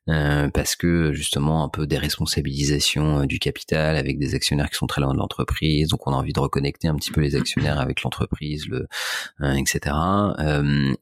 Euh, 0.08 0.48
parce 0.50 0.76
que 0.76 1.12
justement 1.12 1.64
un 1.64 1.68
peu 1.68 1.84
des 1.84 1.98
responsabilisations 1.98 3.22
euh, 3.22 3.26
du 3.26 3.40
capital 3.40 3.96
avec 3.96 4.20
des 4.20 4.36
actionnaires 4.36 4.70
qui 4.70 4.76
sont 4.76 4.86
très 4.86 5.00
loin 5.00 5.12
de 5.12 5.18
l'entreprise, 5.18 5.88
donc 5.88 6.06
on 6.06 6.12
a 6.12 6.14
envie 6.14 6.32
de 6.32 6.38
reconnecter 6.38 6.86
un 6.86 6.94
petit 6.94 7.10
peu 7.10 7.20
les 7.20 7.34
actionnaires 7.34 7.80
avec 7.80 8.02
l'entreprise, 8.02 8.68
le 8.68 8.86
euh, 9.40 9.52
etc. 9.54 9.96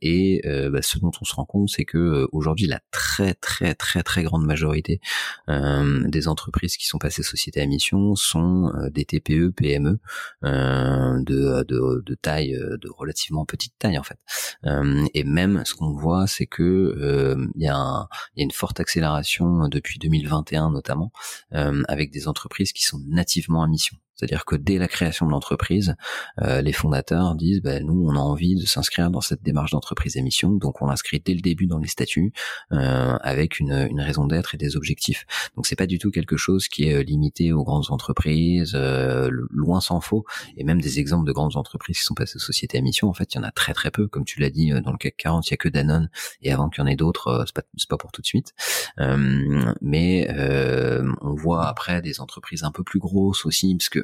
et 0.01 0.41
bah, 0.71 0.81
ce 0.81 0.99
dont 0.99 1.11
on 1.21 1.25
se 1.25 1.35
rend 1.35 1.45
compte, 1.45 1.69
c'est 1.69 1.85
que 1.85 2.27
aujourd'hui 2.33 2.67
la 2.67 2.81
très 2.91 3.35
très 3.35 3.75
très 3.75 4.03
très 4.03 4.23
grande 4.23 4.45
majorité 4.47 5.01
des 5.49 6.29
entreprises 6.29 6.77
qui 6.77 6.87
sont 6.87 6.99
passées 6.99 7.23
société 7.23 7.61
à 7.61 7.67
mission 7.67 8.15
sont 8.15 8.73
des 8.91 9.05
TPE, 9.05 9.51
PME 9.51 9.99
de, 10.43 11.65
de, 11.65 12.03
de 12.05 12.15
taille, 12.15 12.53
de 12.53 12.89
relativement 12.91 13.45
petite 13.45 13.75
taille 13.79 13.99
en 13.99 14.03
fait. 14.03 14.19
et 15.15 15.25
même 15.25 15.63
ce 15.65 15.75
qu'on 15.75 15.93
voit, 15.93 16.27
c'est 16.27 16.47
que 16.47 17.37
il 17.55 17.63
y 17.63 17.69
a, 17.69 17.77
un, 17.77 18.09
y 18.37 18.41
a 18.41 18.45
une 18.45 18.53
forte 18.55 18.81
accélération 18.81 19.69
depuis 19.69 19.99
2021 19.99 20.71
notamment, 20.71 21.13
euh, 21.53 21.83
avec 21.89 22.11
des 22.11 22.29
entreprises 22.29 22.73
qui 22.73 22.85
sont 22.85 23.01
nativement 23.07 23.63
à 23.63 23.67
mission. 23.67 23.97
C'est-à-dire 24.17 24.45
que 24.45 24.57
dès 24.57 24.79
la 24.79 24.89
création 24.89 25.27
de 25.27 25.31
l'entreprise, 25.31 25.97
euh, 26.43 26.61
les 26.61 26.73
fondateurs 26.73 27.35
disent 27.35 27.63
ben, 27.63 27.85
nous 27.85 28.07
on 28.07 28.17
a 28.17 28.21
envie 28.21 28.55
de 28.57 28.67
s'inscrire 28.67 29.11
dans 29.11 29.21
cette 29.21 29.43
démarche 29.43 29.73
d'entreprise 29.73 30.17
émission, 30.17 30.51
donc 30.51 30.83
on 30.83 30.87
l'inscrit 30.87 31.21
dès 31.25 31.35
le 31.35 31.41
début 31.41 31.67
dans 31.67 31.79
les 31.79 31.89
statuts 31.89 32.33
euh, 32.73 33.17
avec 33.21 33.59
une, 33.61 33.89
une 33.91 34.01
raison 34.01 34.27
d'être 34.27 34.55
et 34.55 34.59
des 34.59 34.77
objectifs. 34.77 35.27
Donc 35.57 35.67
c'est 35.67 35.77
pas 35.77 35.87
du 35.87 35.99
tout 35.99 36.11
quelque 36.11 36.37
chose 36.37 36.69
qui 36.69 36.89
est 36.89 36.95
euh, 36.95 37.03
limité 37.03 37.53
aux 37.53 37.65
grandes 37.65 37.91
entreprises, 37.91 38.73
euh, 38.75 39.31
loin 39.51 39.81
s'en 39.81 40.01
faut. 40.01 40.25
Et 40.57 40.65
même 40.65 40.81
des 40.81 40.99
exemples 40.99 41.27
de 41.27 41.33
grandes 41.33 41.57
entreprises 41.57 41.99
qui 41.99 42.05
sont 42.05 42.15
passées 42.15 42.37
aux 42.37 42.41
sociétés 42.41 42.79
à 42.79 42.81
mission, 42.81 43.09
en 43.09 43.15
fait 43.15 43.35
il 43.35 43.39
y 43.39 43.41
en 43.41 43.45
a 43.45 43.51
très 43.51 43.75
très 43.75 43.91
peu, 43.91 44.09
comme 44.09 44.25
tu 44.25 44.41
l'as 44.41 44.51
dit 44.51 44.73
euh, 44.73 44.81
dans 44.81 44.93
le 44.93 44.99
CAC 44.99 45.17
40, 45.17 45.49
il 45.49 45.51
y 45.51 45.55
a 45.55 45.57
que 45.57 45.69
Danone 45.69 46.09
et 46.43 46.53
avant 46.53 46.69
qu'il 46.69 46.83
y 46.83 46.85
en 46.85 46.87
ait 46.87 46.97
d'autres, 46.97 47.45
c'est 47.47 47.55
pas 47.55 47.63
pas 47.89 47.97
pour 47.99 48.13
tout 48.13 48.23
de 48.23 48.27
suite. 48.27 48.55
mais 49.83 50.29
on 51.21 51.35
voit 51.35 51.67
après 51.67 52.01
des 52.01 52.21
entreprises 52.21 52.65
un 52.65 52.71
peu 52.71 52.83
plus 52.83 52.99
grosses 52.99 53.45
aussi, 53.45 53.75
parce 53.77 53.89
que 53.89 54.04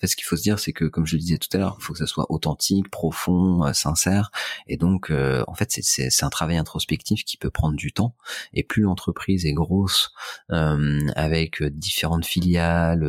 fait, 0.00 0.06
ce 0.06 0.16
qu'il 0.16 0.24
faut 0.24 0.36
se 0.36 0.42
dire, 0.42 0.58
c'est 0.58 0.72
que, 0.72 0.84
comme 0.86 1.06
je 1.06 1.14
le 1.16 1.20
disais 1.20 1.38
tout 1.38 1.48
à 1.52 1.58
l'heure, 1.58 1.76
il 1.78 1.82
faut 1.82 1.92
que 1.92 1.98
ça 1.98 2.06
soit 2.06 2.26
authentique, 2.30 2.90
profond, 2.90 3.64
euh, 3.64 3.72
sincère. 3.72 4.30
Et 4.66 4.76
donc, 4.76 5.10
euh, 5.10 5.44
en 5.46 5.54
fait, 5.54 5.70
c'est 5.70 6.24
un 6.24 6.30
travail 6.30 6.56
introspectif 6.56 7.24
qui 7.24 7.36
peut 7.36 7.50
prendre 7.50 7.76
du 7.76 7.92
temps. 7.92 8.14
Et 8.52 8.62
plus 8.62 8.82
l'entreprise 8.82 9.44
est 9.46 9.52
grosse, 9.52 10.12
euh, 10.50 11.00
avec 11.16 11.62
différentes 11.62 12.24
filiales, 12.24 13.04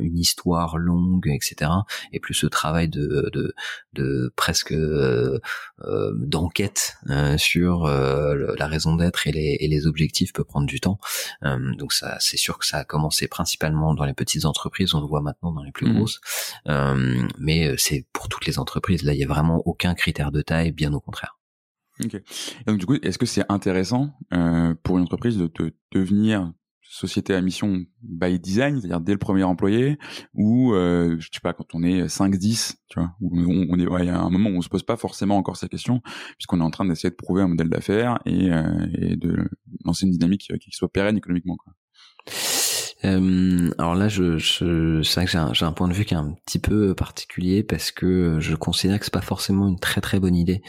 une 0.00 0.18
histoire 0.18 0.78
longue, 0.78 1.28
etc., 1.28 1.70
et 2.12 2.20
plus 2.20 2.34
ce 2.34 2.46
travail 2.46 2.88
de, 2.88 3.30
de, 3.32 3.54
de 3.92 4.32
presque 4.36 4.74
d'enquête 6.14 6.96
sur 7.36 7.86
la 7.86 8.66
raison 8.66 8.96
d'être 8.96 9.26
et 9.26 9.32
les, 9.32 9.56
et 9.60 9.68
les 9.68 9.86
objectifs 9.86 10.32
peut 10.32 10.44
prendre 10.44 10.66
du 10.66 10.80
temps. 10.80 10.98
donc, 11.42 11.92
ça, 11.92 12.16
c'est 12.20 12.36
sûr 12.36 12.58
que 12.58 12.66
ça 12.66 12.78
a 12.78 12.84
commencé 12.84 13.28
principalement 13.28 13.94
dans 13.94 14.04
les 14.04 14.14
petites 14.14 14.44
entreprises. 14.44 14.94
On 14.94 15.00
le 15.00 15.06
voit 15.06 15.20
maintenant 15.20 15.52
dans 15.52 15.62
les 15.62 15.72
plus 15.72 15.86
mmh. 15.86 15.94
grosses. 15.94 16.21
Euh, 16.68 17.26
mais 17.38 17.68
euh, 17.68 17.74
c'est 17.76 18.06
pour 18.12 18.28
toutes 18.28 18.46
les 18.46 18.58
entreprises. 18.58 19.02
Là, 19.02 19.14
il 19.14 19.20
y 19.20 19.24
a 19.24 19.28
vraiment 19.28 19.62
aucun 19.66 19.94
critère 19.94 20.32
de 20.32 20.42
taille, 20.42 20.72
bien 20.72 20.92
au 20.92 21.00
contraire. 21.00 21.38
Ok. 22.02 22.20
donc 22.66 22.78
du 22.78 22.86
coup, 22.86 22.94
est-ce 22.94 23.18
que 23.18 23.26
c'est 23.26 23.44
intéressant 23.50 24.12
euh, 24.32 24.74
pour 24.82 24.96
une 24.96 25.04
entreprise 25.04 25.36
de, 25.36 25.50
devenir 25.92 26.52
société 26.80 27.34
à 27.34 27.40
mission 27.40 27.84
by 28.02 28.38
design, 28.38 28.78
c'est-à-dire 28.78 29.00
dès 29.00 29.12
le 29.12 29.18
premier 29.18 29.44
employé, 29.44 29.98
ou 30.34 30.74
euh, 30.74 31.16
je 31.18 31.28
sais 31.32 31.40
pas 31.42 31.54
quand 31.54 31.74
on 31.74 31.82
est 31.82 32.04
5-10, 32.04 32.74
tu 32.88 33.00
vois, 33.00 33.14
il 33.20 34.04
y 34.04 34.10
a 34.10 34.20
un 34.20 34.30
moment 34.30 34.50
où 34.50 34.56
on 34.56 34.60
se 34.60 34.68
pose 34.68 34.82
pas 34.82 34.98
forcément 34.98 35.38
encore 35.38 35.56
ces 35.56 35.68
questions, 35.68 36.02
puisqu'on 36.36 36.60
est 36.60 36.64
en 36.64 36.70
train 36.70 36.84
d'essayer 36.84 37.08
de 37.08 37.14
prouver 37.14 37.42
un 37.42 37.48
modèle 37.48 37.70
d'affaires 37.70 38.18
et, 38.26 38.50
de 39.16 39.48
lancer 39.86 40.04
une 40.04 40.12
dynamique 40.12 40.52
qui 40.60 40.70
soit 40.72 40.92
pérenne 40.92 41.16
économiquement. 41.16 41.56
Euh, 43.04 43.70
alors 43.78 43.94
là, 43.94 44.08
je, 44.08 44.38
je 44.38 45.02
c'est 45.02 45.20
vrai 45.20 45.26
que 45.26 45.54
j'ai 45.54 45.64
un, 45.64 45.72
point 45.72 45.88
de 45.88 45.92
vue 45.92 46.04
qui 46.04 46.14
est 46.14 46.18
un 46.18 46.34
petit 46.46 46.58
peu 46.58 46.94
particulier 46.94 47.62
parce 47.62 47.90
que 47.90 48.38
je 48.40 48.54
considère 48.54 48.98
que 48.98 49.04
c'est 49.04 49.12
pas 49.12 49.20
forcément 49.20 49.68
une 49.68 49.78
très 49.78 50.00
très 50.00 50.20
bonne 50.20 50.36
idée 50.36 50.62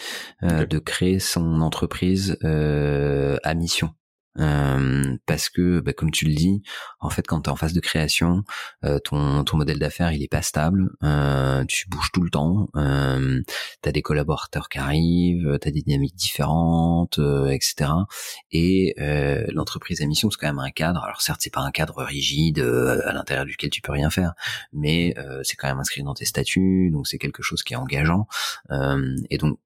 euh, 0.44 0.66
de 0.66 0.80
créer 0.80 1.20
son 1.20 1.62
entreprise 1.62 2.38
euh, 2.44 3.38
à 3.44 3.54
mission. 3.54 3.92
Euh, 4.40 5.16
parce 5.26 5.50
que, 5.50 5.80
bah, 5.80 5.94
comme 5.94 6.12
tu 6.12 6.26
le 6.26 6.34
dis, 6.34 6.64
en 7.00 7.10
fait, 7.10 7.26
quand 7.28 7.42
tu 7.42 7.50
es 7.50 7.54
en 7.54 7.56
phase 7.56 7.74
de 7.74 7.80
création, 7.80 8.44
euh, 8.84 9.00
ton, 9.00 9.44
ton 9.44 9.58
modèle 9.58 9.80
d'affaires 9.80 10.12
il 10.12 10.24
est 10.24 10.28
pas 10.28 10.42
stable, 10.42 10.90
euh, 11.04 11.64
tu 11.66 11.88
bouges 11.90 12.12
tout 12.12 12.22
le 12.22 12.30
temps, 12.30 12.70
euh, 12.76 13.42
tu 13.82 13.90
as 13.90 13.92
des 13.92 14.02
collaborateurs 14.02 14.70
qui 14.70 14.80
arrivent, 14.80 15.58
tu 15.62 15.68
as 15.68 15.72
des 15.72 15.82
dynamiques 15.82 16.16
différentes, 16.16 17.20
etc. 17.50 17.92
Et 18.52 18.96
l'entreprise 19.54 20.02
à 20.02 20.06
mission 20.06 20.30
c'est 20.32 20.38
quand 20.40 20.48
même 20.48 20.60
un 20.60 20.72
cadre. 20.72 21.04
Alors 21.04 21.22
certes, 21.22 21.42
c'est 21.44 21.54
pas 21.54 21.62
un 21.62 21.72
cadre 21.72 22.04
rigide 22.04 22.60
à 22.60 23.14
l'intérieur 23.14 23.46
duquel 23.46 23.70
tu 23.70 23.82
peux 23.82 23.92
rien 23.92 24.10
faire, 24.10 24.34
mais 24.72 25.16
c'est 25.44 25.56
quand 25.56 25.68
même 25.68 25.80
inscrit 25.80 26.04
dans 26.04 26.14
tes 26.14 26.26
statuts, 26.26 26.90
donc 26.92 27.08
c'est 27.08 27.18
quelque 27.18 27.44
chose 27.44 27.64
qui 27.64 27.74
est 27.74 27.78
engageant. 27.78 28.28
et 29.30 29.38
donc 29.38 29.60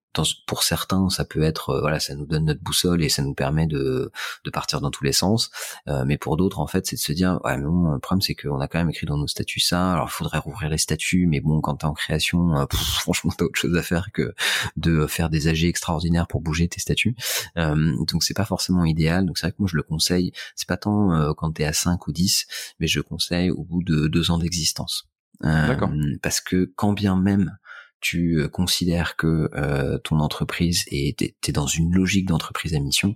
pour 0.46 0.64
certains, 0.64 1.10
ça 1.10 1.26
peut 1.26 1.42
être, 1.44 1.70
euh, 1.72 1.80
voilà, 1.82 2.00
ça 2.00 2.16
nous 2.16 2.26
donne 2.26 2.46
notre 2.46 2.62
boussole 2.62 3.04
et 3.04 3.10
ça 3.10 3.22
nous 3.22 3.34
permet 3.34 3.68
de, 3.68 4.12
de 4.44 4.50
partir 4.50 4.82
dans 4.82 4.92
tous 4.92 5.04
les 5.04 5.12
sens. 5.12 5.50
Euh, 5.88 6.04
mais 6.06 6.18
pour 6.18 6.38
d'autres, 6.38 6.60
en 6.60 6.68
fait, 6.68 6.86
c'est 6.86 6.96
de 6.96 7.02
se 7.02 7.12
dire, 7.12 7.40
ouais, 7.44 7.58
mais 7.58 7.66
bon, 7.66 7.92
le 7.92 8.00
problème, 8.00 8.22
c'est 8.22 8.36
qu'on 8.36 8.60
a 8.60 8.68
quand 8.68 8.80
même 8.80 8.90
écrit 8.90 9.06
dans 9.06 9.18
nos 9.18 9.28
statuts 9.28 9.60
ça. 9.60 9.94
Alors, 9.94 10.08
il 10.10 10.12
faudrait 10.12 10.40
rouvrir 10.40 10.70
les 10.70 10.78
statuts, 10.78 11.28
mais 11.28 11.42
bon, 11.42 11.62
quand 11.62 11.76
t'es 11.76 11.86
en 11.86 11.94
création, 11.94 12.56
euh, 12.58 12.66
franchement, 12.72 13.32
t'as 13.36 13.46
autre 13.46 13.60
chose 13.60 13.76
à 13.78 13.84
faire 13.84 14.12
que 14.14 14.34
de 14.76 15.08
faire 15.08 15.30
des 15.30 15.48
AG 15.48 15.64
extraordinaires 15.66 16.28
pour 16.28 16.42
bouger 16.42 16.68
tes 16.68 16.80
statuts. 16.80 17.16
Euh, 17.58 17.96
donc, 18.06 18.24
c'est 18.24 18.34
pas 18.34 18.46
forcément 18.46 18.86
idéal. 18.86 19.26
Donc, 19.26 19.38
c'est 19.38 19.48
vrai 19.48 19.52
que 19.52 19.58
moi, 19.60 19.70
je 19.72 19.76
le 19.76 19.84
conseille. 19.84 20.32
C'est 20.56 20.68
pas 20.68 20.78
tant 20.78 21.14
euh, 21.14 21.34
quand 21.34 21.52
t'es 21.52 21.66
à 21.66 21.74
5 21.74 22.08
ou 22.08 22.12
10, 22.12 22.48
mais 22.80 22.88
je 22.88 23.02
conseille 23.02 23.52
au 23.52 23.64
bout 23.64 23.84
de 23.84 24.08
deux 24.08 24.32
ans 24.32 24.38
d'existence. 24.38 25.08
D'accord. 25.42 25.92
Parce 26.24 26.42
que 26.42 26.72
quand 26.76 26.94
bien 26.94 27.16
même 27.16 27.58
tu 28.00 28.40
euh, 28.40 28.48
considères 28.48 29.16
que 29.16 29.50
euh, 29.56 29.98
ton 30.00 30.20
entreprise 30.20 30.84
est 30.88 31.18
t'es 31.42 31.52
dans 31.52 31.68
une 31.68 31.94
logique 31.94 32.28
d'entreprise 32.28 32.76
à 32.76 32.80
mission, 32.80 33.16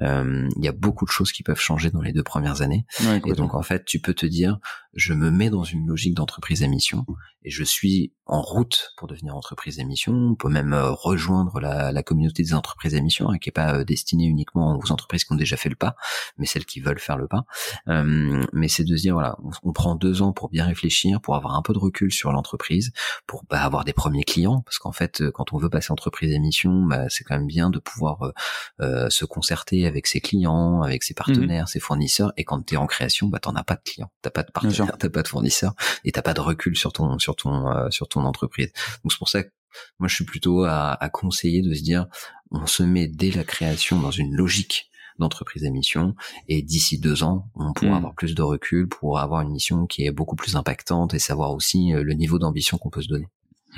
euh, 0.00 0.48
il 0.56 0.64
y 0.64 0.68
a 0.68 0.72
beaucoup 0.72 1.04
de 1.04 1.10
choses 1.10 1.32
qui 1.32 1.42
peuvent 1.42 1.60
changer 1.60 1.90
dans 1.90 2.02
les 2.02 2.12
deux 2.12 2.22
premières 2.22 2.62
années. 2.62 2.84
et 3.26 3.32
donc 3.32 3.54
en 3.54 3.62
fait, 3.62 3.84
tu 3.84 4.00
peux 4.00 4.14
te 4.14 4.26
dire, 4.26 4.58
je 4.98 5.14
me 5.14 5.30
mets 5.30 5.50
dans 5.50 5.64
une 5.64 5.86
logique 5.86 6.14
d'entreprise 6.14 6.62
à 6.62 6.66
mission 6.66 7.06
et 7.44 7.50
je 7.50 7.62
suis 7.62 8.12
en 8.26 8.42
route 8.42 8.90
pour 8.96 9.08
devenir 9.08 9.36
entreprise 9.36 9.78
à 9.80 9.84
mission. 9.84 10.12
On 10.12 10.34
peut 10.34 10.48
même 10.48 10.74
rejoindre 10.74 11.60
la, 11.60 11.92
la, 11.92 12.02
communauté 12.02 12.42
des 12.42 12.52
entreprises 12.52 12.94
à 12.94 13.00
mission, 13.00 13.30
hein, 13.30 13.38
qui 13.38 13.48
est 13.48 13.52
pas 13.52 13.84
destinée 13.84 14.24
uniquement 14.24 14.76
aux 14.76 14.92
entreprises 14.92 15.24
qui 15.24 15.32
ont 15.32 15.36
déjà 15.36 15.56
fait 15.56 15.68
le 15.68 15.76
pas, 15.76 15.94
mais 16.36 16.46
celles 16.46 16.66
qui 16.66 16.80
veulent 16.80 16.98
faire 16.98 17.16
le 17.16 17.28
pas. 17.28 17.44
mais 17.86 18.68
c'est 18.68 18.84
de 18.84 18.96
se 18.96 19.02
dire 19.02 19.14
voilà, 19.14 19.36
on, 19.62 19.72
prend 19.72 19.94
deux 19.94 20.20
ans 20.20 20.32
pour 20.32 20.48
bien 20.50 20.66
réfléchir, 20.66 21.20
pour 21.20 21.36
avoir 21.36 21.54
un 21.54 21.62
peu 21.62 21.72
de 21.72 21.78
recul 21.78 22.12
sur 22.12 22.32
l'entreprise, 22.32 22.92
pour 23.26 23.44
bah, 23.48 23.62
avoir 23.62 23.84
des 23.84 23.92
premiers 23.92 24.24
clients, 24.24 24.62
parce 24.62 24.78
qu'en 24.78 24.92
fait, 24.92 25.20
euh, 25.20 25.30
quand 25.30 25.52
on 25.52 25.58
veut 25.58 25.70
passer 25.70 25.92
entreprise 25.92 26.32
émission, 26.32 26.84
bah, 26.84 27.08
c'est 27.08 27.24
quand 27.24 27.36
même 27.36 27.46
bien 27.46 27.70
de 27.70 27.78
pouvoir 27.78 28.22
euh, 28.22 28.32
euh, 28.80 29.10
se 29.10 29.24
concerter 29.24 29.86
avec 29.86 30.06
ses 30.06 30.20
clients, 30.20 30.82
avec 30.82 31.04
ses 31.04 31.14
partenaires, 31.14 31.64
mmh 31.64 31.68
ses 31.68 31.80
fournisseurs. 31.80 32.32
Et 32.36 32.44
quand 32.44 32.64
tu 32.64 32.74
es 32.74 32.76
en 32.76 32.86
création, 32.86 33.28
bah 33.28 33.40
t'en 33.40 33.54
as 33.54 33.64
pas 33.64 33.74
de 33.74 33.82
clients, 33.84 34.10
t'as 34.22 34.30
pas 34.30 34.42
de 34.42 34.50
partenaires, 34.50 34.87
t'as 34.96 35.08
pas 35.08 35.22
de 35.22 35.28
fournisseurs, 35.28 35.74
et 36.04 36.12
t'as 36.12 36.22
pas 36.22 36.34
de 36.34 36.40
recul 36.40 36.76
sur 36.76 36.92
ton 36.92 37.18
sur 37.18 37.36
ton 37.36 37.90
sur 37.90 38.08
ton 38.08 38.22
entreprise. 38.22 38.72
Donc 39.02 39.12
c'est 39.12 39.18
pour 39.18 39.28
ça 39.28 39.42
que 39.42 39.50
moi 39.98 40.08
je 40.08 40.14
suis 40.14 40.24
plutôt 40.24 40.64
à, 40.64 40.92
à 40.92 41.08
conseiller 41.08 41.62
de 41.62 41.74
se 41.74 41.82
dire, 41.82 42.06
on 42.50 42.66
se 42.66 42.82
met 42.82 43.06
dès 43.06 43.30
la 43.30 43.44
création 43.44 44.00
dans 44.00 44.10
une 44.10 44.34
logique 44.34 44.90
d'entreprise 45.18 45.64
à 45.64 45.70
mission. 45.70 46.14
Et 46.48 46.62
d'ici 46.62 46.98
deux 46.98 47.22
ans, 47.22 47.50
on 47.54 47.72
pourra 47.72 47.92
hmm. 47.92 47.96
avoir 47.96 48.14
plus 48.14 48.34
de 48.34 48.42
recul 48.42 48.88
pour 48.88 49.18
avoir 49.18 49.42
une 49.42 49.50
mission 49.50 49.86
qui 49.86 50.06
est 50.06 50.12
beaucoup 50.12 50.36
plus 50.36 50.56
impactante 50.56 51.14
et 51.14 51.18
savoir 51.18 51.52
aussi 51.52 51.90
le 51.92 52.14
niveau 52.14 52.38
d'ambition 52.38 52.78
qu'on 52.78 52.90
peut 52.90 53.02
se 53.02 53.08
donner. 53.08 53.28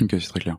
Ok, 0.00 0.10
c'est 0.20 0.28
très 0.28 0.40
clair. 0.40 0.58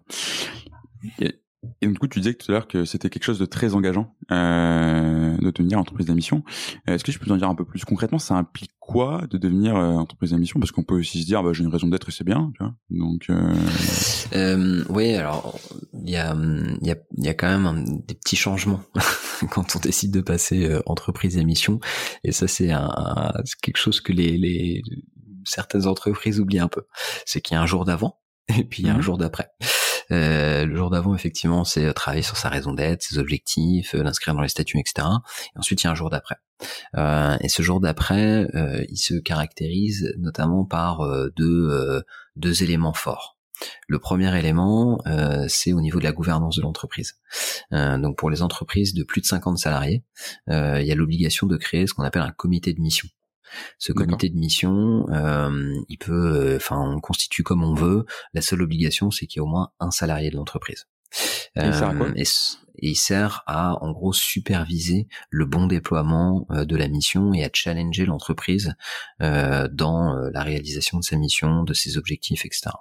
Et, 1.19 1.87
du 1.87 1.97
coup, 1.99 2.07
tu 2.07 2.19
disais 2.19 2.33
tout 2.33 2.51
à 2.51 2.53
l'heure 2.53 2.67
que 2.67 2.85
c'était 2.85 3.09
quelque 3.09 3.23
chose 3.23 3.39
de 3.39 3.45
très 3.45 3.75
engageant 3.75 4.15
euh, 4.31 5.37
de 5.37 5.51
devenir 5.51 5.77
entreprise 5.77 6.07
d'émission. 6.07 6.43
Est-ce 6.87 7.03
que 7.03 7.11
je 7.11 7.19
peux 7.19 7.31
en 7.31 7.37
dire 7.37 7.49
un 7.49 7.55
peu 7.55 7.65
plus 7.65 7.85
concrètement? 7.85 8.19
Ça 8.19 8.35
implique 8.35 8.71
quoi 8.91 9.23
de 9.29 9.37
devenir 9.37 9.75
euh, 9.75 9.93
entreprise 9.93 10.31
d'émission? 10.31 10.59
Parce 10.59 10.71
qu'on 10.71 10.83
peut 10.83 10.95
aussi 10.95 11.21
se 11.21 11.25
dire, 11.25 11.43
bah, 11.43 11.51
j'ai 11.53 11.63
une 11.63 11.71
raison 11.71 11.87
d'être 11.87 12.09
et 12.09 12.11
c'est 12.11 12.23
bien. 12.23 12.51
Tu 12.55 12.63
vois 12.63 12.75
Donc, 12.89 13.25
euh... 13.29 13.53
Euh, 14.33 14.83
oui, 14.89 15.13
alors 15.13 15.59
il 15.93 16.09
y 16.09 16.17
a, 16.17 16.35
y, 16.81 16.91
a, 16.91 16.95
y 17.17 17.27
a 17.27 17.33
quand 17.33 17.59
même 17.59 18.01
des 18.07 18.15
petits 18.15 18.35
changements 18.35 18.81
quand 19.51 19.75
on 19.75 19.79
décide 19.79 20.11
de 20.11 20.21
passer 20.21 20.65
euh, 20.65 20.81
entreprise 20.85 21.35
d'émission. 21.35 21.79
Et 22.23 22.31
ça, 22.31 22.47
c'est 22.47 22.71
un, 22.71 22.89
quelque 23.61 23.77
chose 23.77 24.01
que 24.01 24.11
les, 24.11 24.37
les 24.37 24.81
certaines 25.45 25.87
entreprises 25.87 26.39
oublient 26.39 26.59
un 26.59 26.67
peu. 26.67 26.83
C'est 27.25 27.41
qu'il 27.41 27.55
y 27.55 27.57
a 27.57 27.61
un 27.61 27.67
jour 27.67 27.85
d'avant 27.85 28.19
et 28.57 28.63
puis 28.63 28.87
un 28.87 28.95
mhm. 28.95 29.01
jour 29.01 29.17
d'après. 29.17 29.49
Euh, 30.11 30.65
le 30.65 30.75
jour 30.75 30.89
d'avant, 30.89 31.15
effectivement, 31.15 31.63
c'est 31.63 31.85
euh, 31.85 31.93
travailler 31.93 32.23
sur 32.23 32.37
sa 32.37 32.49
raison 32.49 32.73
d'être, 32.73 33.01
ses 33.01 33.17
objectifs, 33.17 33.95
euh, 33.95 34.03
l'inscrire 34.03 34.33
dans 34.33 34.41
les 34.41 34.49
statuts, 34.49 34.79
etc. 34.79 35.07
Et 35.55 35.59
ensuite, 35.59 35.81
il 35.83 35.85
y 35.85 35.87
a 35.87 35.91
un 35.91 35.95
jour 35.95 36.09
d'après. 36.09 36.35
Et 37.41 37.49
ce 37.49 37.63
jour 37.63 37.79
d'après, 37.79 38.47
il 38.87 38.97
se 38.97 39.15
caractérise 39.15 40.13
notamment 40.19 40.63
par 40.63 41.01
deux, 41.35 42.03
deux 42.35 42.61
éléments 42.61 42.93
forts. 42.93 43.39
Le 43.87 43.97
premier 43.97 44.37
élément, 44.37 44.99
c'est 45.47 45.73
au 45.73 45.81
niveau 45.81 45.97
de 45.97 46.03
la 46.03 46.11
gouvernance 46.11 46.57
de 46.57 46.61
l'entreprise. 46.61 47.15
donc 47.71 48.15
pour 48.15 48.29
les 48.29 48.43
entreprises 48.43 48.93
de 48.93 49.03
plus 49.03 49.21
de 49.21 49.25
50 49.25 49.57
salariés, 49.57 50.03
il 50.47 50.83
y 50.83 50.91
a 50.91 50.95
l'obligation 50.95 51.47
de 51.47 51.57
créer 51.57 51.87
ce 51.87 51.95
qu'on 51.95 52.03
appelle 52.03 52.21
un 52.21 52.31
comité 52.31 52.73
de 52.73 52.79
mission. 52.79 53.07
Ce 53.77 53.91
comité 53.91 54.29
de 54.29 54.37
mission, 54.37 55.05
euh, 55.09 55.73
il 55.89 55.97
peut, 55.97 56.13
euh, 56.35 56.55
enfin, 56.57 56.79
on 56.79 56.95
le 56.95 57.01
constitue 57.01 57.43
comme 57.43 57.63
on 57.63 57.73
veut. 57.73 58.05
La 58.33 58.41
seule 58.41 58.61
obligation, 58.61 59.11
c'est 59.11 59.27
qu'il 59.27 59.39
y 59.39 59.41
ait 59.41 59.47
au 59.47 59.49
moins 59.49 59.71
un 59.79 59.91
salarié 59.91 60.29
de 60.29 60.35
l'entreprise. 60.35 60.87
Euh, 61.57 62.13
et 62.15 62.23
il 62.77 62.95
sert 62.95 63.43
à 63.47 63.83
en 63.83 63.91
gros 63.91 64.13
superviser 64.13 65.07
le 65.29 65.45
bon 65.45 65.67
déploiement 65.67 66.47
euh, 66.51 66.65
de 66.65 66.75
la 66.75 66.87
mission 66.87 67.33
et 67.33 67.43
à 67.43 67.49
challenger 67.53 68.05
l'entreprise 68.05 68.73
euh, 69.21 69.67
dans 69.71 70.15
euh, 70.15 70.29
la 70.33 70.43
réalisation 70.43 70.99
de 70.99 71.03
sa 71.03 71.17
mission, 71.17 71.63
de 71.63 71.73
ses 71.73 71.97
objectifs, 71.97 72.45
etc. 72.45 72.71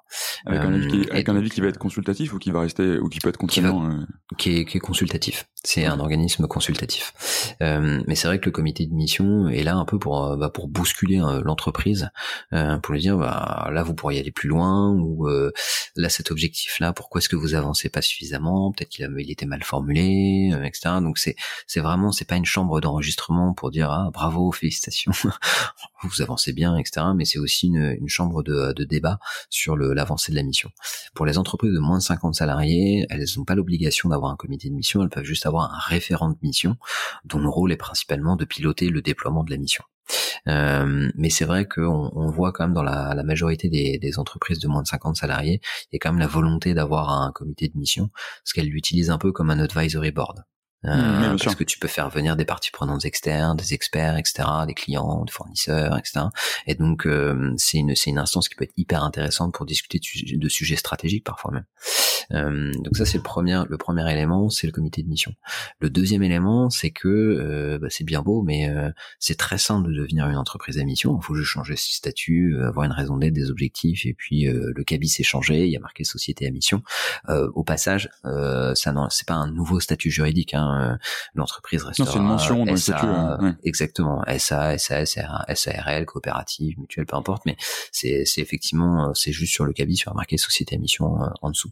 Avec, 0.46 0.60
un, 0.60 0.74
avis 0.74 0.88
qui, 0.88 1.10
avec 1.10 1.28
un 1.28 1.36
avis 1.36 1.50
qui 1.50 1.60
va 1.60 1.68
être 1.68 1.78
consultatif 1.78 2.32
ou 2.32 2.38
qui 2.38 2.50
va 2.50 2.60
rester 2.60 2.98
ou 2.98 3.08
qui 3.08 3.20
peut 3.20 3.28
être 3.28 3.36
contraignant 3.36 4.04
qui, 4.38 4.58
est, 4.58 4.64
qui 4.64 4.76
est 4.76 4.80
consultatif. 4.80 5.46
C'est 5.62 5.84
un 5.84 6.00
organisme 6.00 6.46
consultatif. 6.46 7.12
mais 7.60 8.14
c'est 8.14 8.28
vrai 8.28 8.40
que 8.40 8.46
le 8.46 8.52
comité 8.52 8.86
de 8.86 8.94
mission 8.94 9.48
est 9.48 9.62
là 9.62 9.76
un 9.76 9.84
peu 9.84 9.98
pour 9.98 10.36
bah, 10.36 10.50
pour 10.50 10.68
bousculer 10.68 11.18
l'entreprise, 11.44 12.10
pour 12.50 12.94
lui 12.94 13.00
dire 13.00 13.18
bah, 13.18 13.68
là 13.72 13.82
vous 13.82 13.94
pourriez 13.94 14.20
aller 14.20 14.30
plus 14.30 14.48
loin 14.48 14.94
ou 14.94 15.28
là 15.96 16.08
cet 16.08 16.30
objectif 16.30 16.78
là 16.80 16.92
pourquoi 16.92 17.20
est-ce 17.20 17.28
que 17.28 17.36
vous 17.36 17.54
avancez 17.54 17.90
pas 17.90 18.02
suffisamment? 18.02 18.72
Peut-être 18.72 18.88
qu'il 18.88 19.10
il 19.18 19.30
était 19.30 19.46
mal 19.46 19.62
formé 19.62 19.79
euh, 19.88 20.64
etc. 20.64 20.96
Donc 21.00 21.18
c'est 21.18 21.36
c'est 21.66 21.80
vraiment 21.80 22.12
c'est 22.12 22.24
pas 22.24 22.36
une 22.36 22.44
chambre 22.44 22.80
d'enregistrement 22.80 23.54
pour 23.54 23.70
dire 23.70 23.90
ah 23.90 24.10
bravo 24.12 24.52
félicitations 24.52 25.12
vous 26.02 26.22
avancez 26.22 26.52
bien, 26.52 26.76
etc. 26.76 27.06
Mais 27.14 27.24
c'est 27.24 27.38
aussi 27.38 27.68
une, 27.68 27.96
une 28.00 28.08
chambre 28.08 28.42
de, 28.42 28.72
de 28.72 28.84
débat 28.84 29.18
sur 29.48 29.76
l'avancée 29.76 30.32
de 30.32 30.36
la 30.36 30.42
mission. 30.42 30.70
Pour 31.14 31.26
les 31.26 31.38
entreprises 31.38 31.72
de 31.72 31.78
moins 31.78 31.98
de 31.98 32.02
50 32.02 32.34
salariés, 32.34 33.06
elles 33.10 33.26
n'ont 33.36 33.44
pas 33.44 33.54
l'obligation 33.54 34.08
d'avoir 34.08 34.30
un 34.30 34.36
comité 34.36 34.68
de 34.68 34.74
mission, 34.74 35.02
elles 35.02 35.10
peuvent 35.10 35.24
juste 35.24 35.46
avoir 35.46 35.72
un 35.72 35.78
référent 35.78 36.30
de 36.30 36.36
mission 36.42 36.76
dont 37.24 37.38
le 37.38 37.48
rôle 37.48 37.72
est 37.72 37.76
principalement 37.76 38.36
de 38.36 38.44
piloter 38.44 38.88
le 38.88 39.02
déploiement 39.02 39.44
de 39.44 39.50
la 39.50 39.56
mission. 39.56 39.84
Euh, 40.48 41.10
mais 41.14 41.30
c'est 41.30 41.44
vrai 41.44 41.66
qu'on 41.66 42.10
on 42.14 42.30
voit 42.30 42.52
quand 42.52 42.64
même 42.64 42.74
dans 42.74 42.82
la, 42.82 43.14
la 43.14 43.22
majorité 43.22 43.68
des, 43.68 43.98
des, 43.98 44.18
entreprises 44.18 44.58
de 44.58 44.68
moins 44.68 44.82
de 44.82 44.88
50 44.88 45.16
salariés, 45.16 45.60
il 45.90 45.94
y 45.94 45.96
a 45.96 45.98
quand 45.98 46.10
même 46.10 46.20
la 46.20 46.26
volonté 46.26 46.74
d'avoir 46.74 47.10
un 47.10 47.32
comité 47.32 47.68
de 47.68 47.78
mission, 47.78 48.10
parce 48.42 48.52
qu'elles 48.52 48.68
l'utilisent 48.68 49.10
un 49.10 49.18
peu 49.18 49.32
comme 49.32 49.50
un 49.50 49.58
advisory 49.58 50.12
board. 50.12 50.44
Euh, 50.86 51.34
mmh, 51.34 51.38
parce 51.38 51.56
que 51.56 51.64
tu 51.64 51.78
peux 51.78 51.88
faire 51.88 52.08
venir 52.08 52.36
des 52.36 52.46
parties 52.46 52.70
prenantes 52.70 53.04
externes, 53.04 53.54
des 53.54 53.74
experts, 53.74 54.16
etc., 54.16 54.48
des 54.66 54.72
clients, 54.72 55.24
des 55.26 55.32
fournisseurs, 55.32 55.98
etc. 55.98 56.26
Et 56.66 56.74
donc 56.74 57.06
euh, 57.06 57.52
c'est 57.58 57.76
une 57.76 57.94
c'est 57.94 58.08
une 58.08 58.18
instance 58.18 58.48
qui 58.48 58.54
peut 58.54 58.64
être 58.64 58.72
hyper 58.78 59.04
intéressante 59.04 59.52
pour 59.52 59.66
discuter 59.66 59.98
de, 59.98 60.38
de 60.38 60.48
sujets 60.48 60.76
stratégiques 60.76 61.24
parfois 61.24 61.50
même. 61.50 61.66
Euh, 62.32 62.72
donc 62.72 62.96
ça 62.96 63.04
c'est 63.04 63.18
le 63.18 63.22
premier 63.22 63.62
le 63.68 63.76
premier 63.76 64.10
élément, 64.10 64.50
c'est 64.50 64.66
le 64.66 64.72
comité 64.72 65.02
de 65.02 65.08
mission. 65.08 65.32
Le 65.80 65.90
deuxième 65.90 66.22
élément, 66.22 66.70
c'est 66.70 66.90
que 66.90 67.08
euh, 67.08 67.78
bah, 67.78 67.88
c'est 67.90 68.04
bien 68.04 68.22
beau, 68.22 68.42
mais 68.42 68.68
euh, 68.68 68.90
c'est 69.18 69.36
très 69.36 69.58
simple 69.58 69.88
de 69.88 69.94
devenir 69.94 70.28
une 70.28 70.36
entreprise 70.36 70.78
à 70.78 70.84
mission. 70.84 71.18
Il 71.20 71.24
faut 71.24 71.34
juste 71.34 71.50
changer 71.50 71.76
ses 71.76 71.92
statuts, 71.92 72.56
avoir 72.62 72.86
une 72.86 72.92
raison 72.92 73.16
d'être, 73.16 73.34
des 73.34 73.50
objectifs, 73.50 74.06
et 74.06 74.14
puis 74.14 74.46
le 74.46 74.84
cabis 74.84 75.08
s'est 75.08 75.22
changé, 75.22 75.66
il 75.66 75.72
y 75.72 75.76
a 75.76 75.80
marqué 75.80 76.04
société 76.04 76.46
à 76.46 76.50
mission. 76.50 76.82
au 77.28 77.64
passage, 77.64 78.08
ça 78.22 78.92
non, 78.92 79.08
c'est 79.10 79.26
pas 79.26 79.34
un 79.34 79.50
nouveau 79.50 79.80
statut 79.80 80.10
juridique. 80.10 80.54
Hein, 80.54 80.98
L'entreprise 81.34 81.82
restera. 81.84 82.06
Non, 82.06 82.12
c'est 82.12 82.18
une 82.18 82.24
mention 82.24 82.64
dans 82.64 82.72
le 82.72 82.76
statut. 82.76 83.06
Exactement. 83.64 84.22
SA, 84.38 84.78
SA, 84.78 85.04
SARL, 85.06 86.06
coopérative, 86.06 86.78
mutuelle, 86.78 87.06
peu 87.06 87.16
importe, 87.16 87.44
mais 87.46 87.56
c'est 87.92 88.24
effectivement 88.38 89.12
c'est 89.14 89.32
juste 89.32 89.52
sur 89.52 89.64
le 89.64 89.72
cabis, 89.72 89.96
sur 89.96 90.14
marqué 90.14 90.36
société 90.36 90.76
à 90.76 90.78
mission 90.78 91.18
en 91.42 91.50
dessous. 91.50 91.70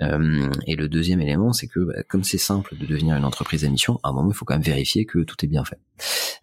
Euh, 0.00 0.50
et 0.66 0.76
le 0.76 0.88
deuxième 0.88 1.20
élément, 1.20 1.52
c'est 1.52 1.66
que 1.66 1.80
bah, 1.80 2.02
comme 2.08 2.24
c'est 2.24 2.38
simple 2.38 2.76
de 2.76 2.86
devenir 2.86 3.16
une 3.16 3.24
entreprise 3.24 3.64
à 3.64 3.68
mission, 3.68 3.98
à 4.02 4.10
un 4.10 4.12
moment 4.12 4.30
il 4.30 4.34
faut 4.34 4.44
quand 4.44 4.54
même 4.54 4.62
vérifier 4.62 5.06
que 5.06 5.20
tout 5.20 5.36
est 5.44 5.48
bien 5.48 5.64
fait. 5.64 5.80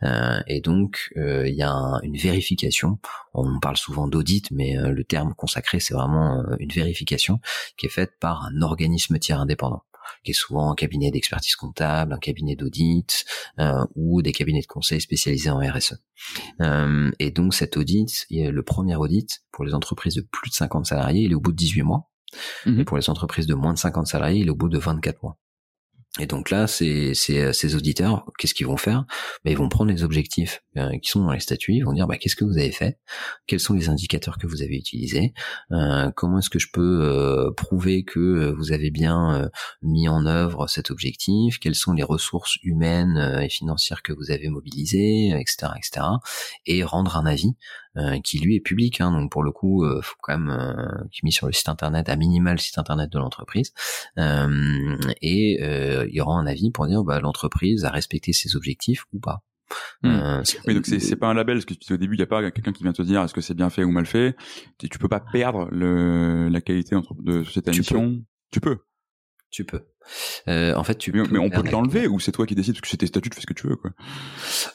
Euh, 0.03 0.39
et 0.47 0.61
donc 0.61 1.13
euh, 1.17 1.47
il 1.47 1.55
y 1.55 1.63
a 1.63 1.73
une 2.03 2.17
vérification. 2.17 2.99
On 3.33 3.59
parle 3.59 3.77
souvent 3.77 4.07
d'audit, 4.07 4.51
mais 4.51 4.75
le 4.77 5.03
terme 5.03 5.33
consacré 5.35 5.79
c'est 5.79 5.93
vraiment 5.93 6.43
une 6.59 6.71
vérification 6.71 7.39
qui 7.77 7.85
est 7.85 7.89
faite 7.89 8.13
par 8.19 8.45
un 8.45 8.61
organisme 8.61 9.17
tiers 9.19 9.39
indépendant 9.39 9.83
qui 10.23 10.31
est 10.31 10.35
souvent 10.35 10.71
un 10.71 10.75
cabinet 10.75 11.09
d'expertise 11.09 11.55
comptable, 11.55 12.13
un 12.13 12.19
cabinet 12.19 12.55
d'audit 12.55 13.25
ou 13.95 14.21
des 14.21 14.33
cabinets 14.33 14.61
de 14.61 14.67
conseil 14.67 15.01
spécialisés 15.01 15.49
en 15.49 15.57
RSE. 15.59 15.95
et 17.19 17.31
donc 17.31 17.55
cet 17.55 17.75
audit, 17.75 18.27
le 18.29 18.61
premier 18.61 18.95
audit 18.95 19.43
pour 19.51 19.65
les 19.65 19.73
entreprises 19.73 20.15
de 20.15 20.21
plus 20.21 20.49
de 20.49 20.55
50 20.55 20.85
salariés, 20.85 21.23
il 21.23 21.31
est 21.31 21.35
au 21.35 21.39
bout 21.39 21.51
de 21.51 21.57
18 21.57 21.81
mois. 21.81 22.09
Et 22.65 22.69
mhm. 22.69 22.85
pour 22.85 22.97
les 22.97 23.09
entreprises 23.09 23.47
de 23.47 23.55
moins 23.55 23.73
de 23.73 23.79
50 23.79 24.07
salariés, 24.07 24.41
il 24.41 24.47
est 24.47 24.51
au 24.51 24.55
bout 24.55 24.69
de 24.69 24.77
24 24.77 25.21
mois. 25.23 25.37
Et 26.17 26.27
donc 26.27 26.49
là, 26.49 26.65
ces, 26.65 27.13
ces, 27.13 27.51
ces 27.51 27.75
auditeurs, 27.75 28.25
qu'est-ce 28.37 28.53
qu'ils 28.53 28.67
vont 28.67 28.77
faire? 28.77 29.03
Ben, 29.43 29.51
Ils 29.51 29.57
vont 29.57 29.67
prendre 29.67 29.91
les 29.91 30.03
objectifs 30.03 30.63
euh, 30.77 30.97
qui 30.99 31.09
sont 31.09 31.25
dans 31.25 31.33
les 31.33 31.41
statuts, 31.41 31.73
ils 31.73 31.83
vont 31.83 31.91
dire 31.91 32.07
bah, 32.07 32.17
qu'est-ce 32.17 32.37
que 32.37 32.45
vous 32.45 32.57
avez 32.57 32.71
fait? 32.71 32.97
Quels 33.47 33.59
sont 33.59 33.73
les 33.73 33.89
indicateurs 33.89 34.37
que 34.37 34.47
vous 34.47 34.61
avez 34.61 34.77
utilisés? 34.77 35.33
Euh, 35.71 36.11
Comment 36.15 36.39
est-ce 36.39 36.49
que 36.49 36.59
je 36.59 36.69
peux 36.71 37.01
euh, 37.03 37.51
prouver 37.51 38.05
que 38.05 38.53
vous 38.57 38.71
avez 38.71 38.91
bien 38.91 39.49
mis 39.81 40.07
en 40.07 40.25
œuvre 40.25 40.67
cet 40.67 40.89
objectif? 40.89 41.59
Quelles 41.59 41.75
sont 41.75 41.91
les 41.91 42.03
ressources 42.03 42.57
humaines 42.63 43.41
et 43.41 43.49
financières 43.49 44.01
que 44.01 44.13
vous 44.13 44.31
avez 44.31 44.47
mobilisées, 44.47 45.31
etc., 45.37 45.73
etc. 45.75 46.05
Et 46.65 46.83
rendre 46.85 47.17
un 47.17 47.25
avis 47.25 47.55
qui 48.23 48.39
lui 48.39 48.55
est 48.55 48.59
public. 48.59 49.01
Hein, 49.01 49.11
donc 49.11 49.31
pour 49.31 49.43
le 49.43 49.51
coup, 49.51 49.83
euh, 49.83 50.01
faut 50.01 50.15
quand 50.21 50.37
même 50.37 50.49
euh, 50.49 51.07
qui 51.11 51.19
est 51.19 51.23
mis 51.23 51.31
sur 51.31 51.47
le 51.47 51.53
site 51.53 51.69
internet, 51.69 52.09
à 52.09 52.15
minimal 52.15 52.53
le 52.53 52.59
site 52.59 52.77
internet 52.77 53.11
de 53.11 53.19
l'entreprise, 53.19 53.73
et 54.17 55.59
il 55.61 56.15
y 56.15 56.21
aura 56.21 56.35
un 56.35 56.47
avis 56.47 56.71
pour 56.71 56.87
dire 56.87 57.03
bah, 57.03 57.19
l'entreprise 57.19 57.85
a 57.85 57.89
respecté 57.89 58.33
ses 58.33 58.55
objectifs 58.55 59.05
ou 59.13 59.19
pas. 59.19 59.43
Hmm. 60.03 60.43
oui, 60.67 60.75
donc 60.75 60.85
c'est 60.85 61.15
pas 61.15 61.27
un 61.27 61.33
label, 61.33 61.57
parce 61.57 61.65
que 61.65 61.93
au 61.93 61.97
début, 61.97 62.15
il 62.15 62.19
n'y 62.19 62.23
a 62.23 62.27
pas 62.27 62.51
quelqu'un 62.51 62.71
qui 62.71 62.83
vient 62.83 62.93
te 62.93 63.01
dire 63.01 63.23
est-ce 63.23 63.33
que 63.33 63.41
c'est 63.41 63.55
bien 63.55 63.69
fait 63.69 63.83
ou 63.83 63.91
mal 63.91 64.05
fait. 64.05 64.35
Tu, 64.77 64.89
tu 64.89 64.99
peux 64.99 65.09
pas 65.09 65.19
perdre 65.19 65.67
le, 65.71 66.49
la 66.49 66.61
qualité 66.61 66.95
de 67.19 67.43
cette 67.43 67.67
émission. 67.67 68.21
Tu 68.51 68.59
peux. 68.59 68.77
Tu 69.49 69.65
peux. 69.65 69.81
Euh, 70.47 70.75
en 70.75 70.83
fait, 70.83 70.95
tu 70.95 71.11
mais, 71.11 71.39
on 71.39 71.49
peut 71.49 71.63
te 71.63 71.69
l'enlever 71.69 72.07
ou 72.07 72.19
c'est 72.19 72.31
toi 72.31 72.45
qui 72.45 72.55
décides 72.55 72.73
parce 72.73 72.81
que 72.81 72.87
c'est 72.89 72.97
tes 72.97 73.07
statuts, 73.07 73.29
tu 73.29 73.35
fais 73.35 73.41
ce 73.41 73.47
que 73.47 73.53
tu 73.53 73.67
veux, 73.67 73.75
quoi. 73.75 73.91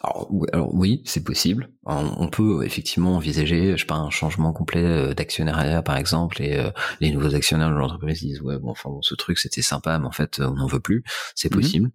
Alors, 0.02 0.28
oui, 0.74 1.02
c'est 1.04 1.24
possible. 1.24 1.70
On, 1.84 2.28
peut 2.28 2.64
effectivement 2.64 3.16
envisager, 3.16 3.72
je 3.72 3.78
sais 3.78 3.86
pas, 3.86 3.96
un 3.96 4.10
changement 4.10 4.52
complet 4.52 4.84
euh, 4.84 5.14
d'actionnariat, 5.14 5.82
par 5.82 5.96
exemple, 5.96 6.40
et 6.40 6.56
euh, 6.56 6.70
les 7.00 7.10
nouveaux 7.10 7.34
actionnaires 7.34 7.70
de 7.70 7.74
l'entreprise 7.74 8.20
disent 8.20 8.40
ouais, 8.42 8.58
bon, 8.58 8.70
enfin 8.70 8.90
bon, 8.90 9.02
ce 9.02 9.14
truc 9.14 9.38
c'était 9.38 9.62
sympa, 9.62 9.98
mais 9.98 10.06
en 10.06 10.12
fait, 10.12 10.40
on 10.40 10.54
n'en 10.54 10.66
veut 10.66 10.80
plus. 10.80 11.02
C'est 11.34 11.52
mhm. 11.52 11.60
possible. 11.60 11.90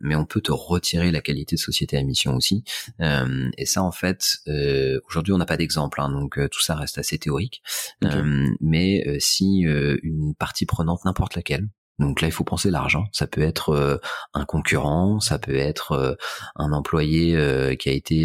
mais 0.00 0.16
on 0.16 0.24
peut 0.24 0.40
te 0.40 0.52
retirer 0.52 1.10
la 1.10 1.20
qualité 1.20 1.56
de 1.56 1.60
société 1.60 1.96
à 1.96 2.02
mission 2.02 2.34
aussi. 2.34 2.64
et 3.00 3.66
ça, 3.66 3.82
en 3.82 3.92
fait, 3.92 4.38
aujourd'hui, 5.08 5.32
on 5.32 5.38
n'a 5.38 5.46
pas 5.46 5.56
d'exemple, 5.56 6.00
hein, 6.00 6.10
donc 6.10 6.38
tout 6.50 6.62
ça 6.62 6.74
reste 6.74 6.98
assez 6.98 7.18
théorique. 7.18 7.62
mais 8.60 9.18
si 9.20 9.60
une 9.60 10.34
partie 10.34 10.66
prenante, 10.66 11.04
n'importe 11.04 11.34
laquelle, 11.36 11.68
donc 11.98 12.20
là, 12.20 12.28
il 12.28 12.30
faut 12.30 12.44
penser 12.44 12.70
l'argent. 12.70 13.06
Ça 13.12 13.26
peut 13.26 13.40
être 13.40 13.70
euh, 13.70 13.98
un 14.34 14.44
concurrent, 14.44 15.18
ça 15.20 15.38
peut 15.38 15.56
être 15.56 15.92
euh, 15.92 16.14
un 16.56 16.72
employé 16.72 17.34
euh, 17.34 17.74
qui 17.74 17.88
a 17.88 17.92
été 17.92 18.16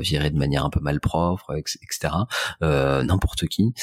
viré 0.00 0.30
de 0.30 0.38
manière 0.38 0.64
un 0.64 0.70
peu 0.70 0.80
malpropre, 0.80 1.52
etc. 1.54 2.14
N'importe 2.60 3.46
qui 3.46 3.74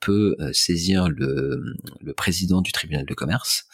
peut 0.00 0.36
saisir 0.52 1.08
le, 1.08 1.74
le, 2.00 2.14
président 2.14 2.60
du 2.60 2.72
tribunal 2.72 3.04
de 3.04 3.14
commerce 3.14 3.66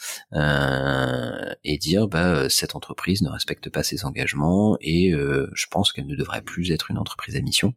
et 1.63 1.77
dire 1.77 2.07
bah, 2.07 2.49
cette 2.49 2.75
entreprise 2.75 3.21
ne 3.21 3.29
respecte 3.29 3.69
pas 3.69 3.83
ses 3.83 4.05
engagements 4.05 4.77
et 4.81 5.11
je 5.11 5.65
pense 5.69 5.91
qu'elle 5.91 6.07
ne 6.07 6.15
devrait 6.15 6.41
plus 6.41 6.71
être 6.71 6.91
une 6.91 6.97
entreprise 6.97 7.35
à 7.35 7.41
mission. 7.41 7.73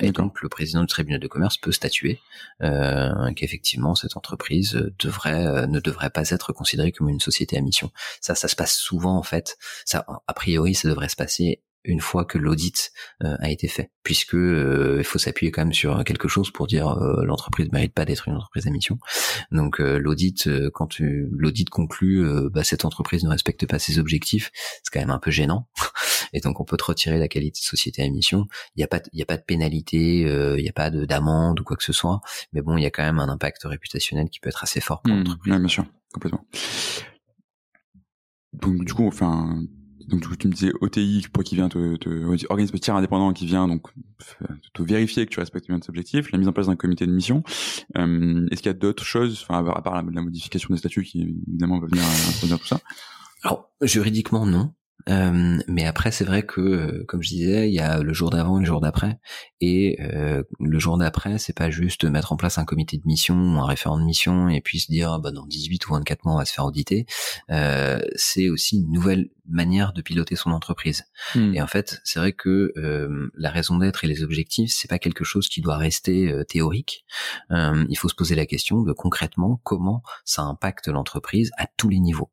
et 0.00 0.12
donc 0.12 0.40
le 0.40 0.48
président 0.48 0.80
du 0.80 0.86
tribunal 0.86 1.20
de 1.20 1.28
commerce 1.28 1.56
peut 1.56 1.72
statuer 1.72 2.20
qu'effectivement 3.36 3.94
cette 3.94 4.16
entreprise 4.16 4.90
devrait 4.98 5.66
ne 5.66 5.80
devrait 5.80 6.10
pas 6.10 6.24
être 6.32 6.52
considéré 6.52 6.92
comme 6.92 7.08
une 7.08 7.20
société 7.20 7.56
à 7.56 7.60
mission. 7.60 7.90
Ça, 8.20 8.34
ça 8.34 8.48
se 8.48 8.56
passe 8.56 8.74
souvent 8.74 9.16
en 9.16 9.22
fait. 9.22 9.56
Ça, 9.84 10.06
a 10.26 10.34
priori, 10.34 10.74
ça 10.74 10.88
devrait 10.88 11.08
se 11.08 11.16
passer 11.16 11.62
une 11.84 12.00
fois 12.00 12.24
que 12.24 12.38
l'audit 12.38 12.92
euh, 13.24 13.36
a 13.40 13.50
été 13.50 13.68
fait, 13.68 13.90
puisque 14.02 14.34
euh, 14.34 14.96
il 14.98 15.04
faut 15.04 15.18
s'appuyer 15.18 15.50
quand 15.50 15.62
même 15.62 15.72
sur 15.72 16.04
quelque 16.04 16.28
chose 16.28 16.50
pour 16.50 16.66
dire 16.66 16.88
euh, 16.88 17.24
l'entreprise 17.24 17.70
mérite 17.72 17.94
pas 17.94 18.04
d'être 18.04 18.28
une 18.28 18.34
entreprise 18.34 18.66
à 18.66 18.70
mission. 18.70 18.98
Donc 19.50 19.78
l'audit, 19.78 20.48
quand 20.74 20.98
l'audit 20.98 21.70
conclut, 21.70 22.26
bah, 22.50 22.64
cette 22.64 22.84
entreprise 22.84 23.24
ne 23.24 23.30
respecte 23.30 23.66
pas 23.66 23.78
ses 23.78 23.98
objectifs, 23.98 24.50
c'est 24.54 24.92
quand 24.92 25.00
même 25.00 25.10
un 25.10 25.18
peu 25.18 25.30
gênant. 25.30 25.68
Et 26.32 26.40
donc 26.40 26.60
on 26.60 26.64
peut 26.64 26.76
te 26.76 26.84
retirer 26.84 27.18
la 27.18 27.28
qualité 27.28 27.60
de 27.60 27.64
société 27.64 28.02
à 28.02 28.08
mission. 28.08 28.46
Il 28.76 28.80
n'y 28.80 28.84
a 28.84 28.88
pas, 28.88 29.00
il 29.12 29.18
y 29.18 29.22
a 29.22 29.26
pas 29.26 29.36
de 29.36 29.42
pénalité, 29.42 30.20
il 30.20 30.62
n'y 30.62 30.68
a 30.68 30.72
pas 30.72 30.90
d'amende 30.90 31.60
ou 31.60 31.64
quoi 31.64 31.76
que 31.76 31.84
ce 31.84 31.92
soit, 31.92 32.20
mais 32.52 32.62
bon, 32.62 32.76
il 32.76 32.82
y 32.82 32.86
a 32.86 32.90
quand 32.90 33.02
même 33.02 33.18
un 33.18 33.28
impact 33.28 33.62
réputationnel 33.64 34.28
qui 34.28 34.40
peut 34.40 34.48
être 34.48 34.62
assez 34.62 34.80
fort 34.80 35.02
pour 35.02 35.14
mmh, 35.14 35.18
l'entreprise. 35.18 35.54
bien 35.54 35.68
sûr, 35.68 35.84
complètement. 36.12 36.44
Donc 38.52 38.84
du 38.84 38.94
coup, 38.94 39.06
enfin, 39.06 39.62
donc 40.08 40.38
tu 40.38 40.48
me 40.48 40.52
disais 40.52 40.72
OTI 40.80 41.26
pour 41.32 41.44
qui 41.44 41.54
vient 41.54 41.68
te, 41.68 41.96
te 41.96 42.46
organisme 42.50 42.78
tiers 42.78 42.96
indépendant 42.96 43.32
qui 43.32 43.46
vient 43.46 43.68
donc 43.68 43.88
te 44.72 44.82
vérifier 44.82 45.26
que 45.26 45.30
tu 45.30 45.38
respectes 45.38 45.68
bien 45.68 45.78
tes 45.78 45.90
objectifs, 45.90 46.32
la 46.32 46.38
mise 46.38 46.48
en 46.48 46.52
place 46.52 46.66
d'un 46.66 46.76
comité 46.76 47.06
de 47.06 47.12
mission. 47.12 47.42
Euh, 47.96 48.46
Est-ce 48.50 48.62
qu'il 48.62 48.70
y 48.70 48.74
a 48.74 48.78
d'autres 48.78 49.04
choses, 49.04 49.44
enfin 49.46 49.64
à 49.64 49.82
part 49.82 49.94
la, 49.94 50.22
modification 50.22 50.68
des 50.72 50.78
statuts 50.78 51.04
qui 51.04 51.22
évidemment 51.48 51.78
va 51.78 51.86
venir 51.86 52.02
introduire 52.28 52.58
tout 52.58 52.66
ça? 52.66 52.80
Alors 53.44 53.70
juridiquement 53.82 54.46
non. 54.46 54.72
Euh, 55.08 55.58
mais 55.68 55.86
après, 55.86 56.10
c'est 56.10 56.24
vrai 56.24 56.44
que, 56.44 56.60
euh, 56.60 57.04
comme 57.06 57.22
je 57.22 57.28
disais, 57.28 57.68
il 57.68 57.74
y 57.74 57.80
a 57.80 58.02
le 58.02 58.12
jour 58.12 58.30
d'avant 58.30 58.58
et 58.58 58.60
le 58.60 58.66
jour 58.66 58.80
d'après. 58.80 59.18
Et 59.60 59.98
euh, 60.00 60.42
le 60.60 60.78
jour 60.78 60.98
d'après, 60.98 61.38
c'est 61.38 61.56
pas 61.56 61.70
juste 61.70 62.04
mettre 62.04 62.32
en 62.32 62.36
place 62.36 62.58
un 62.58 62.64
comité 62.64 62.96
de 62.96 63.06
mission 63.06 63.34
ou 63.34 63.58
un 63.58 63.66
référent 63.66 63.98
de 63.98 64.04
mission 64.04 64.48
et 64.48 64.60
puis 64.60 64.80
se 64.80 64.90
dire, 64.90 65.12
ah 65.12 65.18
bah, 65.18 65.30
dans 65.30 65.46
18 65.46 65.88
ou 65.88 65.94
24 65.94 66.24
mois, 66.24 66.34
on 66.34 66.38
va 66.38 66.44
se 66.44 66.52
faire 66.52 66.64
auditer. 66.64 67.06
Euh, 67.50 68.00
c'est 68.16 68.48
aussi 68.48 68.78
une 68.78 68.92
nouvelle 68.92 69.30
manière 69.48 69.92
de 69.92 70.02
piloter 70.02 70.36
son 70.36 70.50
entreprise. 70.50 71.04
Hmm. 71.34 71.54
Et 71.54 71.62
en 71.62 71.66
fait, 71.66 72.00
c'est 72.04 72.18
vrai 72.18 72.32
que 72.32 72.72
euh, 72.76 73.30
la 73.34 73.50
raison 73.50 73.78
d'être 73.78 74.04
et 74.04 74.06
les 74.06 74.22
objectifs, 74.22 74.72
c'est 74.72 74.88
pas 74.88 74.98
quelque 74.98 75.24
chose 75.24 75.48
qui 75.48 75.60
doit 75.60 75.78
rester 75.78 76.32
théorique. 76.48 77.04
il 77.50 77.96
faut 77.96 78.08
se 78.08 78.14
poser 78.14 78.34
la 78.34 78.46
question 78.46 78.82
de 78.82 78.92
concrètement 78.92 79.60
comment 79.64 80.02
ça 80.24 80.42
impacte 80.42 80.88
l'entreprise 80.88 81.50
à 81.56 81.66
tous 81.76 81.88
les 81.88 81.98
niveaux. 81.98 82.30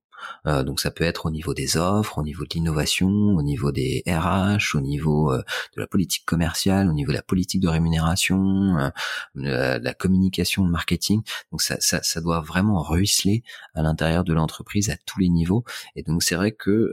Euh, 0.47 0.63
donc 0.63 0.79
ça 0.79 0.91
peut 0.91 1.03
être 1.03 1.25
au 1.25 1.31
niveau 1.31 1.53
des 1.53 1.77
offres, 1.77 2.17
au 2.17 2.23
niveau 2.23 2.43
de 2.43 2.49
l'innovation, 2.53 3.09
au 3.09 3.41
niveau 3.41 3.71
des 3.71 4.03
RH, 4.07 4.75
au 4.75 4.81
niveau 4.81 5.31
euh, 5.31 5.43
de 5.75 5.81
la 5.81 5.87
politique 5.87 6.25
commerciale, 6.25 6.89
au 6.89 6.93
niveau 6.93 7.11
de 7.11 7.17
la 7.17 7.23
politique 7.23 7.61
de 7.61 7.67
rémunération, 7.67 8.77
euh, 8.77 8.89
de 9.79 9.83
la 9.83 9.93
communication, 9.93 10.63
le 10.65 10.71
marketing. 10.71 11.21
Donc 11.51 11.61
ça, 11.61 11.77
ça, 11.79 12.01
ça 12.03 12.21
doit 12.21 12.41
vraiment 12.41 12.81
ruisseler 12.81 13.43
à 13.73 13.81
l'intérieur 13.81 14.23
de 14.23 14.33
l'entreprise 14.33 14.89
à 14.89 14.97
tous 15.05 15.19
les 15.19 15.29
niveaux. 15.29 15.63
Et 15.95 16.03
donc 16.03 16.23
c'est 16.23 16.35
vrai 16.35 16.51
que 16.51 16.91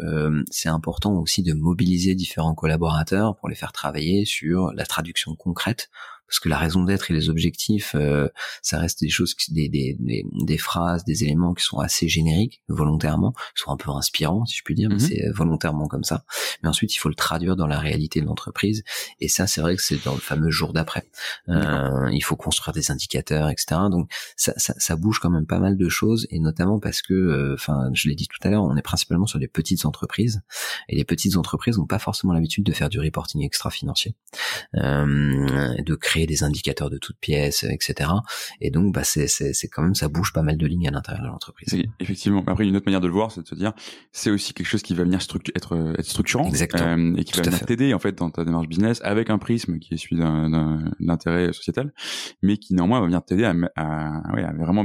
c'est 0.51 0.69
important 0.69 1.15
aussi 1.15 1.43
de 1.43 1.53
mobiliser 1.53 2.15
différents 2.15 2.55
collaborateurs 2.55 3.37
pour 3.37 3.49
les 3.49 3.55
faire 3.55 3.73
travailler 3.73 4.25
sur 4.25 4.73
la 4.73 4.87
traduction 4.87 5.35
concrète 5.35 5.91
parce 6.33 6.41
que 6.41 6.49
la 6.49 6.57
raison 6.57 6.83
d'être 6.83 7.11
et 7.11 7.15
les 7.15 7.29
objectifs, 7.29 7.95
euh, 7.95 8.27
ça 8.63 8.79
reste 8.79 9.01
des 9.01 9.11
choses, 9.11 9.37
des, 9.51 9.69
des, 9.69 9.99
des, 10.01 10.57
phrases, 10.57 11.05
des 11.05 11.25
éléments 11.25 11.53
qui 11.53 11.63
sont 11.63 11.79
assez 11.79 12.09
génériques, 12.09 12.63
volontairement, 12.69 13.33
qui 13.55 13.63
sont 13.63 13.71
un 13.71 13.77
peu 13.77 13.91
inspirants, 13.91 14.47
si 14.47 14.57
je 14.57 14.63
puis 14.65 14.75
dire, 14.75 14.89
mais 14.89 14.95
mhm. 14.95 15.01
c'est 15.01 15.29
volontairement 15.29 15.89
comme 15.89 16.05
ça. 16.05 16.25
Mais 16.63 16.71
ensuite, 16.71 16.95
il 16.95 16.97
faut 16.97 17.11
le 17.11 17.15
traduire 17.15 17.55
dans 17.55 17.67
la 17.67 17.79
réalité 17.79 18.23
de 18.23 18.25
l'entreprise, 18.25 18.83
et 19.21 19.29
ça, 19.29 19.47
c'est 19.47 19.61
vrai 19.61 19.77
que 19.77 19.83
c'est 19.83 20.03
dans 20.07 20.15
le 20.15 20.21
fameux 20.21 20.51
jour 20.51 20.73
d'après. 20.73 21.07
Euh, 21.51 22.09
il 22.11 22.25
faut 22.25 22.37
construire 22.37 22.73
des 22.73 22.91
indicateurs, 22.91 23.51
etc. 23.51 23.83
Donc, 23.91 24.11
ça, 24.35 24.55
ça, 24.57 24.73
ça, 24.79 24.97
bouge 24.97 25.19
quand 25.19 25.29
même 25.29 25.45
pas 25.45 25.59
mal 25.59 25.77
de 25.77 25.89
choses, 25.91 26.27
et 26.31 26.39
notamment 26.39 26.81
parce 26.81 27.03
que, 27.03 27.13
euh, 27.13 27.55
enfin, 27.59 27.91
je 27.93 28.09
l'ai 28.09 28.15
dit 28.15 28.27
tout 28.27 28.39
à 28.43 28.49
l'heure, 28.49 28.65
on 28.65 28.75
est 28.79 28.81
principalement 28.81 29.27
sur 29.27 29.39
des 29.39 29.49
petites 29.49 29.85
entreprises, 29.85 30.41
et 30.89 30.97
les 30.97 31.05
petites 31.05 31.37
entreprises 31.37 31.77
n'ont 31.77 31.85
pas 31.85 31.99
forcément 31.99 32.33
l'habitude 32.33 32.65
de 32.65 32.73
faire 32.73 32.89
du 32.89 33.01
reporting 33.01 33.45
extra-financier, 33.45 34.17
euh, 34.77 35.77
de 35.83 35.95
créer 35.95 36.22
des 36.27 36.45
indicateurs 36.45 36.91
de 36.91 36.99
toutes 36.99 37.19
pièces, 37.19 37.65
etc. 37.65 38.11
Et 38.61 38.71
donc, 38.71 38.95
bah, 38.95 39.05
c'est, 39.05 39.29
c'est, 39.29 39.53
c'est 39.53 39.69
quand 39.69 39.83
même, 39.83 39.95
ça 39.95 40.09
bouge 40.09 40.33
pas 40.33 40.43
mal 40.43 40.57
de 40.57 40.67
lignes 40.67 40.89
à 40.89 40.91
l'intérieur 40.91 41.23
de 41.23 41.29
l'entreprise. 41.29 41.75
Effectivement. 42.01 42.43
Après, 42.47 42.67
une 42.67 42.77
autre 42.77 42.87
manière 42.87 43.01
de 43.01 43.07
le 43.07 43.13
voir, 43.13 43.31
c'est 43.31 43.43
de 43.43 43.49
se 43.49 43.55
dire, 43.55 43.73
c'est 44.13 44.31
aussi 44.31 44.55
quelque 44.55 44.67
chose 44.67 44.83
qui 44.83 44.95
va 44.95 45.05
venir 45.05 45.21
être, 45.21 45.95
être 45.99 46.05
structurant. 46.05 46.51
Euh, 46.53 47.15
et 47.17 47.25
qui 47.25 47.37
va 47.37 47.43
venir 47.43 47.67
t'aider, 47.67 47.95
en 47.95 47.99
fait, 47.99 48.13
dans 48.13 48.31
ta 48.31 48.45
démarche 48.45 48.69
business 48.69 49.01
avec 49.03 49.31
un 49.31 49.39
prisme 49.39 49.79
qui 49.79 49.95
est 49.95 49.97
celui 49.97 50.17
d'un, 50.17 50.83
d'intérêt 51.01 51.53
sociétal, 51.53 51.93
mais 52.43 52.57
qui 52.57 52.75
néanmoins 52.75 53.01
va 53.01 53.07
venir 53.07 53.23
t'aider 53.25 53.45
à, 53.45 53.55
à, 53.77 54.35
ouais, 54.35 54.45
à 54.45 54.53
vraiment 54.53 54.85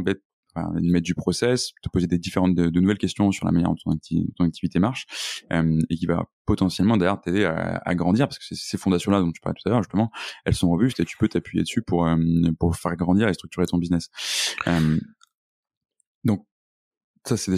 mettre 0.74 0.98
mettre 0.98 1.06
du 1.06 1.16
process, 1.16 1.72
te 1.82 1.90
poser 1.90 2.08
des 2.08 2.18
différentes 2.18 2.56
de, 2.56 2.80
nouvelles 2.80 2.98
questions 2.98 3.32
sur 3.32 3.46
la 3.46 3.52
manière 3.52 3.70
dont 3.70 3.98
ton, 4.36 4.46
activité 4.46 4.80
marche, 4.80 5.06
euh, 5.52 5.80
et 5.90 5.96
qui 5.96 6.06
va 6.06 6.26
potentiellement 6.46 6.98
d'ailleurs 6.98 7.22
t'aider 7.22 7.46
à, 7.46 7.82
à, 7.86 7.96
grandir 7.96 8.28
parce 8.28 8.40
que 8.40 8.56
ces 8.56 8.78
fondations-là 8.78 9.22
dont 9.22 9.32
tu 9.32 9.42
parlais 9.42 9.58
tout 9.62 9.68
à 9.68 9.72
l'heure 9.72 9.84
justement, 9.84 10.12
elles 10.46 10.56
sont 10.56 10.70
robustes 10.70 11.00
et 11.00 11.06
tu 11.06 11.18
peux 11.18 11.28
t'appuyer 11.28 11.64
dessus 11.64 11.82
pour 11.82 12.08
euh, 12.08 12.18
pour 12.60 12.76
faire 12.76 12.96
grandir 12.96 13.28
et 13.28 13.34
structurer 13.34 13.66
ton 13.66 13.78
business. 13.78 14.10
Euh, 14.68 15.00
donc 16.24 16.46
ça 17.26 17.38
c'est 17.38 17.56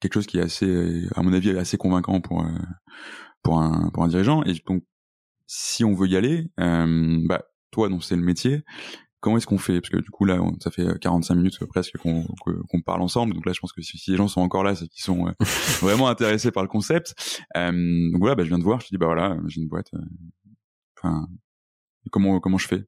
quelque 0.00 0.14
chose 0.14 0.26
qui 0.26 0.38
est 0.38 0.42
assez, 0.42 1.06
à 1.14 1.22
mon 1.22 1.32
avis, 1.32 1.50
assez 1.50 1.76
convaincant 1.76 2.20
pour 2.20 2.44
pour 3.42 3.60
un 3.60 3.90
pour 3.90 4.04
un 4.04 4.08
dirigeant. 4.08 4.42
Et 4.44 4.54
donc 4.66 4.84
si 5.46 5.84
on 5.84 5.94
veut 5.94 6.08
y 6.08 6.16
aller, 6.16 6.50
bah 6.56 7.42
toi 7.70 7.88
dont 7.88 8.00
c'est 8.00 8.16
le 8.16 8.22
métier, 8.22 8.62
comment 9.22 9.38
est-ce 9.38 9.46
qu'on 9.46 9.56
fait? 9.56 9.80
Parce 9.80 9.88
que 9.88 9.96
du 9.96 10.10
coup 10.10 10.26
là, 10.26 10.38
ça 10.60 10.70
fait 10.70 10.86
45 11.00 11.32
euh, 11.32 11.36
minutes 11.38 11.62
euh, 11.62 11.66
presque 11.66 11.96
qu'on 11.96 12.80
parle 12.84 13.00
ensemble. 13.00 13.32
Donc 13.32 13.46
là, 13.46 13.52
je 13.54 13.60
pense 13.60 13.72
que 13.72 13.80
si, 13.80 14.10
les 14.10 14.16
gens 14.18 14.28
sont 14.28 14.42
encore 14.42 14.64
là, 14.64 14.74
c'est 14.74 14.88
qu'ils 14.88 15.02
sont 15.02 15.28
euh, 15.28 15.32
vraiment 15.80 16.08
intéressés 16.08 16.50
par 16.50 16.62
le 16.62 16.68
concept. 16.68 17.14
donc 17.54 18.18
voilà, 18.18 18.34
bah, 18.34 18.42
je 18.42 18.48
viens 18.48 18.58
de 18.58 18.64
voir. 18.64 18.80
Je 18.80 18.88
dis 18.88 18.98
bah 18.98 19.06
voilà, 19.06 19.38
j'ai 19.46 19.62
une 19.62 19.68
boîte. 19.68 19.90
Enfin, 20.98 21.26
comment 22.10 22.40
comment 22.40 22.58
je 22.58 22.68
fais? 22.68 22.84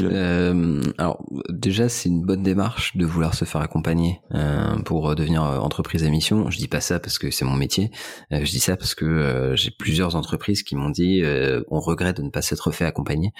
Euh, 0.00 0.82
alors 0.98 1.24
déjà 1.48 1.88
c'est 1.88 2.08
une 2.08 2.22
bonne 2.22 2.42
démarche 2.42 2.96
de 2.96 3.04
vouloir 3.04 3.34
se 3.34 3.44
faire 3.44 3.60
accompagner 3.60 4.20
euh, 4.34 4.76
pour 4.78 5.14
devenir 5.14 5.42
entreprise 5.42 6.04
à 6.04 6.08
mission. 6.08 6.50
Je 6.50 6.58
dis 6.58 6.68
pas 6.68 6.80
ça 6.80 7.00
parce 7.00 7.18
que 7.18 7.30
c'est 7.30 7.44
mon 7.44 7.56
métier. 7.56 7.90
je 8.30 8.50
dis 8.50 8.60
ça 8.60 8.76
parce 8.76 8.94
que 8.94 9.52
j'ai 9.54 9.70
plusieurs 9.70 10.16
entreprises 10.16 10.62
qui 10.62 10.76
m'ont 10.76 10.90
dit 10.90 11.22
on 11.70 11.80
regrette 11.80 12.18
de 12.18 12.22
ne 12.22 12.30
pas 12.30 12.42
s'être 12.42 12.70
fait 12.70 12.84
accompagner 12.84 13.32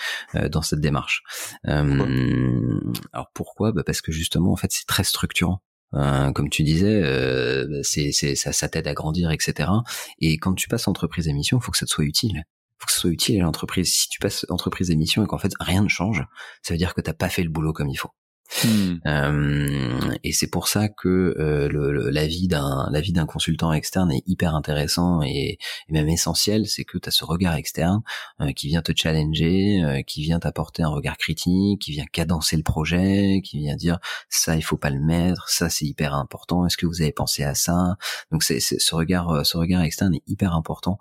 dans 0.51 0.63
cette 0.63 0.81
démarche. 0.81 1.23
alors 1.65 3.31
pourquoi? 3.35 3.73
Bah 3.73 3.83
Parce 3.85 4.01
que 4.01 4.13
justement 4.13 4.53
en 4.53 4.57
fait 4.57 4.73
c'est 4.73 4.87
très 4.87 5.05
structurant. 5.05 5.61
Euh, 5.95 6.33
comme 6.33 6.51
tu 6.51 6.63
disais, 6.63 7.03
euh, 7.03 7.81
c'est, 7.83 8.13
c'est, 8.13 8.35
ça, 8.35 8.53
ça 8.53 8.69
t'aide 8.69 8.87
à 8.87 8.95
grandir, 8.95 9.31
etc. 9.31 9.71
Et 10.21 10.39
quand 10.39 10.55
tu 10.55 10.69
passes 10.69 10.89
entreprise 10.89 11.29
émission, 11.29 11.59
il 11.59 11.65
faut 11.65 11.73
que 11.73 11.79
ça 11.79 11.87
te 11.87 11.91
soit 11.91 12.05
utile. 12.05 12.45
Faut 12.79 12.87
que 12.87 12.93
ça 12.93 13.01
soit 13.01 13.11
utile 13.11 13.41
à 13.41 13.45
l'entreprise. 13.45 13.93
Si 13.93 14.09
tu 14.09 14.19
passes 14.19 14.47
entreprise 14.49 14.91
émission 14.91 15.25
et 15.25 15.27
qu'en 15.27 15.39
fait 15.39 15.53
rien 15.61 15.83
ne 15.83 15.89
change, 15.89 16.25
ça 16.63 16.75
veut 16.75 16.79
dire 16.79 16.95
que 16.95 17.01
t'as 17.01 17.13
pas 17.13 17.29
fait 17.29 17.43
le 17.43 17.51
boulot 17.51 17.73
comme 17.73 17.89
il 17.89 17.97
faut. 17.97 18.11
Hmm. 18.65 18.97
Euh, 19.07 20.17
et 20.25 20.33
c'est 20.33 20.47
pour 20.47 20.69
ça 20.69 20.89
que 20.89 21.35
euh, 21.39 21.69
le, 21.69 22.11
la 22.11 22.27
vie 22.27 22.49
d'un 22.49 22.91
d'un 22.91 23.27
consultant 23.27 23.73
externe 23.73 24.11
est 24.11 24.23
hyper 24.27 24.55
intéressant 24.55 25.23
et, 25.23 25.59
même 25.89 26.09
essentiel. 26.09 26.67
C'est 26.67 26.85
que 26.85 26.99
tu 26.99 27.09
as 27.09 27.13
ce 27.13 27.25
regard 27.25 27.55
externe 27.55 28.03
euh, 28.41 28.53
qui 28.53 28.69
vient 28.69 28.83
te 28.83 28.93
challenger, 28.95 29.83
euh, 29.83 30.03
qui 30.03 30.23
vient 30.23 30.41
t'apporter 30.41 30.83
un 30.83 30.89
regard 30.89 31.17
critique, 31.17 31.83
qui 31.83 31.93
vient 31.93 32.07
cadencer 32.07 32.57
le 32.57 32.63
projet, 32.63 33.41
qui 33.45 33.59
vient 33.59 33.77
dire 33.77 33.99
ça 34.29 34.57
il 34.57 34.63
faut 34.63 34.77
pas 34.77 34.91
le 34.91 35.01
mettre, 35.01 35.49
ça 35.49 35.69
c'est 35.69 35.85
hyper 35.85 36.15
important. 36.15 36.67
Est-ce 36.67 36.77
que 36.77 36.87
vous 36.87 37.03
avez 37.03 37.13
pensé 37.13 37.45
à 37.45 37.55
ça? 37.55 37.97
Donc 38.33 38.43
c'est 38.43 38.61
ce 38.61 38.95
regard 38.95 39.45
ce 39.47 39.57
regard 39.57 39.83
externe 39.83 40.15
est 40.15 40.23
hyper 40.27 40.55
important 40.55 40.99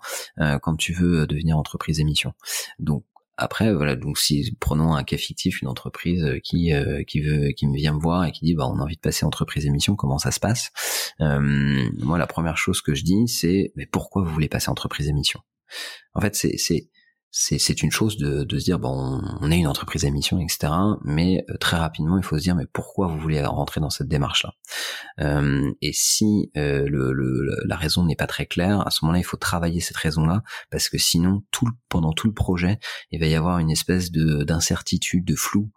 quand 0.62 0.76
tu 0.76 0.92
veux 0.92 1.26
devenir 1.26 1.56
entreprise 1.58 2.00
émission. 2.00 2.32
Donc 2.78 3.04
après, 3.38 3.72
voilà, 3.72 3.94
donc 3.94 4.18
si 4.18 4.56
prenons 4.58 4.94
un 4.94 5.04
cas 5.04 5.16
fictif, 5.16 5.62
une 5.62 5.68
entreprise 5.68 6.24
euh, 6.24 6.38
qui 6.40 6.72
euh, 6.72 7.04
qui 7.04 7.20
veut, 7.20 7.50
qui 7.50 7.68
me 7.68 7.76
vient 7.76 7.94
me 7.94 8.00
voir 8.00 8.24
et 8.24 8.32
qui 8.32 8.44
dit, 8.44 8.54
bah, 8.54 8.66
on 8.66 8.80
a 8.80 8.82
envie 8.82 8.96
de 8.96 9.00
passer 9.00 9.24
entreprise 9.24 9.64
émission, 9.64 9.94
comment 9.94 10.18
ça 10.18 10.32
se 10.32 10.40
passe? 10.40 10.72
Euh, 11.20 11.88
Moi, 11.98 12.18
la 12.18 12.26
première 12.26 12.56
chose 12.56 12.80
que 12.80 12.94
je 12.94 13.04
dis, 13.04 13.28
c'est, 13.28 13.72
mais 13.76 13.86
pourquoi 13.86 14.22
vous 14.22 14.30
voulez 14.30 14.48
passer 14.48 14.70
entreprise 14.70 15.08
émission? 15.08 15.40
En 16.14 16.20
fait, 16.20 16.34
c'est 16.34 16.56
c'est 16.58 16.88
c'est 17.30 17.82
une 17.82 17.90
chose 17.90 18.16
de, 18.16 18.46
se 18.58 18.64
dire 18.64 18.78
bon 18.78 19.20
on 19.40 19.50
est 19.50 19.58
une 19.58 19.66
entreprise 19.66 20.04
à 20.06 20.10
mission 20.10 20.38
etc 20.40 20.72
mais 21.04 21.44
euh, 21.50 21.56
très 21.58 21.76
rapidement 21.76 22.16
il 22.16 22.24
faut 22.24 22.38
se 22.38 22.42
dire 22.42 22.54
mais 22.54 22.66
pourquoi 22.72 23.06
vous 23.06 23.18
voulez 23.18 23.44
rentrer 23.44 23.80
dans 23.80 23.90
cette 23.90 24.08
démarche 24.08 24.44
là 24.44 24.54
euh, 25.20 25.70
et 25.82 25.92
si 25.92 26.50
euh, 26.56 26.88
la 27.66 27.76
raison 27.76 28.04
n'est 28.04 28.16
pas 28.16 28.26
très 28.26 28.46
claire 28.46 28.86
à 28.86 28.90
ce 28.90 29.04
moment 29.04 29.12
là 29.12 29.18
il 29.18 29.24
faut 29.24 29.36
travailler 29.36 29.80
cette 29.80 29.96
raison 29.96 30.24
là 30.24 30.42
parce 30.70 30.88
que 30.88 30.96
sinon 30.96 31.42
tout 31.50 31.68
pendant 31.90 32.12
tout 32.12 32.28
le 32.28 32.34
projet 32.34 32.78
il 33.10 33.20
va 33.20 33.26
y 33.26 33.34
avoir 33.34 33.58
une 33.58 33.70
espèce 33.70 34.10
de 34.10 34.44
d'incertitude 34.44 35.24
de 35.24 35.34
flou 35.34 35.70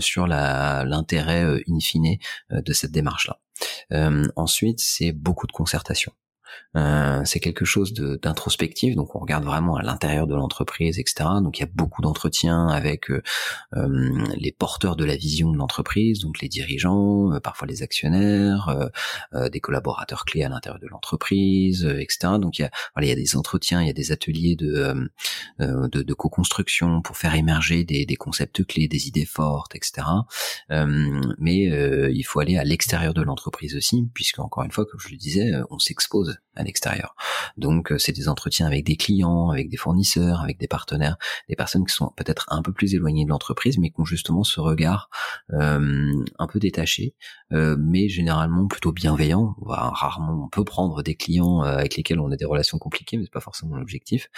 sur 0.00 0.26
l'intérêt 0.26 1.62
in 1.68 1.80
fine 1.80 2.18
de 2.50 2.72
cette 2.72 2.92
démarche 2.92 3.28
là 3.28 4.20
ensuite 4.36 4.80
c'est 4.80 5.12
beaucoup 5.12 5.46
de 5.46 5.52
concertation 5.52 6.12
euh, 6.76 7.22
c'est 7.24 7.40
quelque 7.40 7.64
chose 7.64 7.92
d'introspectif, 7.92 8.96
donc 8.96 9.14
on 9.14 9.20
regarde 9.20 9.44
vraiment 9.44 9.76
à 9.76 9.82
l'intérieur 9.82 10.26
de 10.26 10.34
l'entreprise, 10.34 10.98
etc. 10.98 11.28
Donc 11.42 11.58
il 11.58 11.62
y 11.62 11.64
a 11.64 11.70
beaucoup 11.72 12.02
d'entretiens 12.02 12.66
avec 12.68 13.10
euh, 13.10 13.22
euh, 13.76 14.24
les 14.36 14.52
porteurs 14.52 14.96
de 14.96 15.04
la 15.04 15.16
vision 15.16 15.52
de 15.52 15.56
l'entreprise, 15.56 16.20
donc 16.20 16.40
les 16.40 16.48
dirigeants, 16.48 17.38
parfois 17.42 17.68
les 17.68 17.82
actionnaires, 17.82 18.90
des 19.32 19.60
collaborateurs 19.60 20.24
clés 20.24 20.42
à 20.42 20.48
l'intérieur 20.48 20.80
de 20.80 20.88
l'entreprise, 20.88 21.84
etc. 21.84 22.34
Donc 22.40 22.58
il 22.58 22.68
y 23.02 23.10
a 23.10 23.14
des 23.14 23.36
entretiens, 23.36 23.80
il 23.80 23.86
y 23.86 23.90
a 23.90 23.94
des 23.94 24.12
ateliers 24.12 24.56
de 24.56 26.14
co-construction 26.14 27.02
pour 27.02 27.16
faire 27.16 27.34
émerger 27.34 27.84
des, 27.84 28.06
des, 28.06 28.16
concepts 28.16 28.64
clés, 28.66 28.88
des 28.88 29.08
idées 29.08 29.26
fortes, 29.26 29.74
etc. 29.74 30.06
mais 31.38 31.62
il 32.12 32.22
faut 32.22 32.40
aller 32.40 32.56
à 32.56 32.64
l'extérieur 32.64 33.14
de 33.14 33.22
l'entreprise 33.22 33.76
aussi, 33.76 34.08
puisque 34.14 34.38
encore 34.38 34.64
une 34.64 34.72
fois, 34.72 34.84
comme 34.86 35.00
je 35.00 35.08
le 35.10 35.16
disais, 35.16 35.52
on 35.70 35.78
s'expose 35.78 36.33
à 36.56 36.62
l'extérieur. 36.62 37.14
Donc 37.56 37.92
euh, 37.92 37.98
c'est 37.98 38.12
des 38.12 38.28
entretiens 38.28 38.66
avec 38.66 38.84
des 38.84 38.96
clients, 38.96 39.50
avec 39.50 39.68
des 39.68 39.76
fournisseurs, 39.76 40.40
avec 40.40 40.58
des 40.58 40.68
partenaires, 40.68 41.16
des 41.48 41.56
personnes 41.56 41.84
qui 41.84 41.94
sont 41.94 42.12
peut-être 42.16 42.46
un 42.48 42.62
peu 42.62 42.72
plus 42.72 42.94
éloignées 42.94 43.24
de 43.24 43.30
l'entreprise, 43.30 43.78
mais 43.78 43.90
qui 43.90 44.00
ont 44.00 44.04
justement 44.04 44.44
ce 44.44 44.60
regard 44.60 45.10
euh, 45.52 46.12
un 46.38 46.46
peu 46.46 46.58
détaché, 46.58 47.14
euh, 47.52 47.76
mais 47.78 48.08
généralement 48.08 48.66
plutôt 48.66 48.92
bienveillant. 48.92 49.56
On 49.60 49.68
va, 49.68 49.90
rarement, 49.90 50.44
on 50.44 50.48
peut 50.48 50.64
prendre 50.64 51.02
des 51.02 51.14
clients 51.14 51.62
avec 51.62 51.96
lesquels 51.96 52.20
on 52.20 52.30
a 52.30 52.36
des 52.36 52.44
relations 52.44 52.78
compliquées, 52.78 53.16
mais 53.16 53.24
c'est 53.24 53.32
pas 53.32 53.40
forcément 53.40 53.76
l'objectif. 53.76 54.28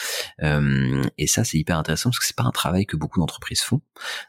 et 0.41 1.27
ça 1.27 1.45
c'est 1.45 1.59
hyper 1.59 1.79
intéressant 1.79 2.11
parce 2.11 2.19
que 2.19 2.27
c'est 2.27 2.37
pas 2.37 2.45
un 2.45 2.51
travail 2.51 2.87
que 2.87 2.97
beaucoup 2.97 3.21
d'entreprises 3.21 3.61
font, 3.61 3.81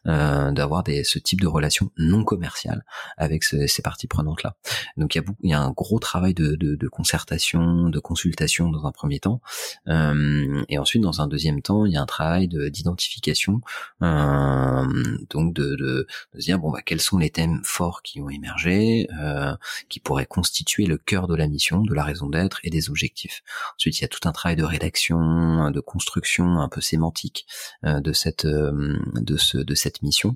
d'avoir 0.06 0.84
des, 0.84 1.04
ce 1.04 1.20
type 1.20 1.42
de 1.42 1.48
relation 1.48 1.92
non 1.98 2.24
commerciale 2.24 2.84
avec 3.18 3.44
ces 3.44 3.82
parties 3.82 4.08
prenantes 4.08 4.44
là. 4.44 4.56
Donc 4.98 5.16
il 5.16 5.20
y 5.20 5.22
a, 5.22 5.26
y 5.44 5.54
a 5.54 5.62
un 5.62 5.72
gros 5.72 6.00
travail 6.00 6.34
de, 6.34 6.56
de, 6.56 6.76
de 6.76 6.88
concertation 6.88 7.57
de 7.58 8.00
consultation 8.00 8.70
dans 8.70 8.86
un 8.86 8.92
premier 8.92 9.20
temps, 9.20 9.42
euh, 9.88 10.64
et 10.70 10.78
ensuite 10.78 11.02
dans 11.02 11.22
un 11.22 11.28
deuxième 11.28 11.62
temps, 11.62 11.86
il 11.86 11.94
y 11.94 11.98
a 11.98 12.02
un 12.02 12.06
travail 12.06 12.48
d'identification, 12.48 13.62
euh, 14.02 14.86
donc 15.30 15.54
de, 15.54 15.76
de, 15.76 15.76
de, 15.76 16.08
se 16.40 16.46
dire 16.46 16.60
bon 16.60 16.72
bah 16.72 16.82
quels 16.86 17.02
sont 17.02 17.18
les 17.18 17.30
thèmes 17.30 17.62
forts 17.64 18.02
qui 18.02 18.22
ont 18.22 18.30
émergé, 18.30 19.08
euh, 19.20 19.56
qui 19.90 20.00
pourraient 20.00 20.26
constituer 20.26 20.86
le 20.86 20.98
cœur 20.98 21.28
de 21.28 21.36
la 21.36 21.48
mission, 21.48 21.82
de 21.82 21.94
la 21.94 22.04
raison 22.04 22.30
d'être 22.30 22.60
et 22.64 22.70
des 22.70 22.90
objectifs. 22.90 23.44
Ensuite, 23.76 24.00
il 24.00 24.02
y 24.02 24.06
a 24.06 24.10
tout 24.10 24.28
un 24.28 24.32
travail 24.32 24.56
de 24.56 24.64
rédaction, 24.64 25.72
de 25.72 25.80
construction 25.80 26.60
un 26.60 26.70
peu 26.70 26.82
sémantique 26.82 27.46
de 27.84 28.14
cette 28.14 28.46
de 28.46 29.38
ce 29.38 29.58
de 29.58 29.76
cette 29.76 30.02
mission 30.02 30.36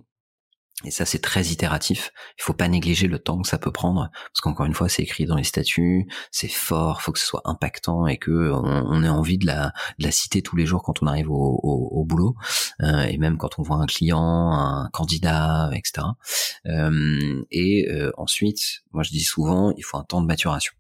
et 0.84 0.91
ça, 0.91 1.05
c'est 1.05 1.19
très 1.19 1.45
itératif. 1.45 2.11
Il 2.39 2.43
faut 2.43 2.53
pas 2.53 2.67
négliger 2.67 3.07
le 3.07 3.19
temps 3.19 3.41
que 3.41 3.47
ça 3.47 3.57
peut 3.57 3.71
prendre, 3.71 4.09
parce 4.11 4.41
qu'encore 4.41 4.65
une 4.65 4.73
fois, 4.73 4.89
c'est 4.89 5.03
écrit 5.03 5.25
dans 5.25 5.36
les 5.36 5.43
statuts, 5.43 6.07
c'est 6.32 6.47
fort, 6.47 7.01
faut 7.01 7.11
que 7.11 7.19
ce 7.19 7.25
soit 7.25 7.41
impactant 7.45 8.07
et 8.07 8.17
que 8.17 8.51
on, 8.51 9.03
ait 9.03 9.09
envie 9.09 9.38
de 9.38 9.45
la, 9.45 9.73
de 9.99 10.09
citer 10.09 10.41
tous 10.41 10.55
les 10.55 10.65
jours 10.65 10.84
quand 10.84 11.03
on 11.03 11.07
arrive 11.07 11.29
au, 11.29 12.05
boulot, 12.05 12.36
euh, 12.82 13.03
et 13.03 13.17
même 13.17 13.38
quand 13.38 13.59
on 13.59 13.61
voit 13.61 13.77
un 13.77 13.86
client, 13.86 14.51
un 14.53 14.89
candidat, 14.91 15.69
etc. 15.73 16.07
Euh, 16.65 17.43
et 17.51 17.88
euh, 17.89 18.11
ensuite, 18.17 18.84
moi 18.91 19.03
je 19.03 19.11
dis 19.11 19.23
souvent, 19.23 19.71
il 19.77 19.84
faut 19.84 19.97
un 19.97 20.03
temps 20.03 20.21
de 20.21 20.27
maturation. 20.27 20.73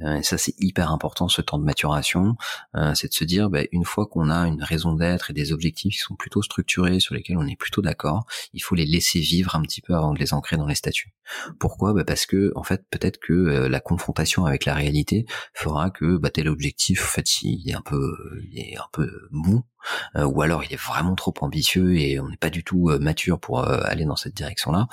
Euh, 0.00 0.16
et 0.16 0.22
ça, 0.22 0.38
c'est 0.38 0.54
hyper 0.58 0.90
important, 0.90 1.28
ce 1.28 1.42
temps 1.42 1.58
de 1.58 1.64
maturation. 1.64 2.36
Euh, 2.74 2.94
c'est 2.94 3.08
de 3.08 3.14
se 3.14 3.24
dire, 3.24 3.50
bah, 3.50 3.62
une 3.72 3.84
fois 3.84 4.06
qu'on 4.06 4.30
a 4.30 4.46
une 4.46 4.62
raison 4.62 4.94
d'être 4.94 5.30
et 5.30 5.32
des 5.32 5.52
objectifs 5.52 5.94
qui 5.94 5.98
sont 5.98 6.16
plutôt 6.16 6.42
structurés, 6.42 7.00
sur 7.00 7.14
lesquels 7.14 7.38
on 7.38 7.46
est 7.46 7.56
plutôt 7.56 7.82
d'accord, 7.82 8.26
il 8.52 8.60
faut 8.60 8.74
les 8.74 8.86
laisser 8.86 9.20
vivre 9.20 9.54
un 9.56 9.62
petit 9.62 9.80
peu 9.80 9.94
avant 9.94 10.12
de 10.12 10.18
les 10.18 10.34
ancrer 10.34 10.56
dans 10.56 10.66
les 10.66 10.74
statuts. 10.74 11.14
Pourquoi? 11.58 11.92
Bah 11.92 12.04
Parce 12.04 12.26
que, 12.26 12.52
en 12.56 12.62
fait, 12.62 12.84
peut-être 12.90 13.18
que 13.18 13.32
euh, 13.32 13.68
la 13.68 13.80
confrontation 13.80 14.44
avec 14.46 14.64
la 14.64 14.74
réalité 14.74 15.26
fera 15.54 15.90
que 15.90 16.16
bah, 16.16 16.30
tel 16.30 16.48
objectif, 16.48 17.02
en 17.02 17.08
fait, 17.08 17.42
il 17.42 17.68
est 17.68 17.74
un 17.74 17.82
peu, 17.82 18.16
il 18.50 18.58
est 18.58 18.76
un 18.76 18.88
peu 18.92 19.10
mou, 19.30 19.64
euh, 20.16 20.24
ou 20.24 20.42
alors 20.42 20.64
il 20.64 20.72
est 20.72 20.80
vraiment 20.80 21.14
trop 21.14 21.34
ambitieux 21.40 21.96
et 21.96 22.20
on 22.20 22.28
n'est 22.28 22.36
pas 22.36 22.50
du 22.50 22.64
tout 22.64 22.90
euh, 22.90 22.98
mature 22.98 23.38
pour 23.38 23.60
euh, 23.60 23.80
aller 23.84 24.04
dans 24.04 24.16
cette 24.16 24.34
direction-là, 24.34 24.88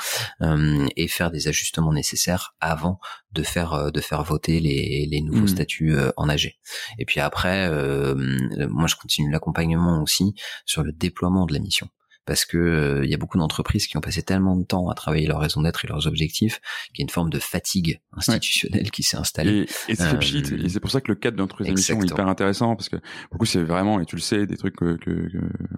et 0.95 1.07
faire 1.07 1.31
des 1.31 1.47
ajustements 1.47 1.93
nécessaires 1.93 2.55
avant 2.59 2.99
de 3.31 3.43
faire 3.43 3.91
de 3.91 4.01
faire 4.01 4.23
voter 4.23 4.59
les, 4.59 5.07
les 5.09 5.21
nouveaux 5.21 5.45
mmh. 5.45 5.47
statuts 5.47 5.97
en 6.15 6.29
AG. 6.29 6.57
Et 6.97 7.05
puis 7.05 7.19
après, 7.19 7.69
moi 7.69 8.87
je 8.87 8.95
continue 8.95 9.31
l'accompagnement 9.31 10.01
aussi 10.01 10.33
sur 10.65 10.83
le 10.83 10.91
déploiement 10.91 11.45
de 11.45 11.53
la 11.53 11.59
mission 11.59 11.89
parce 12.27 12.45
que 12.45 12.57
euh, 12.57 13.05
il 13.05 13.09
y 13.09 13.13
a 13.13 13.17
beaucoup 13.17 13.37
d'entreprises 13.37 13.87
qui 13.87 13.97
ont 13.97 14.01
passé 14.01 14.21
tellement 14.21 14.55
de 14.55 14.63
temps 14.63 14.89
à 14.89 14.93
travailler 14.93 15.25
leur 15.25 15.39
raison 15.39 15.61
d'être 15.61 15.85
et 15.85 15.87
leurs 15.87 16.05
objectifs 16.05 16.59
qu'il 16.93 16.99
y 16.99 17.01
a 17.01 17.05
une 17.05 17.09
forme 17.09 17.29
de 17.29 17.39
fatigue 17.39 18.01
institutionnelle 18.15 18.91
qui 18.91 19.01
s'est 19.01 19.17
installée. 19.17 19.65
Et, 19.87 19.95
c'est 19.95 20.03
euh, 20.03 20.57
et 20.63 20.69
c'est 20.69 20.79
pour 20.79 20.91
ça 20.91 21.01
que 21.01 21.09
le 21.09 21.15
cadre 21.15 21.37
de 21.37 21.41
notre 21.41 21.65
émission 21.65 21.99
est 22.01 22.11
hyper 22.11 22.27
intéressant 22.27 22.75
parce 22.75 22.89
que 22.89 22.97
beaucoup 23.31 23.45
c'est 23.45 23.63
vraiment 23.63 23.99
et 24.01 24.05
tu 24.05 24.17
le 24.17 24.21
sais 24.21 24.45
des 24.45 24.57
trucs 24.57 24.75
que, 24.75 24.97
que, 24.97 25.29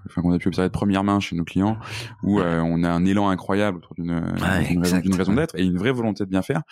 enfin, 0.08 0.22
qu'on 0.22 0.34
a 0.34 0.40
pu 0.40 0.48
observer 0.48 0.70
de 0.70 0.74
première 0.74 1.04
main 1.04 1.20
chez 1.20 1.36
nos 1.36 1.46
clients 1.46 1.78
où 2.24 2.40
euh, 2.40 2.60
on 2.60 2.84
a 2.84 2.90
un 2.90 3.06
élan 3.06 3.30
incroyable 3.30 3.78
autour 3.78 3.94
d'une 3.96 4.12
ouais, 4.12 5.16
raison 5.16 5.34
d'être 5.36 5.56
et 5.56 5.64
une 5.64 5.78
vraie 5.78 5.92
volonté 5.92 6.26
de 6.26 6.30
bien 6.30 6.42
faire. 6.42 6.64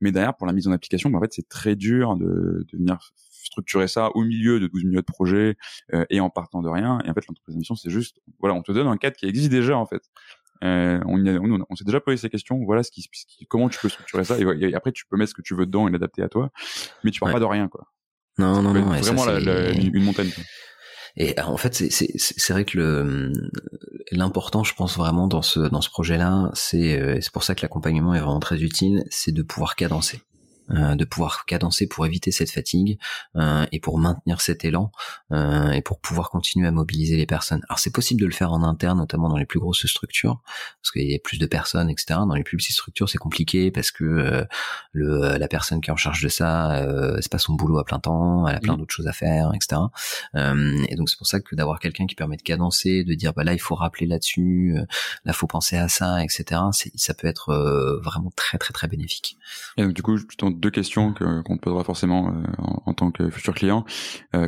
Mais 0.00 0.12
derrière, 0.12 0.36
pour 0.36 0.46
la 0.46 0.52
mise 0.52 0.68
en 0.68 0.72
application, 0.72 1.10
bah, 1.10 1.18
en 1.18 1.22
fait, 1.22 1.32
c'est 1.32 1.48
très 1.48 1.74
dur 1.74 2.16
de, 2.16 2.66
de 2.70 2.76
venir 2.76 2.98
structurer 3.46 3.88
ça 3.88 4.10
au 4.14 4.24
milieu 4.24 4.60
de 4.60 4.66
12 4.66 4.84
milieux 4.84 5.00
de 5.00 5.06
projet 5.06 5.56
euh, 5.94 6.04
et 6.10 6.20
en 6.20 6.30
partant 6.30 6.62
de 6.62 6.68
rien. 6.68 6.98
Et 7.04 7.10
en 7.10 7.14
fait, 7.14 7.26
l'entreprise 7.28 7.56
mission, 7.56 7.74
c'est 7.74 7.90
juste, 7.90 8.18
voilà, 8.38 8.54
on 8.54 8.62
te 8.62 8.72
donne 8.72 8.86
un 8.86 8.96
cadre 8.96 9.16
qui 9.16 9.26
existe 9.26 9.50
déjà 9.50 9.76
en 9.76 9.86
fait. 9.86 10.02
Euh, 10.64 11.00
on, 11.06 11.24
on, 11.26 11.66
on 11.68 11.76
s'est 11.76 11.84
déjà 11.84 12.00
posé 12.00 12.16
ces 12.16 12.30
questions. 12.30 12.62
Voilà 12.64 12.82
ce 12.82 12.90
qui, 12.90 13.08
comment 13.48 13.68
tu 13.68 13.78
peux 13.78 13.88
structurer 13.88 14.24
ça. 14.24 14.36
Et, 14.38 14.74
après, 14.74 14.92
tu 14.92 15.06
peux 15.06 15.16
mettre 15.16 15.30
ce 15.30 15.34
que 15.34 15.42
tu 15.42 15.54
veux 15.54 15.66
dedans 15.66 15.88
et 15.88 15.90
l'adapter 15.90 16.22
à 16.22 16.28
toi. 16.28 16.50
Mais 17.04 17.10
tu 17.10 17.20
pars 17.20 17.32
pas 17.32 17.40
de 17.40 17.44
rien, 17.44 17.68
quoi. 17.68 17.86
Non, 18.38 18.62
non, 18.62 18.72
non. 18.72 18.82
Vraiment 18.82 19.26
une 19.28 20.04
montagne. 20.04 20.30
Et 21.18 21.38
en 21.40 21.56
fait, 21.56 21.74
c'est 21.74 22.52
vrai 22.52 22.66
que 22.66 22.76
le 22.76 23.32
l'important, 24.12 24.64
je 24.64 24.74
pense 24.74 24.98
vraiment 24.98 25.26
dans 25.26 25.40
ce 25.40 25.60
dans 25.60 25.80
ce 25.80 25.88
projet-là, 25.88 26.50
c'est 26.52 27.00
euh, 27.00 27.18
c'est 27.22 27.32
pour 27.32 27.42
ça 27.42 27.54
que 27.54 27.62
l'accompagnement 27.62 28.14
est 28.14 28.20
vraiment 28.20 28.38
très 28.38 28.62
utile, 28.62 29.04
c'est 29.08 29.32
de 29.32 29.42
pouvoir 29.42 29.76
cadencer. 29.76 30.20
De 30.68 31.04
pouvoir 31.04 31.44
cadencer 31.46 31.86
pour 31.86 32.06
éviter 32.06 32.32
cette 32.32 32.50
fatigue 32.50 32.98
et 33.72 33.80
pour 33.80 33.98
maintenir 33.98 34.40
cet 34.40 34.64
élan 34.64 34.90
et 35.32 35.82
pour 35.82 36.00
pouvoir 36.00 36.30
continuer 36.30 36.66
à 36.66 36.72
mobiliser 36.72 37.16
les 37.16 37.26
personnes. 37.26 37.62
Alors 37.68 37.78
c'est 37.78 37.92
possible 37.92 38.20
de 38.20 38.26
le 38.26 38.32
faire 38.32 38.52
en 38.52 38.62
interne, 38.62 38.98
notamment 38.98 39.28
dans 39.28 39.36
les 39.36 39.46
plus 39.46 39.60
grosses 39.60 39.86
structures, 39.86 40.40
parce 40.82 40.90
qu'il 40.92 41.10
y 41.10 41.14
a 41.14 41.18
plus 41.18 41.38
de 41.38 41.46
personnes, 41.46 41.90
etc. 41.90 42.20
Dans 42.26 42.34
les 42.34 42.42
plus 42.42 42.56
petites 42.56 42.74
structures, 42.74 43.08
c'est 43.08 43.18
compliqué 43.18 43.70
parce 43.70 43.90
que 43.90 44.46
le, 44.92 45.36
la 45.38 45.48
personne 45.48 45.80
qui 45.80 45.90
est 45.90 45.92
en 45.92 45.96
charge 45.96 46.22
de 46.22 46.28
ça, 46.28 46.84
c'est 47.20 47.30
pas 47.30 47.38
son 47.38 47.54
boulot 47.54 47.78
à 47.78 47.84
plein 47.84 47.98
temps, 47.98 48.46
elle 48.48 48.56
a 48.56 48.60
plein 48.60 48.74
mmh. 48.74 48.78
d'autres 48.78 48.94
choses 48.94 49.06
à 49.06 49.12
faire, 49.12 49.52
etc. 49.54 49.80
et 50.34 50.96
donc 50.96 51.08
c'est 51.08 51.18
pour 51.18 51.26
ça 51.26 51.40
que 51.40 51.54
d'avoir 51.54 51.78
quelqu'un 51.78 52.06
qui 52.06 52.14
permet 52.14 52.36
de 52.36 52.42
cadencer, 52.42 53.04
de 53.04 53.14
dire 53.14 53.32
bah 53.32 53.44
là 53.44 53.52
il 53.52 53.60
faut 53.60 53.74
rappeler 53.74 54.06
là-dessus, 54.06 54.76
là 55.24 55.32
faut 55.32 55.46
penser 55.46 55.76
à 55.76 55.88
ça, 55.88 56.22
etc. 56.22 56.60
Ça 56.94 57.14
peut 57.14 57.26
être 57.26 58.00
vraiment 58.02 58.32
très 58.34 58.58
très 58.58 58.72
très 58.72 58.88
bénéfique. 58.88 59.38
Et 59.76 59.82
donc 59.82 59.92
du 59.92 60.02
coup, 60.02 60.16
je 60.16 60.24
deux 60.56 60.70
questions 60.70 61.14
qu'on 61.14 61.56
te 61.56 61.62
posera 61.62 61.84
forcément 61.84 62.32
en, 62.58 62.94
tant 62.94 63.10
que 63.10 63.30
futur 63.30 63.54
client. 63.54 63.84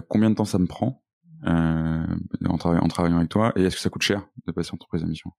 combien 0.08 0.30
de 0.30 0.34
temps 0.34 0.44
ça 0.44 0.58
me 0.58 0.66
prend 0.66 1.02
euh, 1.46 2.04
en, 2.46 2.58
travaillant 2.58 3.16
avec 3.16 3.28
toi 3.28 3.52
et 3.54 3.62
est-ce 3.62 3.76
que 3.76 3.82
ça 3.82 3.90
coûte 3.90 4.02
cher 4.02 4.26
de 4.46 4.52
passer 4.52 4.70
entreprise 4.72 5.04
à 5.04 5.06
mission? 5.06 5.30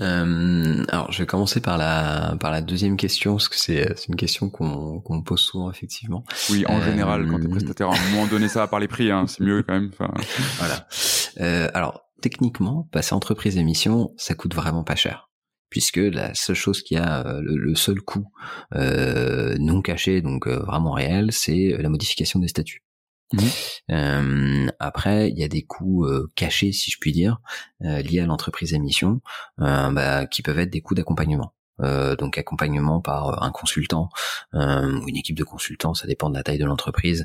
Euh, 0.00 0.84
alors, 0.88 1.12
je 1.12 1.18
vais 1.18 1.26
commencer 1.26 1.60
par 1.60 1.76
la 1.76 2.36
par 2.40 2.50
la 2.50 2.62
deuxième 2.62 2.96
question 2.96 3.34
parce 3.34 3.48
que 3.48 3.56
c'est 3.56 3.92
c'est 3.96 4.08
une 4.08 4.16
question 4.16 4.48
qu'on 4.48 5.00
qu'on 5.00 5.18
me 5.18 5.22
pose 5.22 5.40
souvent 5.40 5.70
effectivement. 5.70 6.24
Oui, 6.50 6.64
en 6.66 6.80
général, 6.80 7.28
quand 7.28 7.38
t'es 7.38 7.46
euh, 7.46 7.50
prestataire, 7.50 7.90
à 7.90 7.94
un 7.94 8.10
moment 8.10 8.26
donné, 8.26 8.48
ça 8.48 8.60
va 8.60 8.68
par 8.68 8.80
les 8.80 8.88
prix, 8.88 9.10
hein, 9.10 9.26
c'est 9.28 9.42
mieux 9.44 9.62
quand 9.62 9.74
même. 9.74 9.90
voilà. 10.58 10.88
Euh, 11.40 11.68
alors, 11.74 12.02
techniquement, 12.22 12.88
passer 12.90 13.14
entreprise 13.14 13.58
à 13.58 13.62
mission, 13.62 14.12
ça 14.16 14.34
coûte 14.34 14.54
vraiment 14.54 14.84
pas 14.84 14.96
cher 14.96 15.29
puisque 15.70 15.96
la 15.96 16.34
seule 16.34 16.56
chose 16.56 16.82
qui 16.82 16.96
a 16.96 17.26
euh, 17.26 17.40
le, 17.42 17.74
seul 17.74 18.00
coût 18.00 18.28
euh, 18.74 19.56
non 19.58 19.80
caché, 19.82 20.20
donc 20.20 20.46
vraiment 20.46 20.92
réel, 20.92 21.32
c'est 21.32 21.76
la 21.78 21.88
modification 21.88 22.40
des 22.40 22.48
statuts. 22.48 22.82
Mmh. 23.32 23.38
Euh, 23.92 24.66
après, 24.78 25.30
il 25.30 25.38
y 25.38 25.44
a 25.44 25.48
des 25.48 25.62
coûts 25.62 26.04
euh, 26.04 26.28
cachés, 26.34 26.72
si 26.72 26.90
je 26.90 26.98
puis 26.98 27.12
dire, 27.12 27.40
euh, 27.84 28.02
liés 28.02 28.20
à 28.20 28.26
l'entreprise 28.26 28.74
à 28.74 28.78
mission, 28.78 29.20
bah, 29.58 30.26
qui 30.26 30.42
peuvent 30.42 30.58
être 30.58 30.70
des 30.70 30.80
coûts 30.80 30.94
d'accompagnement. 30.94 31.54
donc 32.18 32.36
accompagnement 32.36 33.00
par 33.00 33.42
un 33.42 33.50
consultant 33.50 34.10
ou 34.52 35.08
une 35.08 35.16
équipe 35.16 35.36
de 35.36 35.44
consultants, 35.44 35.94
ça 35.94 36.06
dépend 36.06 36.28
de 36.28 36.36
la 36.36 36.42
taille 36.42 36.58
de 36.58 36.64
l'entreprise, 36.64 37.24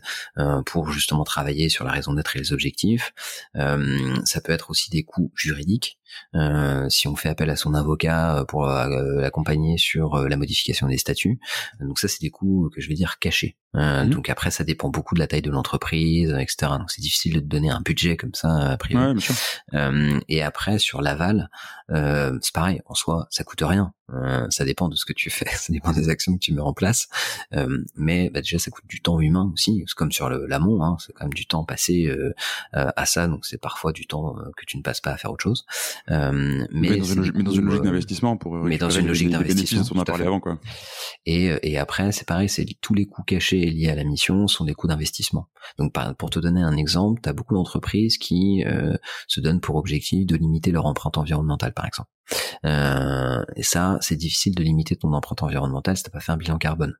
pour 0.66 0.92
justement 0.92 1.24
travailler 1.24 1.70
sur 1.70 1.84
la 1.84 1.92
raison 1.92 2.14
d'être 2.14 2.36
et 2.36 2.40
les 2.40 2.54
objectifs. 2.54 3.14
ça 3.54 4.42
peut 4.42 4.54
être 4.54 4.70
aussi 4.70 4.90
des 4.90 5.04
coûts 5.04 5.32
juridiques, 5.36 6.00
euh, 6.36 6.90
si 6.90 7.08
on 7.08 7.16
fait 7.16 7.30
appel 7.30 7.50
à 7.50 7.56
son 7.56 7.74
avocat 7.74 8.40
euh, 8.40 8.46
pour 8.46 8.70
euh, 8.70 9.22
l'accompagner 9.22 9.78
sur 9.78 10.18
la 10.28 10.38
modification 10.38 10.88
des 10.88 10.98
statuts. 10.98 11.40
Donc 11.80 12.00
ça, 12.00 12.08
c'est 12.08 12.22
des 12.22 12.30
coûts 12.30 12.70
que 12.74 12.82
je 12.82 12.90
vais 12.90 12.96
dire 12.96 13.20
cachés. 13.20 13.58
Mmh. 13.74 14.10
Donc 14.10 14.30
après, 14.30 14.52
ça 14.52 14.64
dépend 14.64 14.90
beaucoup 14.90 15.16
de 15.16 15.20
la 15.20 15.28
taille 15.28 15.42
de 15.42 15.52
l'entreprise, 15.52 16.30
etc. 16.32 16.72
Donc 16.80 16.90
c'est 16.92 17.02
difficile 17.02 17.34
de 17.36 17.40
donner 17.42 17.70
un 17.70 17.82
budget 17.82 18.16
comme 18.16 18.34
ça 18.34 18.72
a 18.72 18.78
priori. 18.78 19.20
et 20.30 20.42
après, 20.42 20.80
sur 20.80 21.02
l'aval, 21.02 21.50
c'est 21.90 22.54
pareil. 22.54 22.82
En 22.86 22.96
soi, 22.96 23.28
ça 23.30 23.44
coûte 23.44 23.62
rien. 23.62 23.94
ça 24.50 24.64
dépend 24.64 24.88
de 24.88 24.96
ce 24.96 25.04
que 25.04 25.12
tu 25.12 25.30
fais, 25.30 25.46
ça 25.56 25.74
dépend 25.74 25.92
des 25.92 26.08
actions 26.08 26.34
que 26.36 26.40
tu 26.40 26.54
mets 26.54 26.62
en 26.62 26.74
place. 26.74 27.10
mais 27.96 28.30
bah, 28.30 28.40
déjà, 28.40 28.60
ça 28.60 28.72
coûte 28.72 28.88
du 28.88 29.02
temps 29.02 29.20
humain 29.20 29.52
aussi. 29.54 29.84
C'est 29.88 29.96
comme 29.96 30.14
sur 30.14 30.30
l'amont, 30.30 30.82
hein, 30.82 30.96
c'est 31.06 31.12
quand 31.12 31.26
même 31.26 31.34
du 31.34 31.46
temps 31.46 31.66
passé 31.66 32.10
à 32.72 33.06
ça. 33.06 33.28
Donc 33.28 33.46
c'est 33.46 33.60
parfois 33.60 33.92
du 33.92 34.08
temps 34.08 34.36
que 34.56 34.66
tu 34.66 34.78
ne 34.78 34.84
passes 34.84 35.02
pas 35.02 35.12
à 35.12 35.18
faire 35.18 35.34
autre 35.34 35.44
chose. 35.44 35.66
Euh, 36.12 36.66
mais, 36.72 36.98
dans 36.98 37.04
une, 37.04 37.16
logique 37.18 37.36
euh, 37.58 37.80
d'investissement 37.80 38.38
pour 38.38 38.54
mais 38.58 38.78
dans 38.78 38.92
une 38.92 39.08
logique 39.08 39.32
d'investissement 39.32 39.84
on 39.96 40.00
a 40.00 40.06
parlé 40.06 40.26
avant 40.26 40.40
quoi. 40.40 40.60
Et, 41.26 41.50
euh, 41.50 41.58
et 41.64 41.80
après 41.80 42.12
c'est 42.12 42.28
pareil, 42.28 42.48
c'est 42.48 42.66
tous 42.80 42.94
les 42.94 43.08
coûts 43.08 43.24
cachés 43.24 43.72
liés 43.72 43.90
à 43.90 43.96
la 43.96 44.04
mission 44.04 44.48
sont 44.48 44.66
des 44.66 44.76
coûts 44.76 44.88
d'investissement. 44.88 45.48
Donc 45.80 45.94
pour 46.18 46.30
te 46.30 46.38
donner 46.38 46.62
un 46.62 46.78
exemple, 46.78 47.22
tu 47.24 47.30
as 47.30 47.34
beaucoup 47.34 47.56
d'entreprises 47.56 48.20
qui 48.20 48.64
euh, 48.66 48.96
se 49.28 49.40
donnent 49.40 49.62
pour 49.62 49.78
objectif 49.78 50.28
de 50.28 50.36
limiter 50.36 50.72
leur 50.72 50.86
empreinte 50.86 51.18
environnementale 51.18 51.74
par 51.74 51.88
exemple. 51.88 52.10
Euh, 52.66 53.44
et 53.56 53.64
ça, 53.64 53.98
c'est 54.02 54.16
difficile 54.16 54.56
de 54.56 54.64
limiter 54.64 54.96
ton 54.96 55.14
empreinte 55.14 55.44
environnementale 55.44 55.98
si 55.98 56.04
t'as 56.04 56.12
pas 56.12 56.20
fait 56.20 56.32
un 56.32 56.38
bilan 56.38 56.58
carbone. 56.58 56.94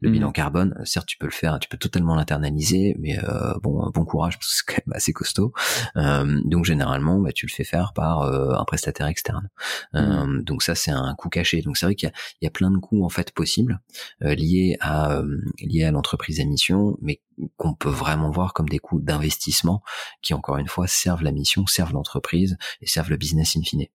Le 0.00 0.08
mmh. 0.08 0.12
bilan 0.12 0.32
carbone, 0.32 0.80
certes, 0.84 1.06
tu 1.06 1.18
peux 1.18 1.26
le 1.26 1.32
faire, 1.32 1.58
tu 1.58 1.68
peux 1.68 1.76
totalement 1.76 2.14
l'internaliser, 2.14 2.96
mais 2.98 3.18
euh, 3.18 3.54
bon, 3.62 3.90
bon 3.90 4.04
courage 4.04 4.34
parce 4.38 4.48
que 4.48 4.56
c'est 4.56 4.74
quand 4.74 4.86
même 4.86 4.96
assez 4.96 5.12
costaud. 5.12 5.52
Euh, 5.96 6.40
donc 6.44 6.64
généralement, 6.64 7.18
bah, 7.18 7.32
tu 7.32 7.46
le 7.46 7.52
fais 7.52 7.64
faire 7.64 7.92
par 7.92 8.22
euh, 8.22 8.54
un 8.54 8.64
prestataire 8.64 9.06
externe. 9.06 9.48
Mmh. 9.94 10.42
donc 10.42 10.62
ça, 10.62 10.74
c'est 10.74 10.90
un 10.90 11.14
coût 11.14 11.28
caché. 11.28 11.62
Donc 11.62 11.76
c'est 11.76 11.86
vrai 11.86 11.94
qu'il 11.94 12.10
y, 12.40 12.44
y 12.44 12.48
a, 12.48 12.50
plein 12.50 12.70
de 12.70 12.78
coûts 12.78 13.04
en 13.04 13.08
fait 13.08 13.32
possibles 13.32 13.80
liés 14.20 14.76
à 14.80 15.22
liés 15.60 15.84
à 15.84 15.90
l'entreprise 15.90 16.40
à 16.40 16.44
mission, 16.44 16.96
mais 17.00 17.20
qu'on 17.56 17.74
peut 17.74 17.88
vraiment 17.88 18.30
voir 18.30 18.52
comme 18.52 18.68
des 18.68 18.78
coûts 18.78 19.00
d'investissement 19.00 19.82
qui 20.22 20.34
encore 20.34 20.58
une 20.58 20.68
fois 20.68 20.86
servent 20.86 21.22
la 21.22 21.30
mission, 21.30 21.66
servent 21.66 21.92
l'entreprise 21.92 22.56
et 22.80 22.86
servent 22.86 23.10
le 23.10 23.16
business 23.16 23.56
in 23.56 23.62
fine. 23.62 23.86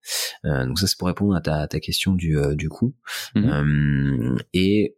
donc 0.43 0.79
ça 0.79 0.87
c'est 0.87 0.97
pour 0.97 1.07
répondre 1.07 1.35
à 1.35 1.41
ta, 1.41 1.67
ta 1.67 1.79
question 1.79 2.13
du, 2.13 2.37
du 2.55 2.69
coût. 2.69 2.93
Mmh. 3.35 4.37
et 4.53 4.95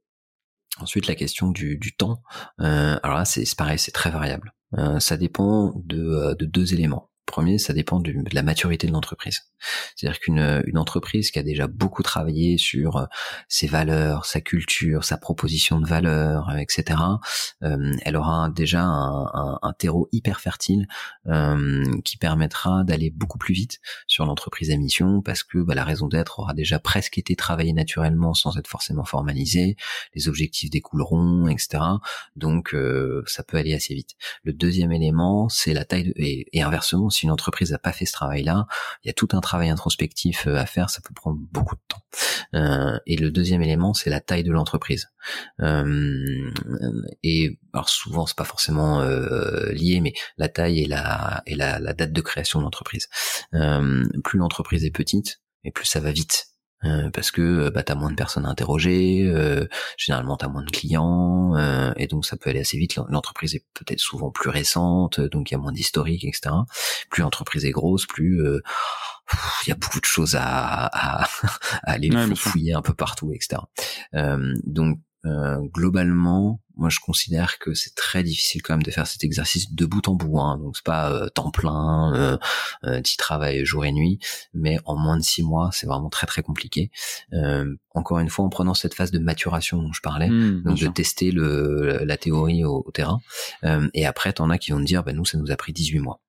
Ensuite, 0.81 1.07
la 1.07 1.15
question 1.15 1.51
du, 1.51 1.79
temps. 1.97 2.21
Euh, 2.59 2.97
alors 3.01 3.17
là, 3.17 3.25
c'est 3.25 3.43
pareil, 3.55 3.79
c'est 3.79 3.91
très 3.91 4.11
variable. 4.11 4.53
Euh, 4.77 4.99
ça 4.99 5.17
dépend 5.17 5.73
de, 5.85 6.03
euh, 6.03 6.35
de 6.35 6.45
deux 6.45 6.73
éléments. 6.73 7.09
Premier, 7.35 7.57
ça 7.57 7.73
dépend 7.73 7.99
de 7.99 8.13
la 8.31 8.43
maturité 8.43 8.87
de 8.87 8.93
l'entreprise. 8.93 9.41
C'est-à-dire 9.93 10.21
qu'une 10.21 10.63
une 10.65 10.77
entreprise 10.77 11.31
qui 11.31 11.39
a 11.39 11.43
déjà 11.43 11.67
beaucoup 11.67 12.01
travaillé 12.01 12.57
sur 12.57 12.95
euh, 12.95 13.05
ses 13.49 13.67
valeurs, 13.67 14.25
sa 14.25 14.39
culture, 14.39 15.03
sa 15.03 15.17
proposition 15.17 15.81
de 15.81 15.85
valeur, 15.85 16.47
euh, 16.49 16.55
etc., 16.55 16.97
euh, 17.63 17.91
elle 18.03 18.15
aura 18.15 18.49
déjà 18.51 18.83
un, 18.83 19.59
un, 19.61 19.73
terreau 19.73 20.07
hyper 20.13 20.39
fertile 20.39 20.87
qui 22.05 22.15
permettra 22.17 22.85
d'aller 22.85 23.09
beaucoup 23.09 23.37
plus 23.37 23.53
vite 23.53 23.81
sur 24.07 24.25
l'entreprise 24.25 24.71
à 24.71 24.77
mission 24.77 25.21
parce 25.21 25.43
que 25.43 25.57
bah, 25.57 25.75
la 25.75 25.83
raison 25.83 26.07
d'être 26.07 26.39
aura 26.39 26.53
déjà 26.53 26.79
presque 26.79 27.17
été 27.17 27.35
travaillée 27.35 27.73
naturellement 27.73 28.33
sans 28.33 28.57
être 28.57 28.67
forcément 28.67 29.03
formalisée, 29.03 29.75
les 30.13 30.29
objectifs 30.29 30.69
découleront, 30.69 31.49
etc. 31.49 31.83
Donc 32.37 32.73
ça 33.25 33.43
peut 33.43 33.57
aller 33.57 33.73
assez 33.73 33.93
vite. 33.93 34.11
Le 34.43 34.53
deuxième 34.53 34.93
élément, 34.93 35.49
c'est 35.49 35.73
la 35.73 35.83
taille 35.83 36.05
de, 36.05 36.13
et, 36.15 36.47
et 36.57 36.61
inversement, 36.61 37.09
si 37.09 37.24
une 37.25 37.31
entreprise 37.31 37.71
n'a 37.71 37.77
pas 37.77 37.91
fait 37.91 38.05
ce 38.05 38.13
travail-là, 38.13 38.67
il 39.03 39.07
y 39.07 39.09
a 39.09 39.13
tout 39.13 39.27
un 39.33 39.41
travail 39.41 39.69
introspectif 39.69 40.47
euh, 40.47 40.55
à 40.55 40.65
faire, 40.65 40.89
ça 40.89 41.01
peut 41.01 41.13
prendre 41.13 41.37
beaucoup 41.51 41.75
de 41.75 41.81
temps. 41.87 42.01
Euh, 42.53 42.97
et 43.05 43.17
le 43.17 43.31
deuxième 43.31 43.61
élément, 43.61 43.93
c'est 43.93 44.09
la 44.09 44.21
taille 44.21 44.43
de 44.43 44.51
l'entreprise. 44.51 45.09
Euh, 45.61 46.51
et 47.23 47.59
alors 47.73 47.89
souvent, 47.89 48.25
c'est 48.25 48.37
pas 48.37 48.45
forcément 48.45 49.03
lié, 49.03 49.99
mais 50.01 50.13
la 50.37 50.47
taille 50.47 50.81
et 50.81 50.87
la 50.87 51.43
la 51.47 51.93
date 51.93 52.13
de 52.13 52.21
création 52.21 52.59
de 52.59 52.63
l'entreprise. 52.63 53.09
plus 54.23 54.39
l'entreprise 54.39 54.85
est 54.85 54.91
petite, 54.91 55.41
et 55.63 55.71
plus 55.71 55.85
ça 55.85 55.99
va 55.99 56.11
vite. 56.11 56.54
Euh, 56.83 57.09
parce 57.09 57.31
que 57.31 57.41
euh, 57.41 57.71
bah, 57.71 57.83
tu 57.83 57.91
as 57.91 57.95
moins 57.95 58.11
de 58.11 58.15
personnes 58.15 58.45
à 58.45 58.49
interroger, 58.49 59.23
euh, 59.25 59.65
généralement 59.97 60.37
tu 60.37 60.45
as 60.45 60.49
moins 60.49 60.63
de 60.63 60.69
clients, 60.69 61.55
et 61.95 62.07
donc 62.07 62.25
ça 62.25 62.37
peut 62.37 62.49
aller 62.49 62.59
assez 62.59 62.77
vite. 62.77 62.99
L'entreprise 63.09 63.55
est 63.55 63.65
peut-être 63.73 63.99
souvent 63.99 64.29
plus 64.29 64.49
récente, 64.49 65.19
donc 65.19 65.51
il 65.51 65.53
y 65.53 65.57
a 65.57 65.59
moins 65.59 65.71
d'historique, 65.71 66.25
etc. 66.25 66.53
Plus 67.09 67.21
l'entreprise 67.21 67.65
est 67.65 67.71
grosse, 67.71 68.05
plus 68.05 68.41
il 69.63 69.69
y 69.69 69.71
a 69.71 69.75
beaucoup 69.75 69.99
de 69.99 70.05
choses 70.05 70.35
à, 70.35 70.85
à, 70.85 71.27
aller 71.83 72.09
fouiller 72.35 72.73
un 72.73 72.81
peu 72.81 72.93
partout, 72.93 73.31
etc. 73.33 73.61
donc 74.63 74.99
globalement, 75.73 76.59
moi 76.77 76.89
je 76.89 76.99
considère 76.99 77.57
que 77.59 77.73
c'est 77.73 77.95
très 77.95 78.23
difficile 78.23 78.61
quand 78.61 78.73
même 78.73 78.83
de 78.83 78.91
faire 78.91 79.07
cet 79.07 79.23
exercice 79.23 79.73
de 79.73 79.85
bout 79.85 80.07
en 80.07 80.15
bout. 80.15 80.39
Hein. 80.39 80.57
Donc 80.57 80.75
c'est 80.75 80.85
pas 80.85 81.11
euh, 81.11 81.29
temps 81.29 81.51
plein, 81.51 82.13
euh, 82.13 82.37
euh, 82.83 83.01
tu 83.01 83.17
travailles 83.17 83.65
jour 83.65 83.85
et 83.85 83.91
nuit, 83.91 84.19
mais 84.53 84.79
en 84.85 84.97
moins 84.97 85.17
de 85.17 85.23
six 85.23 85.43
mois, 85.43 85.69
c'est 85.71 85.87
vraiment 85.87 86.09
très 86.09 86.27
très 86.27 86.41
compliqué. 86.41 86.91
Euh, 87.33 87.75
encore 87.93 88.19
une 88.19 88.29
fois, 88.29 88.45
en 88.45 88.49
prenant 88.49 88.73
cette 88.73 88.93
phase 88.93 89.11
de 89.11 89.19
maturation 89.19 89.81
dont 89.81 89.93
je 89.93 90.01
parlais, 90.01 90.29
mmh, 90.29 90.63
donc 90.63 90.79
de 90.79 90.87
tester 90.87 91.31
le, 91.31 92.03
la 92.03 92.17
théorie 92.17 92.63
au, 92.65 92.85
terrain. 92.93 93.21
et 93.93 94.05
après, 94.05 94.33
t'en 94.33 94.49
as 94.49 94.57
qui 94.57 94.71
vont 94.71 94.79
te 94.79 94.85
dire, 94.85 95.03
bah, 95.03 95.13
nous 95.13 95.25
ça 95.25 95.37
nous 95.37 95.51
a 95.51 95.55
pris 95.55 95.73
18 95.73 95.99
mois 95.99 96.21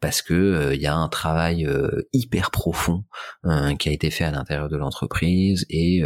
parce 0.00 0.22
que 0.22 0.34
il 0.34 0.54
euh, 0.54 0.74
y 0.74 0.86
a 0.86 0.94
un 0.94 1.08
travail 1.08 1.66
euh, 1.66 2.08
hyper 2.12 2.50
profond 2.50 3.04
euh, 3.44 3.74
qui 3.74 3.88
a 3.88 3.92
été 3.92 4.10
fait 4.10 4.24
à 4.24 4.30
l'intérieur 4.30 4.68
de 4.68 4.76
l'entreprise 4.76 5.66
et 5.68 6.02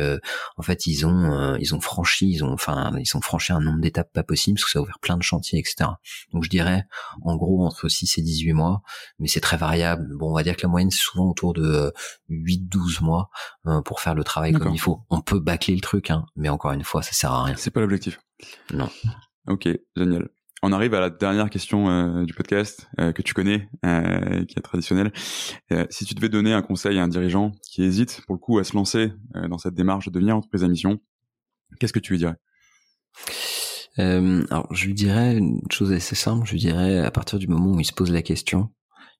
en 0.57 0.63
fait 0.63 0.87
ils 0.87 1.07
ont 1.07 1.57
ils 1.57 1.75
ont 1.75 1.81
franchi 1.81 2.31
ils 2.31 2.45
ont 2.45 2.53
enfin 2.53 2.93
ils 2.99 3.17
ont 3.17 3.21
franchi 3.21 3.53
un 3.53 3.61
nombre 3.61 3.81
d'étapes 3.81 4.13
pas 4.13 4.23
possible 4.23 4.57
parce 4.57 4.67
que 4.67 4.71
ça 4.71 4.79
a 4.79 4.83
ouvert 4.83 4.99
plein 5.01 5.17
de 5.17 5.23
chantiers 5.23 5.59
etc 5.59 5.91
donc 6.33 6.45
je 6.45 6.51
dirais 6.51 6.85
en 7.23 7.37
gros 7.37 7.65
entre 7.65 7.89
6 7.89 8.19
et 8.19 8.23
18 8.23 8.53
mois 8.53 8.83
mais 9.19 9.29
c'est 9.29 9.41
très 9.41 9.57
variable. 9.57 10.09
Bon 10.17 10.31
on 10.31 10.35
va 10.35 10.43
dire 10.43 10.57
que 10.57 10.63
la 10.63 10.69
moyenne 10.69 10.91
c'est 10.91 10.99
souvent 11.01 11.29
autour 11.29 11.53
de 11.53 11.93
8-12 12.31 13.03
mois 13.03 13.31
pour 13.85 14.01
faire 14.01 14.15
le 14.15 14.25
travail 14.25 14.53
comme 14.53 14.75
il 14.75 14.81
faut. 14.81 15.01
On 15.11 15.21
peut 15.21 15.41
bâcler 15.41 15.75
le 15.75 15.81
truc 15.81 16.11
hein, 16.11 16.27
mais 16.37 16.49
encore 16.49 16.73
une 16.73 16.85
fois 16.85 17.03
ça 17.03 17.13
sert 17.13 17.33
à 17.33 17.45
rien. 17.45 17.55
C'est 17.57 17.71
pas 17.71 17.81
l'objectif. 17.81 18.21
Non. 18.73 18.89
Ok 19.47 19.69
génial 19.97 20.29
on 20.63 20.73
arrive 20.73 20.95
à 20.95 21.01
la 21.01 21.11
dernière 21.11 21.51
question 21.51 21.89
euh, 21.89 22.25
du 22.25 22.35
podcast 22.35 22.89
euh, 22.99 23.13
que 23.13 23.23
tu 23.23 23.35
connais, 23.35 23.69
euh, 23.85 24.45
qui 24.45 24.59
est 24.59 24.63
traditionnelle. 24.63 25.13
si 25.91 26.05
tu 26.05 26.15
devais 26.15 26.29
donner 26.29 26.53
un 26.53 26.63
conseil 26.63 26.99
à 26.99 27.03
un 27.03 27.09
dirigeant 27.09 27.53
qui 27.63 27.83
hésite 27.85 28.23
pour 28.27 28.35
le 28.35 28.41
coup 28.41 28.59
à 28.59 28.65
se 28.65 28.75
lancer 28.75 29.13
dans 29.49 29.59
cette 29.59 29.75
démarche 29.75 30.07
de 30.07 30.11
devenir 30.11 30.37
entreprise 30.37 30.65
à 30.65 30.69
mission, 30.69 30.99
qu'est-ce 31.79 31.93
que 31.93 31.99
tu 31.99 32.13
lui 32.13 32.19
dirais? 32.19 32.37
Alors, 33.97 34.73
je 34.73 34.87
lui 34.87 34.95
dirais 34.95 35.37
une 35.37 35.61
chose 35.71 35.93
assez 35.93 36.15
simple. 36.15 36.47
Je 36.47 36.53
lui 36.53 36.61
dirais, 36.61 36.99
à 36.99 37.11
partir 37.11 37.39
du 37.39 37.49
moment 37.49 37.73
où 37.73 37.81
il 37.81 37.85
se 37.85 37.93
pose 37.93 38.13
la 38.13 38.23
question, 38.23 38.71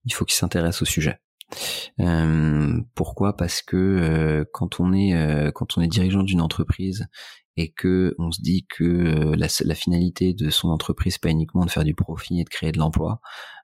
il 0.05 0.15
faut 0.15 0.25
qu'il 0.25 0.37
s'intéresse 0.37 0.83
au 0.83 0.85
sujet. 0.85 1.19
Pourquoi? 2.95 3.37
Parce 3.37 3.63
que 3.63 4.47
quand 4.53 4.81
on 4.81 4.93
est 4.93 5.53
quand 5.53 5.77
on 5.77 5.83
est 5.83 5.89
dirigeant 5.89 6.23
d'une 6.23 6.41
entreprise 6.41 7.07
et 7.59 7.71
que 7.71 8.15
on 8.19 8.31
se 8.31 8.41
dit 8.41 8.67
que 8.69 8.85
euh, 8.85 9.37
la, 9.37 9.49
la, 9.65 9.75
finalité 9.75 10.33
de 10.33 10.49
son 10.49 10.69
entreprise 10.69 11.19
pas 11.19 11.29
uniquement 11.29 11.65
de 11.65 11.71
faire 11.71 11.83
du 11.83 11.95
profit 11.95 12.41
et 12.41 12.45
de 12.45 12.49
créer 12.49 12.71
de 12.71 12.79
l'emploi, 12.79 13.21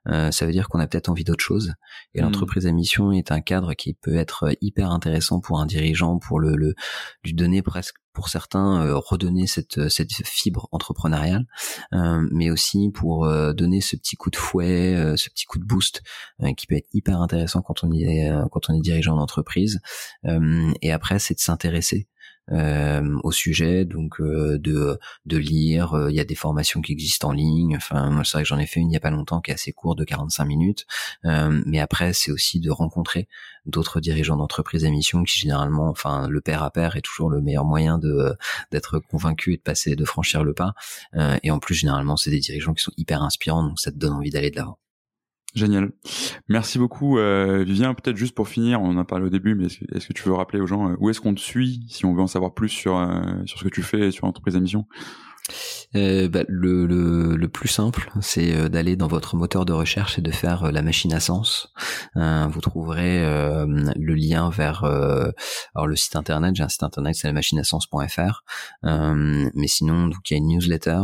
euh, 0.09 0.31
ça 0.31 0.45
veut 0.45 0.51
dire 0.51 0.67
qu'on 0.67 0.79
a 0.79 0.87
peut-être 0.87 1.07
envie 1.07 1.23
d'autre 1.23 1.43
chose. 1.43 1.73
Et 2.13 2.19
mmh. 2.19 2.25
l'entreprise 2.25 2.67
à 2.67 2.73
mission 2.73 3.13
est 3.13 3.31
un 3.31 3.39
cadre 3.39 3.73
qui 3.73 3.93
peut 3.93 4.17
être 4.17 4.53
hyper 4.59 4.91
intéressant 4.91 5.39
pour 5.39 5.61
un 5.61 5.65
dirigeant, 5.65 6.19
pour 6.19 6.41
le, 6.41 6.57
le 6.57 6.75
lui 7.23 7.33
donner 7.33 7.61
presque 7.61 7.95
pour 8.15 8.29
certains 8.29 8.83
euh, 8.83 8.97
redonner 8.97 9.45
cette 9.45 9.89
cette 9.89 10.11
fibre 10.11 10.67
entrepreneuriale, 10.71 11.45
euh, 11.93 12.25
mais 12.31 12.49
aussi 12.49 12.89
pour 12.91 13.25
euh, 13.25 13.53
donner 13.53 13.81
ce 13.81 13.95
petit 13.95 14.15
coup 14.15 14.31
de 14.31 14.35
fouet, 14.37 14.95
ce 15.17 15.29
petit 15.29 15.45
coup 15.45 15.59
de 15.59 15.65
boost 15.65 16.01
qui 16.57 16.65
peut 16.65 16.75
être 16.75 16.87
hyper 16.93 17.21
intéressant 17.21 17.61
quand 17.61 17.83
on 17.83 17.91
est 17.91 18.31
quand 18.51 18.69
on 18.69 18.73
est 18.73 18.81
dirigeant 18.81 19.17
d'entreprise. 19.17 19.79
et 20.81 20.91
après, 20.91 21.19
c'est 21.19 21.35
de 21.35 21.39
s'intéresser 21.39 22.07
euh, 22.51 23.17
au 23.23 23.31
sujet, 23.31 23.85
donc 23.85 24.21
euh, 24.21 24.59
de, 24.59 24.99
de 25.25 25.37
lire. 25.37 25.93
Euh, 25.93 26.11
il 26.11 26.15
y 26.15 26.19
a 26.19 26.25
des 26.25 26.35
formations 26.35 26.81
qui 26.81 26.91
existent 26.91 27.29
en 27.29 27.31
ligne. 27.31 27.75
Enfin, 27.75 28.21
c'est 28.23 28.33
vrai 28.33 28.43
que 28.43 28.47
j'en 28.49 28.59
ai 28.59 28.67
fait 28.67 28.79
une 28.79 28.91
il 28.91 28.93
y 28.93 28.97
a 28.97 28.99
pas 28.99 29.09
longtemps 29.09 29.41
qui 29.41 29.51
est 29.51 29.53
assez 29.55 29.71
courte, 29.73 29.97
de 29.97 30.03
45 30.03 30.45
minutes. 30.45 30.85
mais 31.23 31.79
après, 31.79 32.13
c'est 32.13 32.31
aussi 32.31 32.59
de 32.59 32.69
rencontrer 32.69 33.27
d'autres 33.65 33.99
dirigeants 33.99 34.35
d'entreprise 34.37 34.85
à 34.85 34.89
mission 34.89 35.23
qui 35.23 35.39
généralement, 35.39 35.89
enfin, 35.89 36.27
le 36.27 36.41
pair 36.41 36.61
à 36.63 36.69
pair 36.71 36.95
est 36.95 37.01
toujours 37.01 37.29
le 37.29 37.41
meilleur 37.41 37.65
moyen 37.65 37.97
de 37.97 38.35
d'être 38.71 38.99
convaincu 38.99 39.53
et 39.53 39.57
de 39.57 39.61
passer, 39.61 39.95
de 39.95 40.05
franchir 40.05 40.43
le 40.43 40.53
pas. 40.53 40.73
et 41.43 41.51
en 41.51 41.59
plus, 41.59 41.75
généralement, 41.75 42.17
c'est 42.17 42.31
des 42.31 42.39
dirigeants 42.39 42.73
qui 42.73 42.83
sont 42.83 42.93
hyper 42.97 43.23
inspirants, 43.23 43.63
donc 43.63 43.79
ça 43.79 43.91
te 43.91 43.97
donne 43.97 44.13
envie 44.13 44.29
d'aller 44.29 44.51
de 44.51 44.57
l'avant. 44.57 44.77
Génial. 45.55 45.91
Merci 46.49 46.77
beaucoup, 46.77 47.17
euh, 47.17 47.63
Vivien. 47.63 47.93
Peut-être 47.93 48.17
juste 48.17 48.35
pour 48.35 48.49
finir, 48.49 48.81
on 48.81 48.89
en 48.89 48.97
a 48.97 49.05
parlé 49.05 49.25
au 49.25 49.29
début, 49.29 49.55
mais 49.55 49.67
est-ce 49.67 50.07
que, 50.07 50.13
tu 50.13 50.23
veux 50.23 50.33
rappeler 50.33 50.59
aux 50.59 50.67
gens 50.67 50.89
euh, 50.89 50.95
où 50.99 51.09
est-ce 51.09 51.21
qu'on 51.21 51.33
te 51.33 51.39
suit 51.39 51.85
si 51.87 52.05
on 52.05 52.13
veut 52.13 52.21
en 52.21 52.27
savoir 52.27 52.53
plus 52.53 52.67
sur, 52.67 52.97
euh, 52.97 53.21
sur 53.45 53.59
ce 53.59 53.63
que 53.63 53.69
tu 53.69 53.81
fais 53.81 54.11
sur 54.11 54.25
l'entreprise 54.25 54.57
à 54.57 54.59
mission? 54.59 54.85
Euh, 55.95 56.27
bah, 56.27 56.43
le, 56.47 56.85
le, 56.85 57.35
le, 57.35 57.47
plus 57.47 57.67
simple, 57.69 58.11
c'est 58.21 58.53
euh, 58.53 58.69
d'aller 58.69 58.95
dans 58.95 59.07
votre 59.07 59.35
moteur 59.35 59.65
de 59.65 59.73
recherche 59.73 60.17
et 60.19 60.21
de 60.21 60.31
faire 60.31 60.65
euh, 60.65 60.71
la 60.71 60.81
machine 60.81 61.13
à 61.13 61.19
sens. 61.19 61.71
Euh, 62.17 62.47
vous 62.47 62.61
trouverez 62.61 63.23
euh, 63.23 63.65
le 63.95 64.13
lien 64.13 64.49
vers 64.49 64.83
alors 64.83 65.87
le 65.87 65.95
site 65.95 66.15
internet. 66.15 66.55
J'ai 66.55 66.63
un 66.63 66.69
site 66.69 66.83
internet, 66.83 67.15
c'est 67.15 67.27
la 67.27 67.33
machine 67.33 67.59
à 67.59 67.63
sens.fr. 67.63 68.43
mais 68.83 69.67
sinon, 69.67 70.07
donc 70.07 70.29
il 70.29 70.33
y 70.33 70.35
a 70.35 70.37
une 70.37 70.47
newsletter 70.47 71.03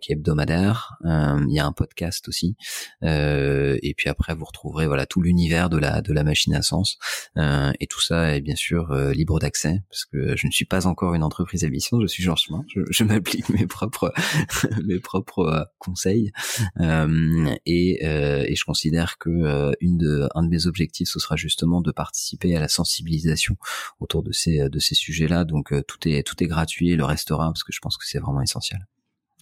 qui 0.00 0.12
est 0.12 0.14
hebdomadaire. 0.14 0.96
il 1.04 1.52
y 1.52 1.58
a 1.58 1.66
un 1.66 1.72
podcast 1.72 2.28
aussi. 2.28 2.56
et 3.02 3.94
puis 3.96 4.08
après, 4.08 4.34
vous 4.34 4.44
retrouverez 4.44 4.86
voilà 4.86 5.06
tout 5.06 5.20
l'univers 5.20 5.70
de 5.70 5.78
la 5.78 6.02
de 6.02 6.12
la 6.12 6.24
machine 6.24 6.54
à 6.54 6.62
sens. 6.62 6.98
et 7.36 7.86
tout 7.86 8.00
ça 8.00 8.34
est 8.36 8.40
bien 8.40 8.56
sûr 8.56 8.94
libre 9.12 9.38
d'accès 9.38 9.82
parce 9.90 10.04
que 10.04 10.36
je 10.36 10.46
ne 10.46 10.52
suis 10.52 10.64
pas 10.64 10.86
encore 10.86 11.14
une 11.14 11.22
entreprise 11.22 11.64
à 11.64 11.68
mission. 11.68 12.00
Je 12.00 12.06
suis 12.06 12.22
Georges 12.22 12.44
Chemin. 12.46 12.64
Je, 12.68 12.80
je 12.90 13.04
m'applique 13.04 13.48
mes 13.50 13.66
propres 13.88 14.12
mes 14.84 14.98
propres 14.98 15.40
euh, 15.40 15.64
conseils 15.78 16.32
euh, 16.80 17.54
et, 17.66 18.06
euh, 18.06 18.44
et, 18.46 18.54
je 18.54 18.64
considère 18.64 19.18
que 19.18 19.72
une 19.80 19.98
de 19.98 20.28
un 20.34 20.42
de 20.42 20.48
mes 20.48 20.66
objectifs 20.66 21.08
ce 21.08 21.18
sera 21.18 21.36
justement 21.36 21.80
de 21.80 21.92
participer 21.92 22.56
à 22.56 22.60
la 22.60 22.68
sensibilisation 22.68 23.56
autour 24.00 24.22
de 24.22 24.32
ces 24.32 24.68
de 24.68 24.78
ces 24.78 24.94
sujets-là 24.94 25.44
donc 25.44 25.72
tout 25.86 26.08
est 26.08 26.22
tout 26.26 26.42
est 26.42 26.46
gratuit 26.46 26.90
et 26.90 26.96
le 26.96 27.04
restera 27.04 27.46
parce 27.46 27.64
que 27.64 27.72
je 27.72 27.80
pense 27.80 27.96
que 27.96 28.06
c'est 28.06 28.18
vraiment 28.18 28.42
essentiel. 28.42 28.86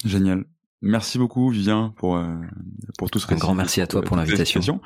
Génial. 0.04 0.44
Merci 0.80 1.18
beaucoup 1.18 1.50
Vivien 1.50 1.92
pour 1.96 2.22
pour 2.98 3.10
tout 3.10 3.18
ce 3.18 3.32
Un 3.32 3.36
grand 3.36 3.54
merci 3.54 3.80
à 3.80 3.86
toi 3.86 4.00
pour, 4.00 4.08
pour 4.08 4.16
l'invitation. 4.16 4.80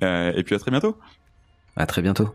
et 0.00 0.42
puis 0.44 0.54
à 0.54 0.58
très 0.58 0.70
bientôt. 0.70 0.98
À 1.76 1.86
très 1.86 2.02
bientôt. 2.02 2.34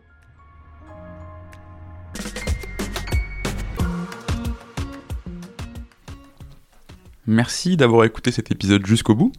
Merci 7.28 7.78
d'avoir 7.78 8.06
écouté 8.06 8.32
cet 8.32 8.52
épisode 8.52 8.86
jusqu'au 8.86 9.16
bout. 9.16 9.32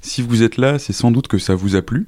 Si 0.00 0.22
vous 0.22 0.42
êtes 0.42 0.56
là, 0.56 0.78
c'est 0.78 0.92
sans 0.92 1.10
doute 1.10 1.28
que 1.28 1.38
ça 1.38 1.54
vous 1.54 1.76
a 1.76 1.82
plu. 1.82 2.06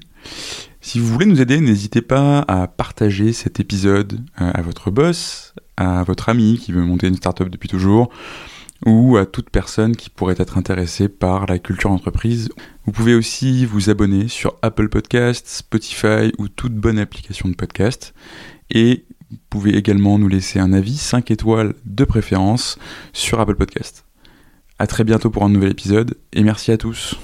Si 0.80 0.98
vous 0.98 1.06
voulez 1.06 1.26
nous 1.26 1.40
aider, 1.40 1.60
n'hésitez 1.60 2.02
pas 2.02 2.40
à 2.48 2.66
partager 2.66 3.32
cet 3.32 3.60
épisode 3.60 4.20
euh, 4.40 4.50
à 4.52 4.62
votre 4.62 4.90
boss, 4.90 5.54
à 5.76 6.02
votre 6.02 6.28
ami 6.28 6.58
qui 6.58 6.72
veut 6.72 6.82
monter 6.82 7.06
une 7.06 7.16
startup 7.16 7.48
depuis 7.48 7.68
toujours, 7.68 8.10
ou 8.86 9.16
à 9.16 9.26
toute 9.26 9.50
personne 9.50 9.94
qui 9.94 10.10
pourrait 10.10 10.34
être 10.38 10.58
intéressée 10.58 11.08
par 11.08 11.46
la 11.46 11.58
culture 11.58 11.90
entreprise. 11.90 12.48
Vous 12.84 12.92
pouvez 12.92 13.14
aussi 13.14 13.64
vous 13.64 13.90
abonner 13.90 14.26
sur 14.26 14.56
Apple 14.62 14.88
Podcasts, 14.88 15.46
Spotify 15.46 16.32
ou 16.38 16.48
toute 16.48 16.74
bonne 16.74 16.98
application 16.98 17.48
de 17.48 17.54
podcast. 17.54 18.14
Et 18.70 19.04
vous 19.30 19.38
pouvez 19.50 19.76
également 19.76 20.18
nous 20.18 20.28
laisser 20.28 20.58
un 20.58 20.72
avis 20.72 20.96
5 20.96 21.30
étoiles 21.30 21.74
de 21.84 22.04
préférence 22.04 22.78
sur 23.12 23.38
Apple 23.38 23.54
Podcasts. 23.54 24.04
À 24.82 24.88
très 24.88 25.04
bientôt 25.04 25.30
pour 25.30 25.44
un 25.44 25.48
nouvel 25.48 25.70
épisode 25.70 26.16
et 26.32 26.42
merci 26.42 26.72
à 26.72 26.76
tous. 26.76 27.14